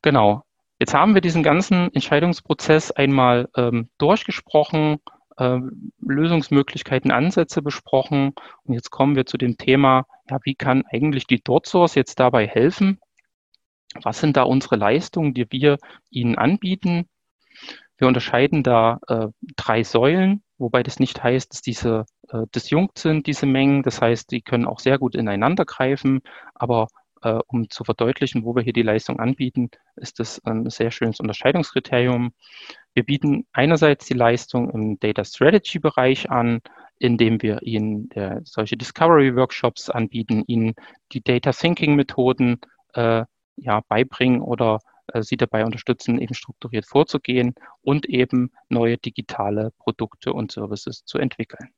Genau. 0.02 0.44
Jetzt 0.80 0.94
haben 0.94 1.14
wir 1.14 1.22
diesen 1.22 1.44
ganzen 1.44 1.94
Entscheidungsprozess 1.94 2.92
einmal 2.92 3.50
ähm, 3.56 3.90
durchgesprochen 3.98 5.00
äh, 5.40 5.60
Lösungsmöglichkeiten, 6.02 7.12
Ansätze 7.12 7.62
besprochen. 7.62 8.34
Und 8.64 8.74
jetzt 8.74 8.92
kommen 8.92 9.16
wir 9.16 9.26
zu 9.26 9.38
dem 9.38 9.58
Thema, 9.58 10.06
ja, 10.30 10.40
wie 10.44 10.56
kann 10.56 10.84
eigentlich 10.92 11.28
die 11.28 11.44
DotSource 11.44 11.96
jetzt 11.96 12.20
dabei 12.20 12.48
helfen? 12.48 13.00
Was 14.04 14.20
sind 14.20 14.38
da 14.38 14.44
unsere 14.44 14.76
Leistungen, 14.76 15.34
die 15.34 15.48
wir 15.52 15.78
Ihnen 16.12 16.38
anbieten? 16.38 17.10
Wir 17.98 18.08
unterscheiden 18.08 18.64
da 18.64 19.00
äh, 19.08 19.28
drei 19.58 19.84
Säulen, 19.84 20.44
wobei 20.58 20.84
das 20.84 21.00
nicht 21.00 21.22
heißt, 21.22 21.52
dass 21.52 21.62
diese 21.62 22.06
äh, 22.30 22.44
disjunkt 22.56 23.00
sind, 23.00 23.28
diese 23.28 23.46
Mengen. 23.46 23.84
Das 23.84 24.02
heißt, 24.02 24.32
die 24.32 24.42
können 24.42 24.66
auch 24.66 24.80
sehr 24.80 24.98
gut 25.00 25.16
ineinander 25.16 25.66
greifen, 25.66 26.22
aber 26.54 26.88
äh, 27.24 27.40
um 27.48 27.70
zu 27.70 27.84
verdeutlichen, 27.84 28.46
wo 28.46 28.56
wir 28.56 28.64
hier 28.64 28.74
die 28.74 28.84
Leistung 28.84 29.20
anbieten, 29.20 29.70
ist 29.96 30.20
das 30.20 30.40
ein 30.46 30.70
sehr 30.70 30.92
schönes 30.92 31.20
Unterscheidungskriterium. 31.20 32.32
Wir 32.94 33.04
bieten 33.04 33.46
einerseits 33.52 34.06
die 34.06 34.14
Leistung 34.14 34.70
im 34.70 35.00
Data 35.00 35.26
Strategy 35.26 35.80
Bereich 35.80 36.30
an, 36.30 36.62
indem 37.00 37.42
wir 37.42 37.62
Ihnen 37.64 38.12
äh, 38.12 38.42
solche 38.44 38.78
Discovery 38.78 39.36
Workshops 39.36 39.90
anbieten, 39.90 40.44
Ihnen 40.48 40.76
die 41.12 41.22
Data 41.22 41.52
Thinking 41.52 41.96
Methoden 41.96 42.60
äh, 42.94 43.24
ja, 43.56 43.82
beibringen 43.88 44.42
oder 44.42 44.80
äh, 45.08 45.24
Sie 45.24 45.38
dabei 45.38 45.66
unterstützen, 45.66 46.20
eben 46.20 46.34
strukturiert 46.34 46.86
vorzugehen 46.86 47.56
und 47.82 48.06
eben 48.06 48.52
neue 48.70 48.98
digitale 48.98 49.72
Produkte 49.80 50.34
und 50.34 50.52
Services 50.52 51.04
zu 51.06 51.18
entwickeln. 51.18 51.70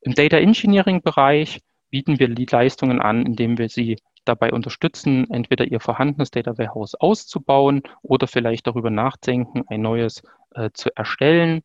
Im 0.00 0.14
Data 0.14 0.36
Engineering 0.36 1.02
Bereich 1.02 1.60
bieten 1.90 2.18
wir 2.18 2.28
die 2.28 2.46
Leistungen 2.46 3.00
an, 3.00 3.24
indem 3.24 3.56
wir 3.56 3.68
sie 3.68 3.96
dabei 4.24 4.52
unterstützen, 4.52 5.30
entweder 5.30 5.64
ihr 5.64 5.80
vorhandenes 5.80 6.30
Data 6.30 6.58
Warehouse 6.58 6.94
auszubauen 6.94 7.82
oder 8.02 8.26
vielleicht 8.26 8.66
darüber 8.66 8.90
nachdenken, 8.90 9.64
ein 9.68 9.80
neues 9.80 10.22
äh, 10.54 10.70
zu 10.72 10.90
erstellen. 10.96 11.62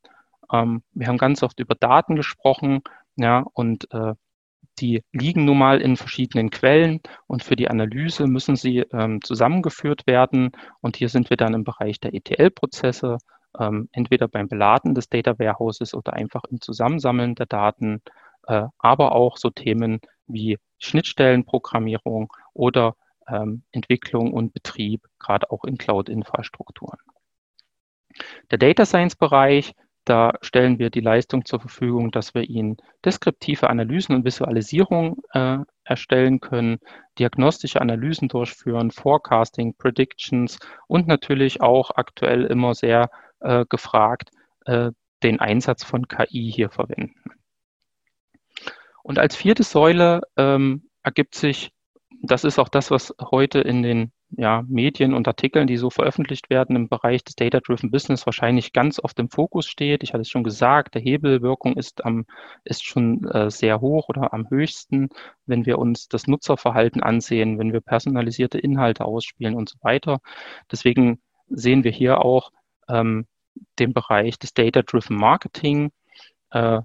Ähm, 0.51 0.83
wir 0.93 1.07
haben 1.07 1.17
ganz 1.17 1.43
oft 1.43 1.59
über 1.59 1.75
Daten 1.75 2.15
gesprochen, 2.15 2.81
ja, 3.15 3.43
und 3.53 3.91
äh, 3.93 4.13
die 4.79 5.03
liegen 5.11 5.45
nun 5.45 5.57
mal 5.57 5.81
in 5.81 5.97
verschiedenen 5.97 6.49
Quellen 6.49 7.01
und 7.27 7.43
für 7.43 7.55
die 7.55 7.69
Analyse 7.69 8.27
müssen 8.27 8.55
sie 8.55 8.79
ähm, 8.93 9.21
zusammengeführt 9.21 10.07
werden. 10.07 10.51
Und 10.81 10.97
hier 10.97 11.09
sind 11.09 11.29
wir 11.29 11.37
dann 11.37 11.53
im 11.53 11.63
Bereich 11.63 11.99
der 11.99 12.13
ETL-Prozesse, 12.13 13.17
ähm, 13.59 13.89
entweder 13.91 14.27
beim 14.27 14.47
Beladen 14.47 14.95
des 14.95 15.09
Data 15.09 15.37
Warehouses 15.37 15.93
oder 15.93 16.13
einfach 16.13 16.43
im 16.49 16.61
Zusammensammeln 16.61 17.35
der 17.35 17.47
Daten, 17.47 18.01
äh, 18.47 18.63
aber 18.77 19.13
auch 19.13 19.37
so 19.37 19.49
Themen 19.49 19.99
wie 20.27 20.57
Schnittstellenprogrammierung 20.77 22.31
oder 22.53 22.95
ähm, 23.27 23.63
Entwicklung 23.71 24.33
und 24.33 24.53
Betrieb, 24.53 25.05
gerade 25.19 25.51
auch 25.51 25.63
in 25.65 25.77
Cloud-Infrastrukturen. 25.77 26.99
Der 28.51 28.57
Data 28.57 28.85
Science-Bereich, 28.85 29.73
da 30.05 30.33
stellen 30.41 30.79
wir 30.79 30.89
die 30.89 31.01
Leistung 31.01 31.45
zur 31.45 31.59
Verfügung, 31.59 32.11
dass 32.11 32.33
wir 32.33 32.43
Ihnen 32.43 32.77
deskriptive 33.05 33.69
Analysen 33.69 34.15
und 34.15 34.25
Visualisierung 34.25 35.21
äh, 35.33 35.59
erstellen 35.83 36.39
können, 36.39 36.79
diagnostische 37.17 37.81
Analysen 37.81 38.27
durchführen, 38.27 38.91
Forecasting, 38.91 39.75
Predictions 39.75 40.59
und 40.87 41.07
natürlich 41.07 41.61
auch 41.61 41.91
aktuell 41.91 42.45
immer 42.45 42.73
sehr 42.73 43.09
äh, 43.39 43.65
gefragt, 43.69 44.31
äh, 44.65 44.91
den 45.23 45.39
Einsatz 45.39 45.83
von 45.83 46.07
KI 46.07 46.51
hier 46.51 46.69
verwenden. 46.69 47.15
Und 49.03 49.19
als 49.19 49.35
vierte 49.35 49.63
Säule 49.63 50.21
ähm, 50.37 50.89
ergibt 51.03 51.35
sich, 51.35 51.71
das 52.21 52.43
ist 52.43 52.59
auch 52.59 52.69
das, 52.69 52.91
was 52.91 53.13
heute 53.31 53.59
in 53.59 53.81
den 53.81 54.11
ja, 54.31 54.63
Medien 54.67 55.13
und 55.13 55.27
Artikeln, 55.27 55.67
die 55.67 55.77
so 55.77 55.89
veröffentlicht 55.89 56.49
werden 56.49 56.75
im 56.75 56.87
Bereich 56.87 57.23
des 57.23 57.35
Data-Driven 57.35 57.89
Business, 57.91 58.25
wahrscheinlich 58.25 58.73
ganz 58.73 58.99
oft 58.99 59.17
im 59.19 59.29
Fokus 59.29 59.67
steht. 59.67 60.03
Ich 60.03 60.13
hatte 60.13 60.21
es 60.21 60.29
schon 60.29 60.43
gesagt, 60.43 60.95
der 60.95 61.01
Hebelwirkung 61.01 61.77
ist, 61.77 62.05
am, 62.05 62.25
ist 62.63 62.85
schon 62.85 63.27
äh, 63.27 63.49
sehr 63.49 63.81
hoch 63.81 64.07
oder 64.09 64.33
am 64.33 64.49
höchsten, 64.49 65.09
wenn 65.45 65.65
wir 65.65 65.79
uns 65.79 66.07
das 66.07 66.27
Nutzerverhalten 66.27 67.01
ansehen, 67.01 67.57
wenn 67.57 67.73
wir 67.73 67.81
personalisierte 67.81 68.59
Inhalte 68.59 69.05
ausspielen 69.05 69.55
und 69.55 69.69
so 69.69 69.77
weiter. 69.81 70.19
Deswegen 70.71 71.19
sehen 71.47 71.83
wir 71.83 71.91
hier 71.91 72.23
auch 72.23 72.51
ähm, 72.87 73.25
den 73.79 73.93
Bereich 73.93 74.37
des 74.37 74.53
Data-Driven 74.53 75.17
Marketing, 75.17 75.91
äh, 76.51 76.81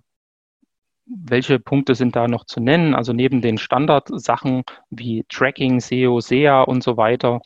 welche 1.07 1.59
Punkte 1.59 1.95
sind 1.95 2.17
da 2.17 2.29
noch 2.29 2.45
zu 2.45 2.61
nennen? 2.61 2.95
Also 2.95 3.13
neben 3.13 3.41
den 3.43 3.59
Standardsachen 3.59 4.65
wie 4.91 5.25
Tracking, 5.29 5.81
SEO, 5.81 6.21
SEA 6.21 6.63
und 6.63 6.83
so 6.83 6.97
weiter, 6.97 7.41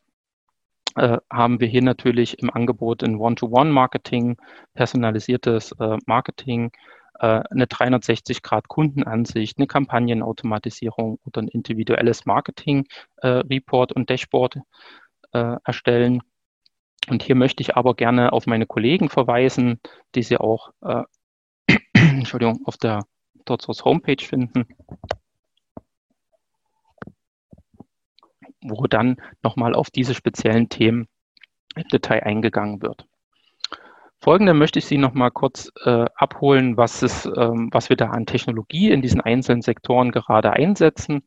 äh, 0.97 1.19
haben 1.31 1.61
wir 1.61 1.69
hier 1.69 1.83
natürlich 1.83 2.39
im 2.41 2.51
Angebot 2.51 3.03
ein 3.03 3.17
One-to-One-Marketing, 3.17 4.37
personalisiertes 4.75 5.73
äh, 5.79 5.97
Marketing, 6.07 6.71
äh, 7.21 7.43
eine 7.51 7.67
360-Grad-Kundenansicht, 7.67 9.59
eine 9.59 9.67
Kampagnenautomatisierung 9.67 11.19
oder 11.25 11.43
ein 11.43 11.49
individuelles 11.49 12.27
Marketing-Report 12.27 13.91
äh, 13.91 13.95
und 13.95 14.11
Dashboard 14.11 14.59
äh, 15.33 15.57
erstellen. 15.65 16.23
Und 17.09 17.23
hier 17.23 17.35
möchte 17.35 17.63
ich 17.63 17.77
aber 17.77 17.95
gerne 17.95 18.33
auf 18.33 18.47
meine 18.47 18.67
Kollegen 18.67 19.09
verweisen, 19.09 19.81
die 20.15 20.23
Sie 20.23 20.37
auch 20.37 20.71
äh, 20.83 21.03
Entschuldigung, 21.95 22.61
auf 22.65 22.77
der 22.77 23.05
als 23.51 23.85
Homepage 23.85 24.25
finden, 24.25 24.67
wo 28.61 28.87
dann 28.87 29.17
nochmal 29.43 29.75
auf 29.75 29.91
diese 29.91 30.15
speziellen 30.15 30.69
Themen 30.69 31.09
im 31.77 31.89
Detail 31.89 32.23
eingegangen 32.23 32.83
wird. 32.83 33.07
Folgende 34.21 34.53
möchte 34.53 34.81
ich 34.81 34.87
Sie 34.87 34.99
noch 34.99 35.15
mal 35.15 35.31
kurz 35.31 35.71
äh, 35.85 36.07
abholen, 36.17 36.77
was, 36.77 37.03
ist, 37.03 37.27
ähm, 37.37 37.69
was 37.71 37.89
wir 37.89 37.97
da 37.97 38.11
an 38.11 38.27
Technologie 38.27 38.91
in 38.91 39.01
diesen 39.01 39.21
einzelnen 39.21 39.63
Sektoren 39.63 40.11
gerade 40.11 40.53
einsetzen. 40.53 41.23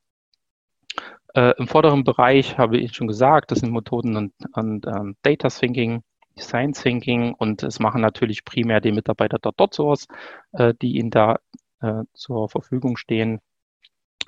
Äh, 1.34 1.53
Im 1.57 1.67
vorderen 1.67 2.03
Bereich 2.03 2.57
habe 2.57 2.78
ich 2.78 2.93
schon 2.93 3.07
gesagt, 3.07 3.51
das 3.51 3.59
sind 3.59 3.72
Methoden 3.72 4.17
und, 4.17 4.34
und 4.53 4.86
ähm, 4.88 5.15
Data 5.22 5.47
Thinking, 5.47 6.03
Design 6.38 6.74
Thinking 6.74 7.34
und 7.34 7.63
es 7.63 7.80
machen 7.80 8.01
natürlich 8.01 8.43
primär 8.43 8.82
die 8.82 8.91
Mitarbeiter 8.91 9.39
der 9.39 9.53
DotSource, 9.53 10.07
äh, 10.51 10.74
die 10.82 10.97
Ihnen 10.97 11.11
da 11.11 11.39
äh, 11.82 12.04
zur 12.14 12.50
Verfügung 12.50 12.98
stehen. 12.98 13.40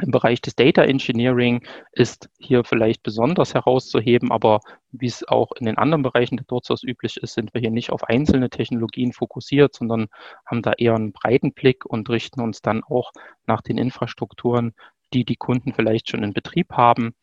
Im 0.02 0.10
Bereich 0.10 0.42
des 0.42 0.56
Data 0.56 0.84
Engineering 0.84 1.64
ist 1.92 2.28
hier 2.40 2.64
vielleicht 2.64 3.04
besonders 3.04 3.54
herauszuheben, 3.54 4.32
aber 4.32 4.60
wie 4.92 5.06
es 5.06 5.28
auch 5.28 5.52
in 5.52 5.68
den 5.68 5.78
anderen 5.78 6.02
Bereichen 6.02 6.36
der 6.38 6.48
Dorzos 6.48 6.84
üblich 6.84 7.18
ist, 7.18 7.36
sind 7.36 7.54
wir 7.54 7.62
hier 7.62 7.70
nicht 7.70 7.92
auf 7.92 8.04
einzelne 8.06 8.50
Technologien 8.50 9.14
fokussiert, 9.14 9.76
sondern 9.76 10.08
haben 10.48 10.64
da 10.64 10.74
eher 10.74 10.96
einen 10.96 11.12
breiten 11.12 11.54
Blick 11.54 11.86
und 11.86 12.10
richten 12.10 12.42
uns 12.42 12.62
dann 12.64 12.84
auch 12.84 13.12
nach 13.46 13.62
den 13.62 13.78
Infrastrukturen, 13.78 14.74
die 15.14 15.26
die 15.26 15.36
Kunden 15.36 15.74
vielleicht 15.74 16.10
schon 16.10 16.24
in 16.24 16.34
Betrieb 16.34 16.72
haben. 16.72 17.14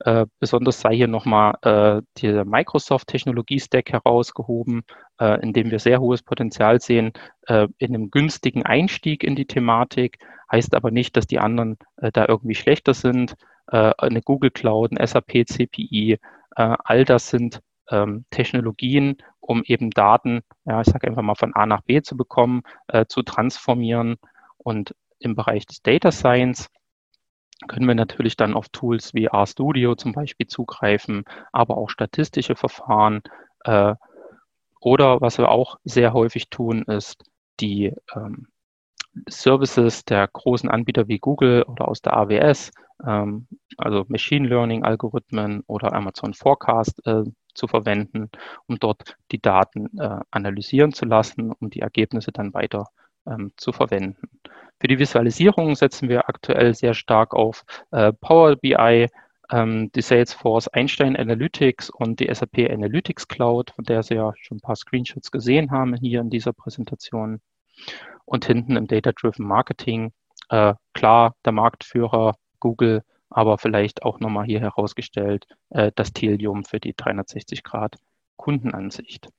Äh, 0.00 0.26
besonders 0.38 0.80
sei 0.80 0.94
hier 0.94 1.08
nochmal 1.08 1.54
äh, 1.62 2.02
der 2.20 2.44
Microsoft 2.44 3.08
Technologie 3.08 3.58
Stack 3.58 3.92
herausgehoben, 3.92 4.82
äh, 5.18 5.40
in 5.40 5.52
dem 5.52 5.70
wir 5.70 5.78
sehr 5.78 6.00
hohes 6.00 6.22
Potenzial 6.22 6.80
sehen 6.80 7.12
äh, 7.46 7.66
in 7.78 7.94
einem 7.94 8.10
günstigen 8.10 8.64
Einstieg 8.64 9.24
in 9.24 9.36
die 9.36 9.46
Thematik. 9.46 10.18
Heißt 10.52 10.74
aber 10.74 10.90
nicht, 10.90 11.16
dass 11.16 11.26
die 11.26 11.38
anderen 11.38 11.78
äh, 11.96 12.12
da 12.12 12.26
irgendwie 12.28 12.54
schlechter 12.54 12.92
sind. 12.92 13.36
Äh, 13.68 13.92
eine 13.98 14.20
Google 14.20 14.50
Cloud, 14.50 14.92
ein 14.92 15.06
SAP 15.06 15.46
CPI, 15.46 16.18
all 16.58 17.04
das 17.04 17.28
sind 17.28 17.60
ähm, 17.90 18.24
Technologien, 18.30 19.18
um 19.40 19.62
eben 19.62 19.90
Daten, 19.90 20.40
ja, 20.64 20.80
ich 20.80 20.86
sage 20.86 21.06
einfach 21.06 21.20
mal 21.20 21.34
von 21.34 21.54
A 21.54 21.66
nach 21.66 21.82
B 21.82 22.00
zu 22.00 22.16
bekommen, 22.16 22.62
zu 23.08 23.22
transformieren. 23.22 24.16
Und 24.56 24.94
im 25.18 25.34
Bereich 25.34 25.66
des 25.66 25.82
Data 25.82 26.10
Science 26.12 26.70
können 27.68 27.86
wir 27.86 27.94
natürlich 27.94 28.36
dann 28.36 28.54
auf 28.54 28.68
Tools 28.68 29.14
wie 29.14 29.28
RStudio 29.28 29.94
zum 29.94 30.12
Beispiel 30.12 30.46
zugreifen, 30.46 31.24
aber 31.52 31.76
auch 31.78 31.90
statistische 31.90 32.56
Verfahren. 32.56 33.22
Äh, 33.64 33.94
oder 34.80 35.20
was 35.20 35.38
wir 35.38 35.50
auch 35.50 35.78
sehr 35.84 36.12
häufig 36.12 36.50
tun, 36.50 36.82
ist 36.82 37.24
die 37.60 37.94
ähm, 38.14 38.48
Services 39.28 40.04
der 40.04 40.28
großen 40.28 40.68
Anbieter 40.68 41.08
wie 41.08 41.18
Google 41.18 41.62
oder 41.62 41.88
aus 41.88 42.02
der 42.02 42.16
AWS, 42.16 42.70
ähm, 43.04 43.48
also 43.78 44.04
Machine 44.08 44.46
Learning 44.48 44.84
Algorithmen 44.84 45.62
oder 45.66 45.94
Amazon 45.94 46.34
Forecast 46.34 47.04
äh, 47.06 47.24
zu 47.54 47.66
verwenden, 47.66 48.30
um 48.66 48.78
dort 48.78 49.16
die 49.32 49.40
Daten 49.40 49.98
äh, 49.98 50.20
analysieren 50.30 50.92
zu 50.92 51.06
lassen, 51.06 51.52
um 51.52 51.70
die 51.70 51.80
Ergebnisse 51.80 52.32
dann 52.32 52.52
weiter 52.52 52.84
ähm, 53.26 53.52
zu 53.56 53.72
verwenden. 53.72 54.28
Für 54.78 54.88
die 54.88 54.98
Visualisierung 54.98 55.74
setzen 55.74 56.08
wir 56.08 56.28
aktuell 56.28 56.74
sehr 56.74 56.94
stark 56.94 57.34
auf 57.34 57.64
äh, 57.92 58.12
Power 58.12 58.56
BI, 58.56 59.08
ähm, 59.50 59.90
die 59.92 60.02
Salesforce 60.02 60.68
Einstein 60.68 61.16
Analytics 61.16 61.88
und 61.90 62.20
die 62.20 62.32
SAP 62.32 62.70
Analytics 62.70 63.28
Cloud, 63.28 63.70
von 63.70 63.84
der 63.84 64.02
Sie 64.02 64.14
ja 64.14 64.32
schon 64.36 64.58
ein 64.58 64.60
paar 64.60 64.76
Screenshots 64.76 65.30
gesehen 65.30 65.70
haben 65.70 65.94
hier 65.96 66.20
in 66.20 66.30
dieser 66.30 66.52
Präsentation. 66.52 67.40
Und 68.24 68.44
hinten 68.44 68.76
im 68.76 68.86
Data-Driven 68.86 69.46
Marketing, 69.46 70.12
äh, 70.48 70.74
klar, 70.92 71.34
der 71.44 71.52
Marktführer 71.52 72.34
Google, 72.60 73.02
aber 73.30 73.58
vielleicht 73.58 74.02
auch 74.02 74.20
nochmal 74.20 74.46
hier 74.46 74.60
herausgestellt, 74.60 75.46
äh, 75.70 75.92
das 75.94 76.12
Telium 76.12 76.64
für 76.64 76.80
die 76.80 76.94
360 76.94 77.62
Grad 77.62 77.96
Kundenansicht. 78.36 79.30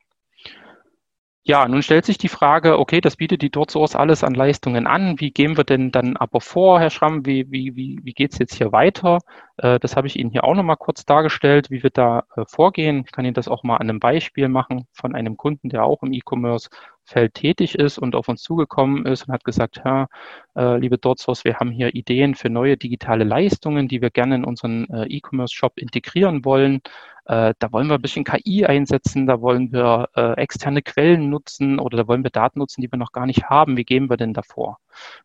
Ja, 1.47 1.65
nun 1.65 1.81
stellt 1.81 2.05
sich 2.05 2.17
die 2.17 2.27
Frage, 2.27 2.77
okay, 2.77 2.99
das 2.99 3.15
bietet 3.15 3.41
die 3.41 3.49
DoorSource 3.49 3.95
alles 3.95 4.21
an 4.21 4.33
Leistungen 4.33 4.85
an. 4.85 5.17
Wie 5.21 5.31
gehen 5.31 5.55
wir 5.55 5.63
denn 5.63 5.91
dann 5.93 6.17
aber 6.17 6.41
vor, 6.41 6.81
Herr 6.81 6.89
Schramm? 6.89 7.25
Wie, 7.25 7.49
wie, 7.49 7.73
wie, 7.77 8.01
wie 8.03 8.11
geht 8.13 8.33
es 8.33 8.37
jetzt 8.37 8.55
hier 8.55 8.73
weiter? 8.73 9.19
Äh, 9.57 9.79
das 9.79 9.95
habe 9.95 10.07
ich 10.07 10.17
Ihnen 10.17 10.31
hier 10.31 10.43
auch 10.43 10.55
nochmal 10.55 10.77
kurz 10.77 11.05
dargestellt, 11.05 11.69
wie 11.69 11.83
wir 11.83 11.89
da 11.89 12.23
äh, 12.35 12.43
vorgehen. 12.47 13.03
Ich 13.05 13.11
kann 13.11 13.25
Ihnen 13.25 13.33
das 13.33 13.47
auch 13.47 13.63
mal 13.63 13.77
an 13.77 13.89
einem 13.89 13.99
Beispiel 13.99 14.47
machen 14.49 14.87
von 14.91 15.15
einem 15.15 15.37
Kunden, 15.37 15.69
der 15.69 15.83
auch 15.83 16.03
im 16.03 16.13
E-Commerce 16.13 16.69
Feld 17.03 17.35
tätig 17.35 17.75
ist 17.75 17.97
und 17.97 18.15
auf 18.15 18.27
uns 18.27 18.41
zugekommen 18.43 19.05
ist 19.05 19.27
und 19.27 19.33
hat 19.33 19.45
gesagt, 19.45 19.81
ja, 19.83 20.07
äh, 20.55 20.77
liebe 20.77 20.97
DotSource, 20.97 21.45
wir 21.45 21.55
haben 21.57 21.71
hier 21.71 21.95
Ideen 21.95 22.35
für 22.35 22.49
neue 22.49 22.77
digitale 22.77 23.23
Leistungen, 23.23 23.87
die 23.87 24.01
wir 24.01 24.09
gerne 24.09 24.35
in 24.35 24.43
unseren 24.43 24.87
E-Commerce-Shop 25.07 25.77
integrieren 25.77 26.43
wollen. 26.43 26.81
Da 27.25 27.53
wollen 27.71 27.87
wir 27.87 27.95
ein 27.95 28.01
bisschen 28.01 28.23
KI 28.23 28.65
einsetzen, 28.65 29.25
da 29.27 29.41
wollen 29.41 29.71
wir 29.71 30.09
externe 30.37 30.81
Quellen 30.81 31.29
nutzen 31.29 31.79
oder 31.79 31.97
da 31.97 32.07
wollen 32.07 32.23
wir 32.23 32.29
Daten 32.29 32.59
nutzen, 32.59 32.81
die 32.81 32.91
wir 32.91 32.97
noch 32.97 33.11
gar 33.11 33.25
nicht 33.25 33.49
haben. 33.49 33.77
Wie 33.77 33.85
gehen 33.85 34.09
wir 34.09 34.17
denn 34.17 34.33
davor? 34.33 34.79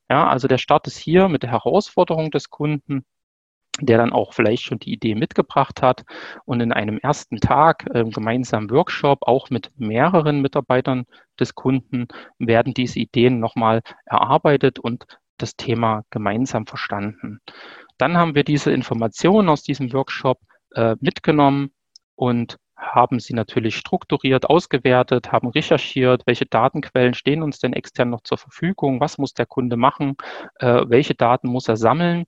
Ja, 0.09 0.29
also 0.29 0.49
der 0.49 0.59
Start 0.59 0.87
ist 0.87 0.99
hier 0.99 1.29
mit 1.29 1.43
der 1.43 1.51
Herausforderung 1.51 2.31
des 2.31 2.51
Kunden 2.51 3.05
der 3.81 3.99
dann 3.99 4.13
auch 4.13 4.35
vielleicht 4.35 4.65
schon 4.65 4.79
die 4.79 4.93
Idee 4.93 5.15
mitgebracht 5.15 5.81
hat 5.83 6.05
und 6.45 6.61
in 6.61 6.73
einem 6.73 6.99
ersten 6.99 7.39
Tag 7.39 7.87
äh, 7.95 8.05
gemeinsamen 8.05 8.71
Workshop 8.71 9.23
auch 9.23 9.51
mit 9.51 9.71
mehreren 9.79 10.43
Mitarbeitern 10.43 11.07
des 11.41 11.55
Kunden 11.55 12.09
werden 12.39 12.75
diese 12.75 12.99
Ideen 12.99 13.41
nochmal 13.41 13.81
erarbeitet 14.05 14.79
und 14.79 15.07
das 15.39 15.57
Thema 15.57 16.05
gemeinsam 16.11 16.67
verstanden. 16.67 17.41
Dann 17.99 18.17
haben 18.17 18.35
wir 18.35 18.45
diese 18.45 18.73
Informationen 18.73 19.49
aus 19.49 19.63
diesem 19.63 19.93
Workshop 19.93 20.39
äh, 20.75 20.97
mitgenommen 21.01 21.73
und 22.15 22.59
haben 22.77 23.21
sie 23.21 23.33
natürlich 23.33 23.77
strukturiert 23.77 24.51
ausgewertet, 24.51 25.31
haben 25.31 25.49
recherchiert, 25.49 26.23
welche 26.27 26.47
Datenquellen 26.47 27.15
stehen 27.15 27.43
uns 27.43 27.61
denn 27.61 27.73
extern 27.73 28.11
noch 28.11 28.23
zur 28.23 28.39
Verfügung, 28.39 29.01
was 29.01 29.19
muss 29.19 29.35
der 29.35 29.47
Kunde 29.47 29.77
machen, 29.77 30.17
äh, 30.59 30.83
welche 30.87 31.15
Daten 31.15 31.49
muss 31.49 31.69
er 31.69 31.77
sammeln 31.77 32.27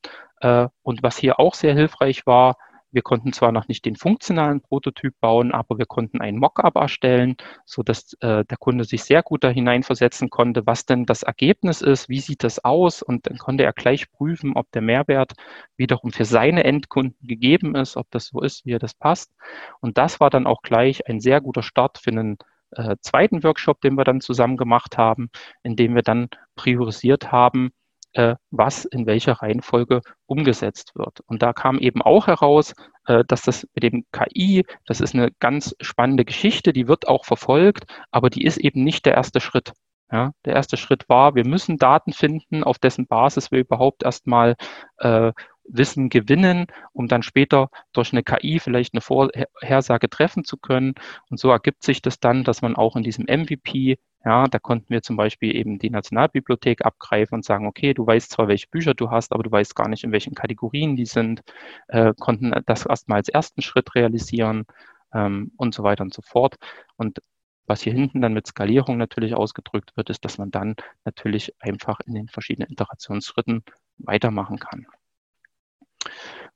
und 0.83 1.03
was 1.03 1.17
hier 1.17 1.41
auch 1.41 1.55
sehr 1.55 1.75
hilfreich 1.75 2.27
war, 2.27 2.57
wir 2.95 3.03
konnten 3.03 3.33
zwar 3.33 3.51
noch 3.51 3.67
nicht 3.67 3.85
den 3.85 3.97
funktionalen 3.97 4.61
Prototyp 4.61 5.15
bauen, 5.21 5.51
aber 5.51 5.79
wir 5.79 5.87
konnten 5.87 6.21
ein 6.21 6.37
Mockup 6.37 6.77
erstellen, 6.77 7.37
so 7.65 7.83
dass 7.83 8.13
äh, 8.21 8.45
der 8.45 8.57
Kunde 8.57 8.85
sich 8.85 9.03
sehr 9.03 9.25
gut 9.25 9.43
da 9.43 9.49
hineinversetzen 9.49 10.31
konnte, 10.31 10.65
was 10.65 10.87
denn 10.87 11.05
das 11.05 11.25
Ergebnis 11.25 11.83
ist, 11.83 12.09
wie 12.09 12.21
sieht 12.21 12.45
das 12.45 12.65
aus 12.65 13.03
und 13.03 13.27
dann 13.27 13.39
konnte 13.39 13.65
er 13.65 13.73
gleich 13.73 14.11
prüfen, 14.13 14.53
ob 14.55 14.71
der 14.71 14.83
Mehrwert 14.83 15.33
wiederum 15.77 16.13
für 16.13 16.25
seine 16.25 16.63
Endkunden 16.63 17.27
gegeben 17.27 17.75
ist, 17.75 17.97
ob 17.97 18.09
das 18.13 18.27
so 18.27 18.41
ist, 18.41 18.65
wie 18.65 18.73
er 18.75 18.79
das 18.79 18.95
passt. 18.95 19.33
Und 19.81 19.99
das 19.99 20.21
war 20.21 20.31
dann 20.31 20.47
auch 20.47 20.63
gleich 20.63 21.09
ein 21.09 21.21
sehr 21.21 21.41
guter 21.41 21.65
Start 21.65 21.99
für 21.99 22.11
einen 22.11 22.39
äh, 22.71 22.95
zweiten 23.01 23.43
Workshop, 23.43 23.81
den 23.81 23.97
wir 23.97 24.05
dann 24.05 24.21
zusammen 24.21 24.57
gemacht 24.57 24.99
haben, 24.99 25.31
in 25.65 25.75
dem 25.75 25.97
wir 25.97 26.03
dann 26.03 26.29
priorisiert 26.55 27.33
haben, 27.33 27.69
äh, 27.69 27.84
was 28.51 28.85
in 28.85 29.07
welcher 29.07 29.35
Reihenfolge 29.35 30.01
umgesetzt 30.27 30.93
wird. 30.95 31.21
Und 31.27 31.43
da 31.43 31.53
kam 31.53 31.79
eben 31.79 32.03
auch 32.03 32.27
heraus, 32.27 32.75
äh, 33.07 33.25
dass 33.27 33.43
das 33.43 33.67
mit 33.75 33.83
dem 33.83 34.05
KI, 34.13 34.65
das 34.87 35.01
ist 35.01 35.15
eine 35.15 35.31
ganz 35.41 35.75
spannende 35.81 36.25
Geschichte, 36.25 36.73
die 36.73 36.89
wird 36.89 37.09
auch 37.09 37.25
verfolgt, 37.25 37.85
aber 38.11 38.31
die 38.31 38.45
ist 38.45 38.59
eben 38.59 38.85
nicht 38.85 39.07
der 39.07 39.15
erste 39.15 39.41
Schritt. 39.41 39.73
Ja, 40.13 40.33
der 40.45 40.55
erste 40.55 40.77
Schritt 40.77 41.09
war, 41.09 41.35
wir 41.35 41.47
müssen 41.47 41.79
Daten 41.79 42.13
finden, 42.13 42.63
auf 42.63 42.79
dessen 42.79 43.07
Basis 43.07 43.51
wir 43.51 43.59
überhaupt 43.61 44.05
erstmal 44.05 44.55
äh, 44.99 45.33
Wissen 45.67 46.09
gewinnen, 46.11 46.67
um 46.93 47.09
dann 47.09 47.23
später 47.23 47.69
durch 47.93 48.13
eine 48.13 48.23
KI 48.23 48.59
vielleicht 48.61 48.95
eine 48.95 49.01
Vorhersage 49.01 50.11
treffen 50.11 50.45
zu 50.45 50.57
können. 50.59 50.95
Und 51.31 51.41
so 51.41 51.51
ergibt 51.51 51.83
sich 51.83 52.03
das 52.03 52.21
dann, 52.21 52.45
dass 52.45 52.63
man 52.63 52.77
auch 52.77 52.97
in 52.97 53.03
diesem 53.03 53.25
MVP, 53.25 53.99
ja, 54.25 54.47
da 54.47 54.59
konnten 54.59 54.89
wir 54.89 55.03
zum 55.03 55.17
Beispiel 55.17 55.55
eben 55.55 55.79
die 55.79 55.91
Nationalbibliothek 55.91 56.85
abgreifen 56.85 57.37
und 57.37 57.45
sagen, 57.45 57.67
okay, 57.67 57.93
du 57.93 58.07
weißt 58.07 58.31
zwar, 58.31 58.49
welche 58.49 58.69
Bücher 58.69 58.95
du 58.95 59.11
hast, 59.11 59.33
aber 59.33 59.43
du 59.43 59.51
weißt 59.51 59.77
gar 59.77 59.89
nicht, 59.89 60.05
in 60.05 60.13
welchen 60.13 60.35
Kategorien 60.35 60.97
die 60.97 61.07
sind, 61.07 61.43
äh, 61.89 62.15
konnten 62.19 62.53
das 62.67 62.87
erstmal 62.87 63.19
als 63.19 63.29
ersten 63.29 63.61
Schritt 63.61 63.95
realisieren 63.95 64.65
ähm, 65.13 65.53
und 65.57 65.75
so 65.75 65.83
weiter 65.83 66.05
und 66.05 66.15
so 66.15 66.23
fort. 66.23 66.57
Und 66.97 67.21
was 67.67 67.83
hier 67.83 67.93
hinten 67.93 68.21
dann 68.23 68.35
mit 68.35 68.47
Skalierung 68.47 68.97
natürlich 68.99 69.35
ausgedrückt 69.35 69.97
wird, 69.97 70.11
ist, 70.11 70.25
dass 70.25 70.39
man 70.39 70.51
dann 70.51 70.75
natürlich 71.05 71.55
einfach 71.61 72.01
in 72.07 72.15
den 72.15 72.29
verschiedenen 72.29 72.71
Iterationsschritten 72.71 73.63
weitermachen 73.99 74.59
kann. 74.59 74.87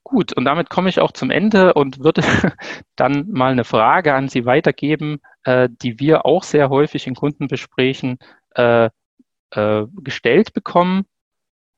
Gut, 0.05 0.33
und 0.33 0.45
damit 0.47 0.71
komme 0.71 0.89
ich 0.89 1.01
auch 1.01 1.13
zum 1.13 1.31
Ende 1.31 1.75
und 1.75 2.03
würde 2.03 2.23
dann 2.97 3.31
mal 3.31 3.53
eine 3.53 3.65
Frage 3.65 4.15
an 4.15 4.29
Sie 4.29 4.47
weitergeben, 4.47 5.21
äh, 5.49 5.71
die 5.71 5.99
wir 5.99 6.27
auch 6.27 6.43
sehr 6.43 6.69
häufig 6.69 7.07
in 7.07 7.15
Kundenbesprächen 7.15 8.19
äh, 8.55 8.91
äh, 9.51 9.87
gestellt 10.03 10.53
bekommen. 10.53 11.07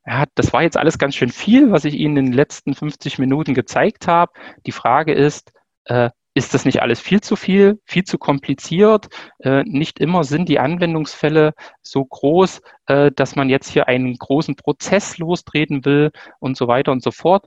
Ja, 0.04 0.24
das 0.34 0.52
war 0.52 0.62
jetzt 0.62 0.76
alles 0.76 0.98
ganz 0.98 1.14
schön 1.14 1.28
viel, 1.28 1.70
was 1.70 1.84
ich 1.84 1.94
Ihnen 1.94 2.16
in 2.16 2.24
den 2.26 2.32
letzten 2.32 2.74
50 2.74 3.20
Minuten 3.20 3.54
gezeigt 3.54 4.08
habe. 4.08 4.32
Die 4.66 4.72
Frage 4.72 5.12
ist, 5.12 5.52
äh, 5.84 6.10
ist 6.34 6.52
das 6.52 6.64
nicht 6.64 6.82
alles 6.82 6.98
viel 7.00 7.20
zu 7.20 7.36
viel, 7.36 7.78
viel 7.84 8.02
zu 8.02 8.18
kompliziert? 8.18 9.08
Äh, 9.38 9.62
nicht 9.62 10.00
immer 10.00 10.24
sind 10.24 10.48
die 10.48 10.58
Anwendungsfälle 10.58 11.52
so 11.80 12.04
groß, 12.04 12.62
äh, 12.86 13.12
dass 13.12 13.36
man 13.36 13.48
jetzt 13.48 13.68
hier 13.68 13.86
einen 13.86 14.16
großen 14.16 14.56
Prozess 14.56 15.18
lostreten 15.18 15.84
will 15.84 16.10
und 16.40 16.56
so 16.56 16.66
weiter 16.66 16.90
und 16.90 17.04
so 17.04 17.12
fort. 17.12 17.46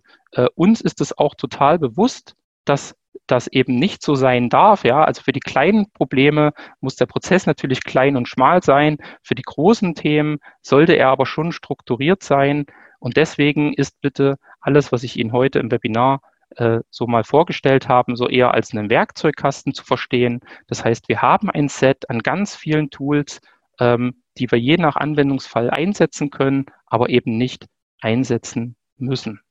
Uns 0.56 0.82
ist 0.82 1.00
es 1.00 1.16
auch 1.16 1.36
total 1.36 1.78
bewusst, 1.78 2.36
dass 2.66 2.96
das 3.28 3.48
eben 3.48 3.76
nicht 3.76 4.02
so 4.02 4.16
sein 4.16 4.50
darf. 4.50 4.84
Ja, 4.84 5.04
also 5.04 5.22
für 5.22 5.32
die 5.32 5.40
kleinen 5.40 5.92
Probleme 5.92 6.54
muss 6.82 6.96
der 6.96 7.06
Prozess 7.06 7.46
natürlich 7.46 7.84
klein 7.84 8.18
und 8.18 8.28
schmal 8.28 8.64
sein. 8.64 8.98
Für 9.22 9.36
die 9.36 9.44
großen 9.44 9.96
Themen 9.96 10.40
sollte 10.62 10.94
er 10.94 11.10
aber 11.10 11.26
schon 11.26 11.52
strukturiert 11.52 12.24
sein. 12.24 12.66
Und 13.00 13.18
deswegen 13.18 13.74
ist 13.74 14.00
bitte 14.02 14.38
alles, 14.62 14.92
was 14.92 15.04
ich 15.04 15.18
Ihnen 15.18 15.32
heute 15.32 15.60
im 15.60 15.72
Webinar 15.72 16.22
äh, 16.58 16.80
so 16.90 17.08
mal 17.08 17.24
vorgestellt 17.24 17.88
haben, 17.88 18.16
so 18.16 18.28
eher 18.28 18.54
als 18.54 18.74
einen 18.74 18.90
Werkzeugkasten 18.90 19.74
zu 19.74 19.84
verstehen. 19.84 20.42
Das 20.68 20.86
heißt, 20.86 21.10
wir 21.10 21.22
haben 21.22 21.50
ein 21.50 21.68
Set 21.68 22.10
an 22.10 22.20
ganz 22.20 22.56
vielen 22.56 22.90
Tools, 22.90 23.42
ähm, 23.80 24.22
die 24.38 24.52
wir 24.52 24.60
je 24.60 24.78
nach 24.78 24.96
Anwendungsfall 24.96 25.70
einsetzen 25.70 26.30
können, 26.30 26.66
aber 26.86 27.10
eben 27.10 27.38
nicht 27.38 27.68
einsetzen 28.02 28.76
müssen. 28.98 29.43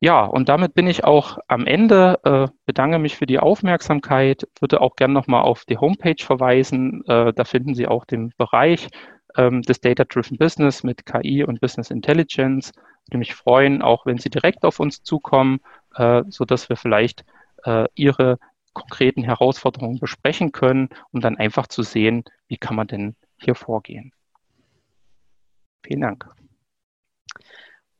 Ja, 0.00 0.24
und 0.24 0.48
damit 0.48 0.74
bin 0.74 0.86
ich 0.86 1.04
auch 1.04 1.38
am 1.48 1.66
Ende. 1.66 2.20
Äh, 2.22 2.48
bedanke 2.66 2.98
mich 2.98 3.16
für 3.16 3.26
die 3.26 3.40
Aufmerksamkeit. 3.40 4.46
Würde 4.60 4.80
auch 4.80 4.94
gerne 4.94 5.12
nochmal 5.14 5.42
auf 5.42 5.64
die 5.64 5.78
Homepage 5.78 6.22
verweisen. 6.22 7.04
Äh, 7.06 7.32
da 7.32 7.44
finden 7.44 7.74
Sie 7.74 7.88
auch 7.88 8.04
den 8.04 8.32
Bereich 8.36 8.88
ähm, 9.36 9.62
des 9.62 9.80
Data-Driven 9.80 10.38
Business 10.38 10.84
mit 10.84 11.04
KI 11.04 11.42
und 11.42 11.60
Business 11.60 11.90
Intelligence. 11.90 12.72
Würde 13.06 13.18
mich 13.18 13.34
freuen, 13.34 13.82
auch 13.82 14.06
wenn 14.06 14.18
Sie 14.18 14.30
direkt 14.30 14.64
auf 14.64 14.78
uns 14.78 15.02
zukommen, 15.02 15.60
äh, 15.96 16.22
so 16.28 16.44
dass 16.44 16.68
wir 16.68 16.76
vielleicht 16.76 17.24
äh, 17.64 17.86
Ihre 17.96 18.38
konkreten 18.74 19.24
Herausforderungen 19.24 19.98
besprechen 19.98 20.52
können, 20.52 20.90
um 21.10 21.20
dann 21.20 21.36
einfach 21.36 21.66
zu 21.66 21.82
sehen, 21.82 22.22
wie 22.46 22.56
kann 22.56 22.76
man 22.76 22.86
denn 22.86 23.16
hier 23.36 23.56
vorgehen. 23.56 24.12
Vielen 25.82 26.02
Dank. 26.02 26.28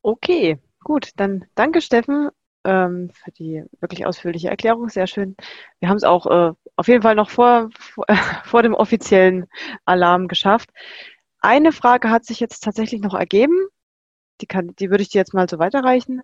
Okay, 0.02 0.58
gut, 0.80 1.10
dann 1.16 1.46
danke 1.54 1.80
Steffen 1.80 2.30
ähm, 2.64 3.10
für 3.12 3.30
die 3.32 3.64
wirklich 3.80 4.06
ausführliche 4.06 4.48
Erklärung. 4.48 4.88
Sehr 4.88 5.06
schön. 5.06 5.36
Wir 5.80 5.88
haben 5.88 5.96
es 5.96 6.04
auch 6.04 6.26
äh, 6.26 6.52
auf 6.76 6.88
jeden 6.88 7.02
Fall 7.02 7.14
noch 7.14 7.30
vor, 7.30 7.70
vor, 7.78 8.06
vor 8.44 8.62
dem 8.62 8.74
offiziellen 8.74 9.46
Alarm 9.84 10.28
geschafft. 10.28 10.70
Eine 11.40 11.72
Frage 11.72 12.10
hat 12.10 12.24
sich 12.24 12.40
jetzt 12.40 12.64
tatsächlich 12.64 13.00
noch 13.00 13.14
ergeben. 13.14 13.56
Die, 14.40 14.46
kann, 14.46 14.74
die 14.78 14.90
würde 14.90 15.02
ich 15.02 15.08
dir 15.08 15.18
jetzt 15.18 15.34
mal 15.34 15.48
so 15.48 15.58
weiterreichen. 15.58 16.22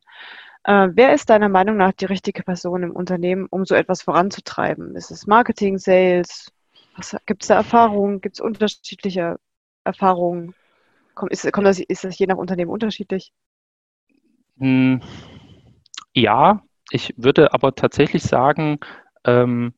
Äh, 0.64 0.88
wer 0.92 1.14
ist 1.14 1.30
deiner 1.30 1.48
Meinung 1.48 1.76
nach 1.76 1.92
die 1.92 2.06
richtige 2.06 2.42
Person 2.42 2.82
im 2.82 2.92
Unternehmen, 2.92 3.46
um 3.50 3.64
so 3.64 3.74
etwas 3.74 4.02
voranzutreiben? 4.02 4.96
Ist 4.96 5.10
es 5.10 5.26
Marketing, 5.26 5.78
Sales? 5.78 6.52
Gibt 7.26 7.42
es 7.42 7.48
da 7.48 7.56
Erfahrungen? 7.56 8.20
Gibt 8.20 8.36
es 8.36 8.40
unterschiedliche 8.40 9.38
Erfahrungen? 9.84 10.54
Kommt, 11.14 11.32
ist, 11.32 11.50
kommt 11.52 11.66
das, 11.66 11.80
ist 11.80 12.04
das 12.04 12.18
je 12.18 12.26
nach 12.26 12.36
Unternehmen 12.36 12.70
unterschiedlich? 12.70 13.32
Hm, 14.58 15.00
ja, 16.14 16.62
ich 16.90 17.14
würde 17.16 17.52
aber 17.52 17.74
tatsächlich 17.74 18.22
sagen, 18.22 18.78
ähm, 19.24 19.74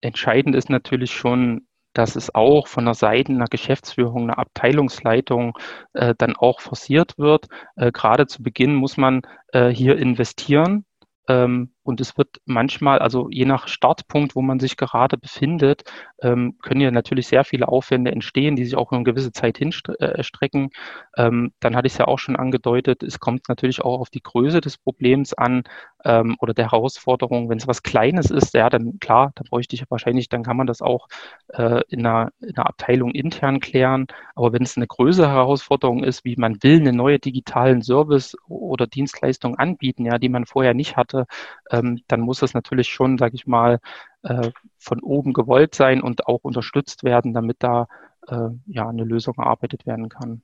entscheidend 0.00 0.54
ist 0.54 0.70
natürlich 0.70 1.12
schon, 1.12 1.66
dass 1.92 2.16
es 2.16 2.34
auch 2.34 2.66
von 2.68 2.84
der 2.84 2.94
Seite 2.94 3.32
einer 3.32 3.46
Geschäftsführung, 3.46 4.24
einer 4.24 4.38
Abteilungsleitung 4.38 5.56
äh, 5.92 6.14
dann 6.18 6.36
auch 6.36 6.60
forciert 6.60 7.18
wird. 7.18 7.46
Äh, 7.76 7.92
gerade 7.92 8.26
zu 8.26 8.42
Beginn 8.42 8.74
muss 8.74 8.96
man 8.96 9.22
äh, 9.52 9.68
hier 9.68 9.96
investieren. 9.96 10.84
Ähm, 11.28 11.73
und 11.84 12.00
es 12.00 12.16
wird 12.16 12.40
manchmal, 12.46 12.98
also 12.98 13.28
je 13.30 13.44
nach 13.44 13.68
Startpunkt, 13.68 14.34
wo 14.34 14.42
man 14.42 14.58
sich 14.58 14.76
gerade 14.76 15.18
befindet, 15.18 15.84
ähm, 16.22 16.56
können 16.62 16.80
ja 16.80 16.90
natürlich 16.90 17.28
sehr 17.28 17.44
viele 17.44 17.68
Aufwände 17.68 18.10
entstehen, 18.10 18.56
die 18.56 18.64
sich 18.64 18.76
auch 18.76 18.90
eine 18.90 19.04
gewisse 19.04 19.32
Zeit 19.32 19.58
hinstrecken. 19.58 20.70
Äh, 21.16 21.26
ähm, 21.26 21.52
dann 21.60 21.76
hatte 21.76 21.86
ich 21.86 21.92
es 21.92 21.98
ja 21.98 22.06
auch 22.06 22.18
schon 22.18 22.36
angedeutet, 22.36 23.02
es 23.02 23.20
kommt 23.20 23.48
natürlich 23.48 23.82
auch 23.82 24.00
auf 24.00 24.10
die 24.10 24.22
Größe 24.22 24.60
des 24.60 24.78
Problems 24.78 25.34
an 25.34 25.64
ähm, 26.04 26.36
oder 26.40 26.54
der 26.54 26.72
Herausforderung. 26.72 27.48
Wenn 27.48 27.58
es 27.58 27.68
was 27.68 27.82
Kleines 27.82 28.30
ist, 28.30 28.54
ja, 28.54 28.70
dann 28.70 28.98
klar, 29.00 29.32
da 29.34 29.44
bräuchte 29.48 29.76
ich 29.76 29.84
wahrscheinlich, 29.90 30.28
dann 30.28 30.42
kann 30.42 30.56
man 30.56 30.66
das 30.66 30.82
auch 30.82 31.08
äh, 31.48 31.82
in, 31.88 32.06
einer, 32.06 32.30
in 32.40 32.56
einer 32.56 32.66
Abteilung 32.66 33.10
intern 33.12 33.60
klären. 33.60 34.06
Aber 34.34 34.52
wenn 34.52 34.62
es 34.62 34.76
eine 34.76 34.86
größere 34.86 35.28
Herausforderung 35.28 36.02
ist, 36.04 36.24
wie 36.24 36.36
man 36.36 36.62
will, 36.62 36.80
einen 36.80 36.96
neuen 36.96 37.20
digitalen 37.20 37.82
Service 37.82 38.36
oder 38.48 38.86
Dienstleistung 38.86 39.56
anbieten, 39.56 40.06
ja, 40.06 40.18
die 40.18 40.28
man 40.28 40.46
vorher 40.46 40.74
nicht 40.74 40.96
hatte, 40.96 41.26
ähm, 41.74 42.00
dann 42.08 42.20
muss 42.20 42.42
es 42.42 42.54
natürlich 42.54 42.88
schon, 42.88 43.18
sage 43.18 43.34
ich 43.34 43.46
mal, 43.46 43.80
äh, 44.22 44.50
von 44.78 45.00
oben 45.00 45.32
gewollt 45.32 45.74
sein 45.74 46.02
und 46.02 46.26
auch 46.26 46.40
unterstützt 46.42 47.04
werden, 47.04 47.34
damit 47.34 47.56
da 47.60 47.88
äh, 48.28 48.50
ja 48.66 48.88
eine 48.88 49.04
Lösung 49.04 49.34
erarbeitet 49.38 49.86
werden 49.86 50.08
kann. 50.08 50.42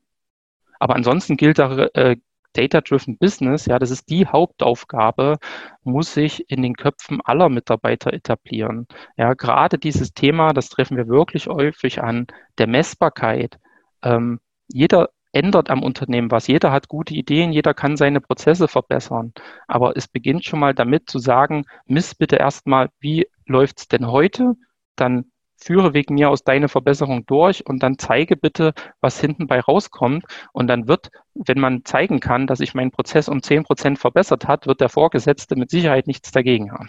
Aber 0.78 0.96
ansonsten 0.96 1.36
gilt 1.36 1.58
da 1.58 1.86
äh, 1.94 2.16
Data-Driven 2.54 3.16
Business, 3.16 3.66
ja, 3.66 3.78
das 3.78 3.92
ist 3.92 4.10
die 4.10 4.26
Hauptaufgabe, 4.26 5.38
muss 5.84 6.14
sich 6.14 6.50
in 6.50 6.62
den 6.62 6.74
Köpfen 6.74 7.20
aller 7.24 7.48
Mitarbeiter 7.48 8.12
etablieren. 8.12 8.88
Ja, 9.16 9.34
gerade 9.34 9.78
dieses 9.78 10.14
Thema, 10.14 10.52
das 10.52 10.68
treffen 10.68 10.96
wir 10.96 11.06
wirklich 11.06 11.46
häufig 11.46 12.02
an, 12.02 12.26
der 12.58 12.66
Messbarkeit. 12.66 13.60
Ähm, 14.02 14.40
jeder 14.66 15.10
ändert 15.32 15.70
am 15.70 15.82
Unternehmen 15.82 16.30
was. 16.30 16.46
Jeder 16.46 16.72
hat 16.72 16.88
gute 16.88 17.14
Ideen, 17.14 17.52
jeder 17.52 17.74
kann 17.74 17.96
seine 17.96 18.20
Prozesse 18.20 18.68
verbessern. 18.68 19.32
Aber 19.66 19.96
es 19.96 20.08
beginnt 20.08 20.44
schon 20.44 20.60
mal 20.60 20.74
damit 20.74 21.08
zu 21.10 21.18
sagen, 21.18 21.64
miss 21.86 22.14
bitte 22.14 22.36
erstmal, 22.36 22.90
wie 23.00 23.26
läuft's 23.46 23.88
denn 23.88 24.06
heute? 24.06 24.54
Dann 24.96 25.30
führe 25.56 25.94
wegen 25.94 26.14
mir 26.14 26.30
aus 26.30 26.42
deine 26.42 26.68
Verbesserung 26.68 27.26
durch 27.26 27.66
und 27.66 27.82
dann 27.82 27.98
zeige 27.98 28.36
bitte, 28.36 28.72
was 29.00 29.20
hinten 29.20 29.46
bei 29.46 29.60
rauskommt. 29.60 30.24
Und 30.52 30.68
dann 30.68 30.88
wird, 30.88 31.10
wenn 31.34 31.60
man 31.60 31.84
zeigen 31.84 32.20
kann, 32.20 32.46
dass 32.46 32.58
sich 32.58 32.74
mein 32.74 32.90
Prozess 32.90 33.28
um 33.28 33.42
zehn 33.42 33.64
Prozent 33.64 33.98
verbessert 33.98 34.48
hat, 34.48 34.66
wird 34.66 34.80
der 34.80 34.88
Vorgesetzte 34.88 35.56
mit 35.56 35.70
Sicherheit 35.70 36.06
nichts 36.06 36.30
dagegen 36.32 36.72
haben. 36.72 36.88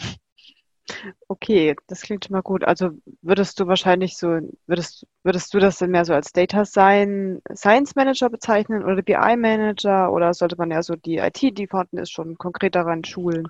Okay, 1.28 1.76
das 1.88 2.02
klingt 2.02 2.26
schon 2.26 2.34
mal 2.34 2.42
gut. 2.42 2.64
Also 2.64 2.92
würdest 3.22 3.60
du 3.60 3.68
wahrscheinlich 3.68 4.18
so, 4.18 4.39
würdest, 4.68 5.06
würdest 5.24 5.54
du 5.54 5.60
das 5.60 5.78
denn 5.78 5.92
mehr 5.92 6.06
so 6.06 6.14
als 6.14 6.32
Data 6.34 6.66
Science 6.66 7.96
Manager 7.96 8.30
bezeichnen 8.30 8.84
oder 8.84 9.02
BI 9.02 9.36
Manager 9.38 10.12
oder 10.12 10.34
sollte 10.34 10.58
man 10.58 10.72
eher 10.72 10.84
so 10.84 10.96
die 10.96 11.18
IT, 11.18 11.42
die 11.58 11.68
vorhanden 11.68 11.98
ist, 11.98 12.12
schon 12.12 12.38
konkret 12.38 12.76
daran 12.76 13.04
schulen? 13.04 13.48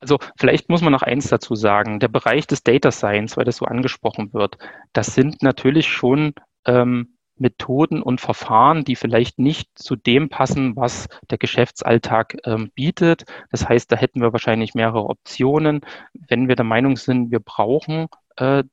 Also 0.00 0.18
vielleicht 0.36 0.68
muss 0.68 0.82
man 0.82 0.92
noch 0.92 1.02
eins 1.02 1.28
dazu 1.28 1.54
sagen. 1.54 1.98
Der 1.98 2.08
Bereich 2.08 2.46
des 2.46 2.62
Data 2.62 2.90
Science, 2.90 3.36
weil 3.36 3.44
das 3.44 3.56
so 3.56 3.64
angesprochen 3.64 4.34
wird, 4.34 4.58
das 4.92 5.14
sind 5.14 5.42
natürlich 5.42 5.88
schon 5.88 6.34
ähm, 6.66 7.13
Methoden 7.36 8.02
und 8.02 8.20
Verfahren, 8.20 8.84
die 8.84 8.96
vielleicht 8.96 9.38
nicht 9.38 9.70
zu 9.78 9.96
dem 9.96 10.28
passen, 10.28 10.76
was 10.76 11.08
der 11.30 11.38
Geschäftsalltag 11.38 12.36
ähm, 12.44 12.70
bietet. 12.74 13.24
Das 13.50 13.68
heißt, 13.68 13.90
da 13.90 13.96
hätten 13.96 14.20
wir 14.20 14.32
wahrscheinlich 14.32 14.74
mehrere 14.74 15.08
Optionen. 15.08 15.80
Wenn 16.12 16.48
wir 16.48 16.56
der 16.56 16.64
Meinung 16.64 16.96
sind, 16.96 17.30
wir 17.30 17.40
brauchen 17.40 18.08
äh, 18.36 18.64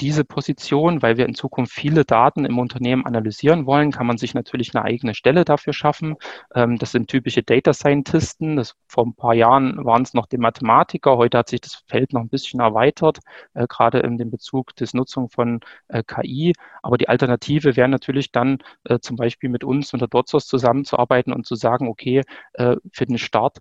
diese 0.00 0.24
Position, 0.24 1.02
weil 1.02 1.16
wir 1.16 1.26
in 1.26 1.34
Zukunft 1.34 1.72
viele 1.72 2.04
Daten 2.04 2.44
im 2.44 2.58
Unternehmen 2.58 3.06
analysieren 3.06 3.66
wollen, 3.66 3.92
kann 3.92 4.06
man 4.06 4.18
sich 4.18 4.34
natürlich 4.34 4.74
eine 4.74 4.84
eigene 4.84 5.14
Stelle 5.14 5.44
dafür 5.44 5.72
schaffen. 5.72 6.16
Ähm, 6.54 6.78
das 6.78 6.92
sind 6.92 7.08
typische 7.08 7.42
Data 7.42 7.72
Scientisten. 7.72 8.56
Das, 8.56 8.74
vor 8.88 9.06
ein 9.06 9.14
paar 9.14 9.34
Jahren 9.34 9.84
waren 9.84 10.02
es 10.02 10.14
noch 10.14 10.26
die 10.26 10.38
Mathematiker. 10.38 11.16
Heute 11.16 11.38
hat 11.38 11.48
sich 11.48 11.60
das 11.60 11.82
Feld 11.86 12.12
noch 12.12 12.22
ein 12.22 12.28
bisschen 12.28 12.60
erweitert, 12.60 13.20
äh, 13.54 13.66
gerade 13.68 14.00
in 14.00 14.18
dem 14.18 14.30
Bezug 14.30 14.74
des 14.76 14.94
Nutzung 14.94 15.28
von 15.30 15.60
äh, 15.88 16.02
KI. 16.02 16.54
Aber 16.82 16.98
die 16.98 17.08
Alternative 17.08 17.76
wäre 17.76 17.88
natürlich 17.88 18.32
dann 18.32 18.58
äh, 18.84 18.98
zum 18.98 19.16
Beispiel 19.16 19.50
mit 19.50 19.64
uns 19.64 19.92
und 19.92 20.00
der 20.00 20.08
DotSource 20.08 20.46
zusammenzuarbeiten 20.46 21.32
und 21.32 21.46
zu 21.46 21.54
sagen, 21.54 21.88
okay, 21.88 22.22
für 22.56 23.06
den 23.06 23.18
Start 23.18 23.58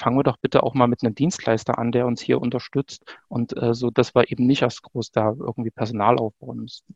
fangen 0.00 0.16
wir 0.16 0.22
doch 0.24 0.38
bitte 0.38 0.62
auch 0.62 0.74
mal 0.74 0.88
mit 0.88 1.02
einem 1.04 1.14
Dienstleister 1.14 1.78
an, 1.78 1.92
der 1.92 2.06
uns 2.06 2.20
hier 2.22 2.40
unterstützt 2.40 3.04
und 3.28 3.56
äh, 3.56 3.74
so, 3.74 3.90
dass 3.90 4.14
wir 4.14 4.30
eben 4.30 4.46
nicht 4.46 4.62
erst 4.62 4.82
groß 4.82 5.12
da 5.12 5.34
irgendwie 5.38 5.70
Personal 5.70 6.16
aufbauen 6.16 6.60
müssten. 6.60 6.94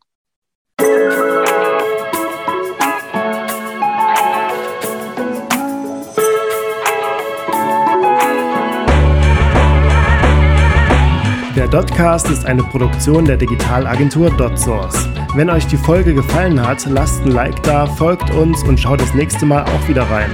Der 11.57 11.69
Dotcast 11.69 12.31
ist 12.31 12.47
eine 12.47 12.63
Produktion 12.65 13.25
der 13.27 13.37
Digitalagentur 13.37 14.31
DotSource. 14.37 15.09
Wenn 15.35 15.51
euch 15.51 15.67
die 15.67 15.77
Folge 15.77 16.15
gefallen 16.15 16.61
hat, 16.61 16.85
lasst 16.87 17.23
ein 17.23 17.31
Like 17.31 17.63
da, 17.63 17.87
folgt 17.87 18.31
uns 18.31 18.63
und 18.65 18.81
schaut 18.81 19.01
das 19.01 19.15
nächste 19.15 19.47
Mal 19.47 19.63
auch 19.63 19.89
wieder 19.89 20.03
rein. 20.03 20.31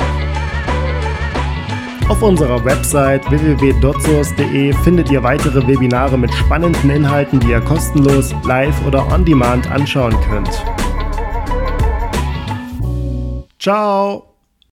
Auf 2.10 2.22
unserer 2.22 2.64
Website 2.64 3.30
www.dotsource.de 3.30 4.72
findet 4.82 5.12
ihr 5.12 5.22
weitere 5.22 5.64
Webinare 5.64 6.18
mit 6.18 6.34
spannenden 6.34 6.90
Inhalten, 6.90 7.38
die 7.38 7.50
ihr 7.50 7.60
kostenlos, 7.60 8.34
live 8.44 8.84
oder 8.84 9.06
on 9.12 9.24
demand 9.24 9.70
anschauen 9.70 10.16
könnt. 10.28 10.50
Ciao! 13.60 14.29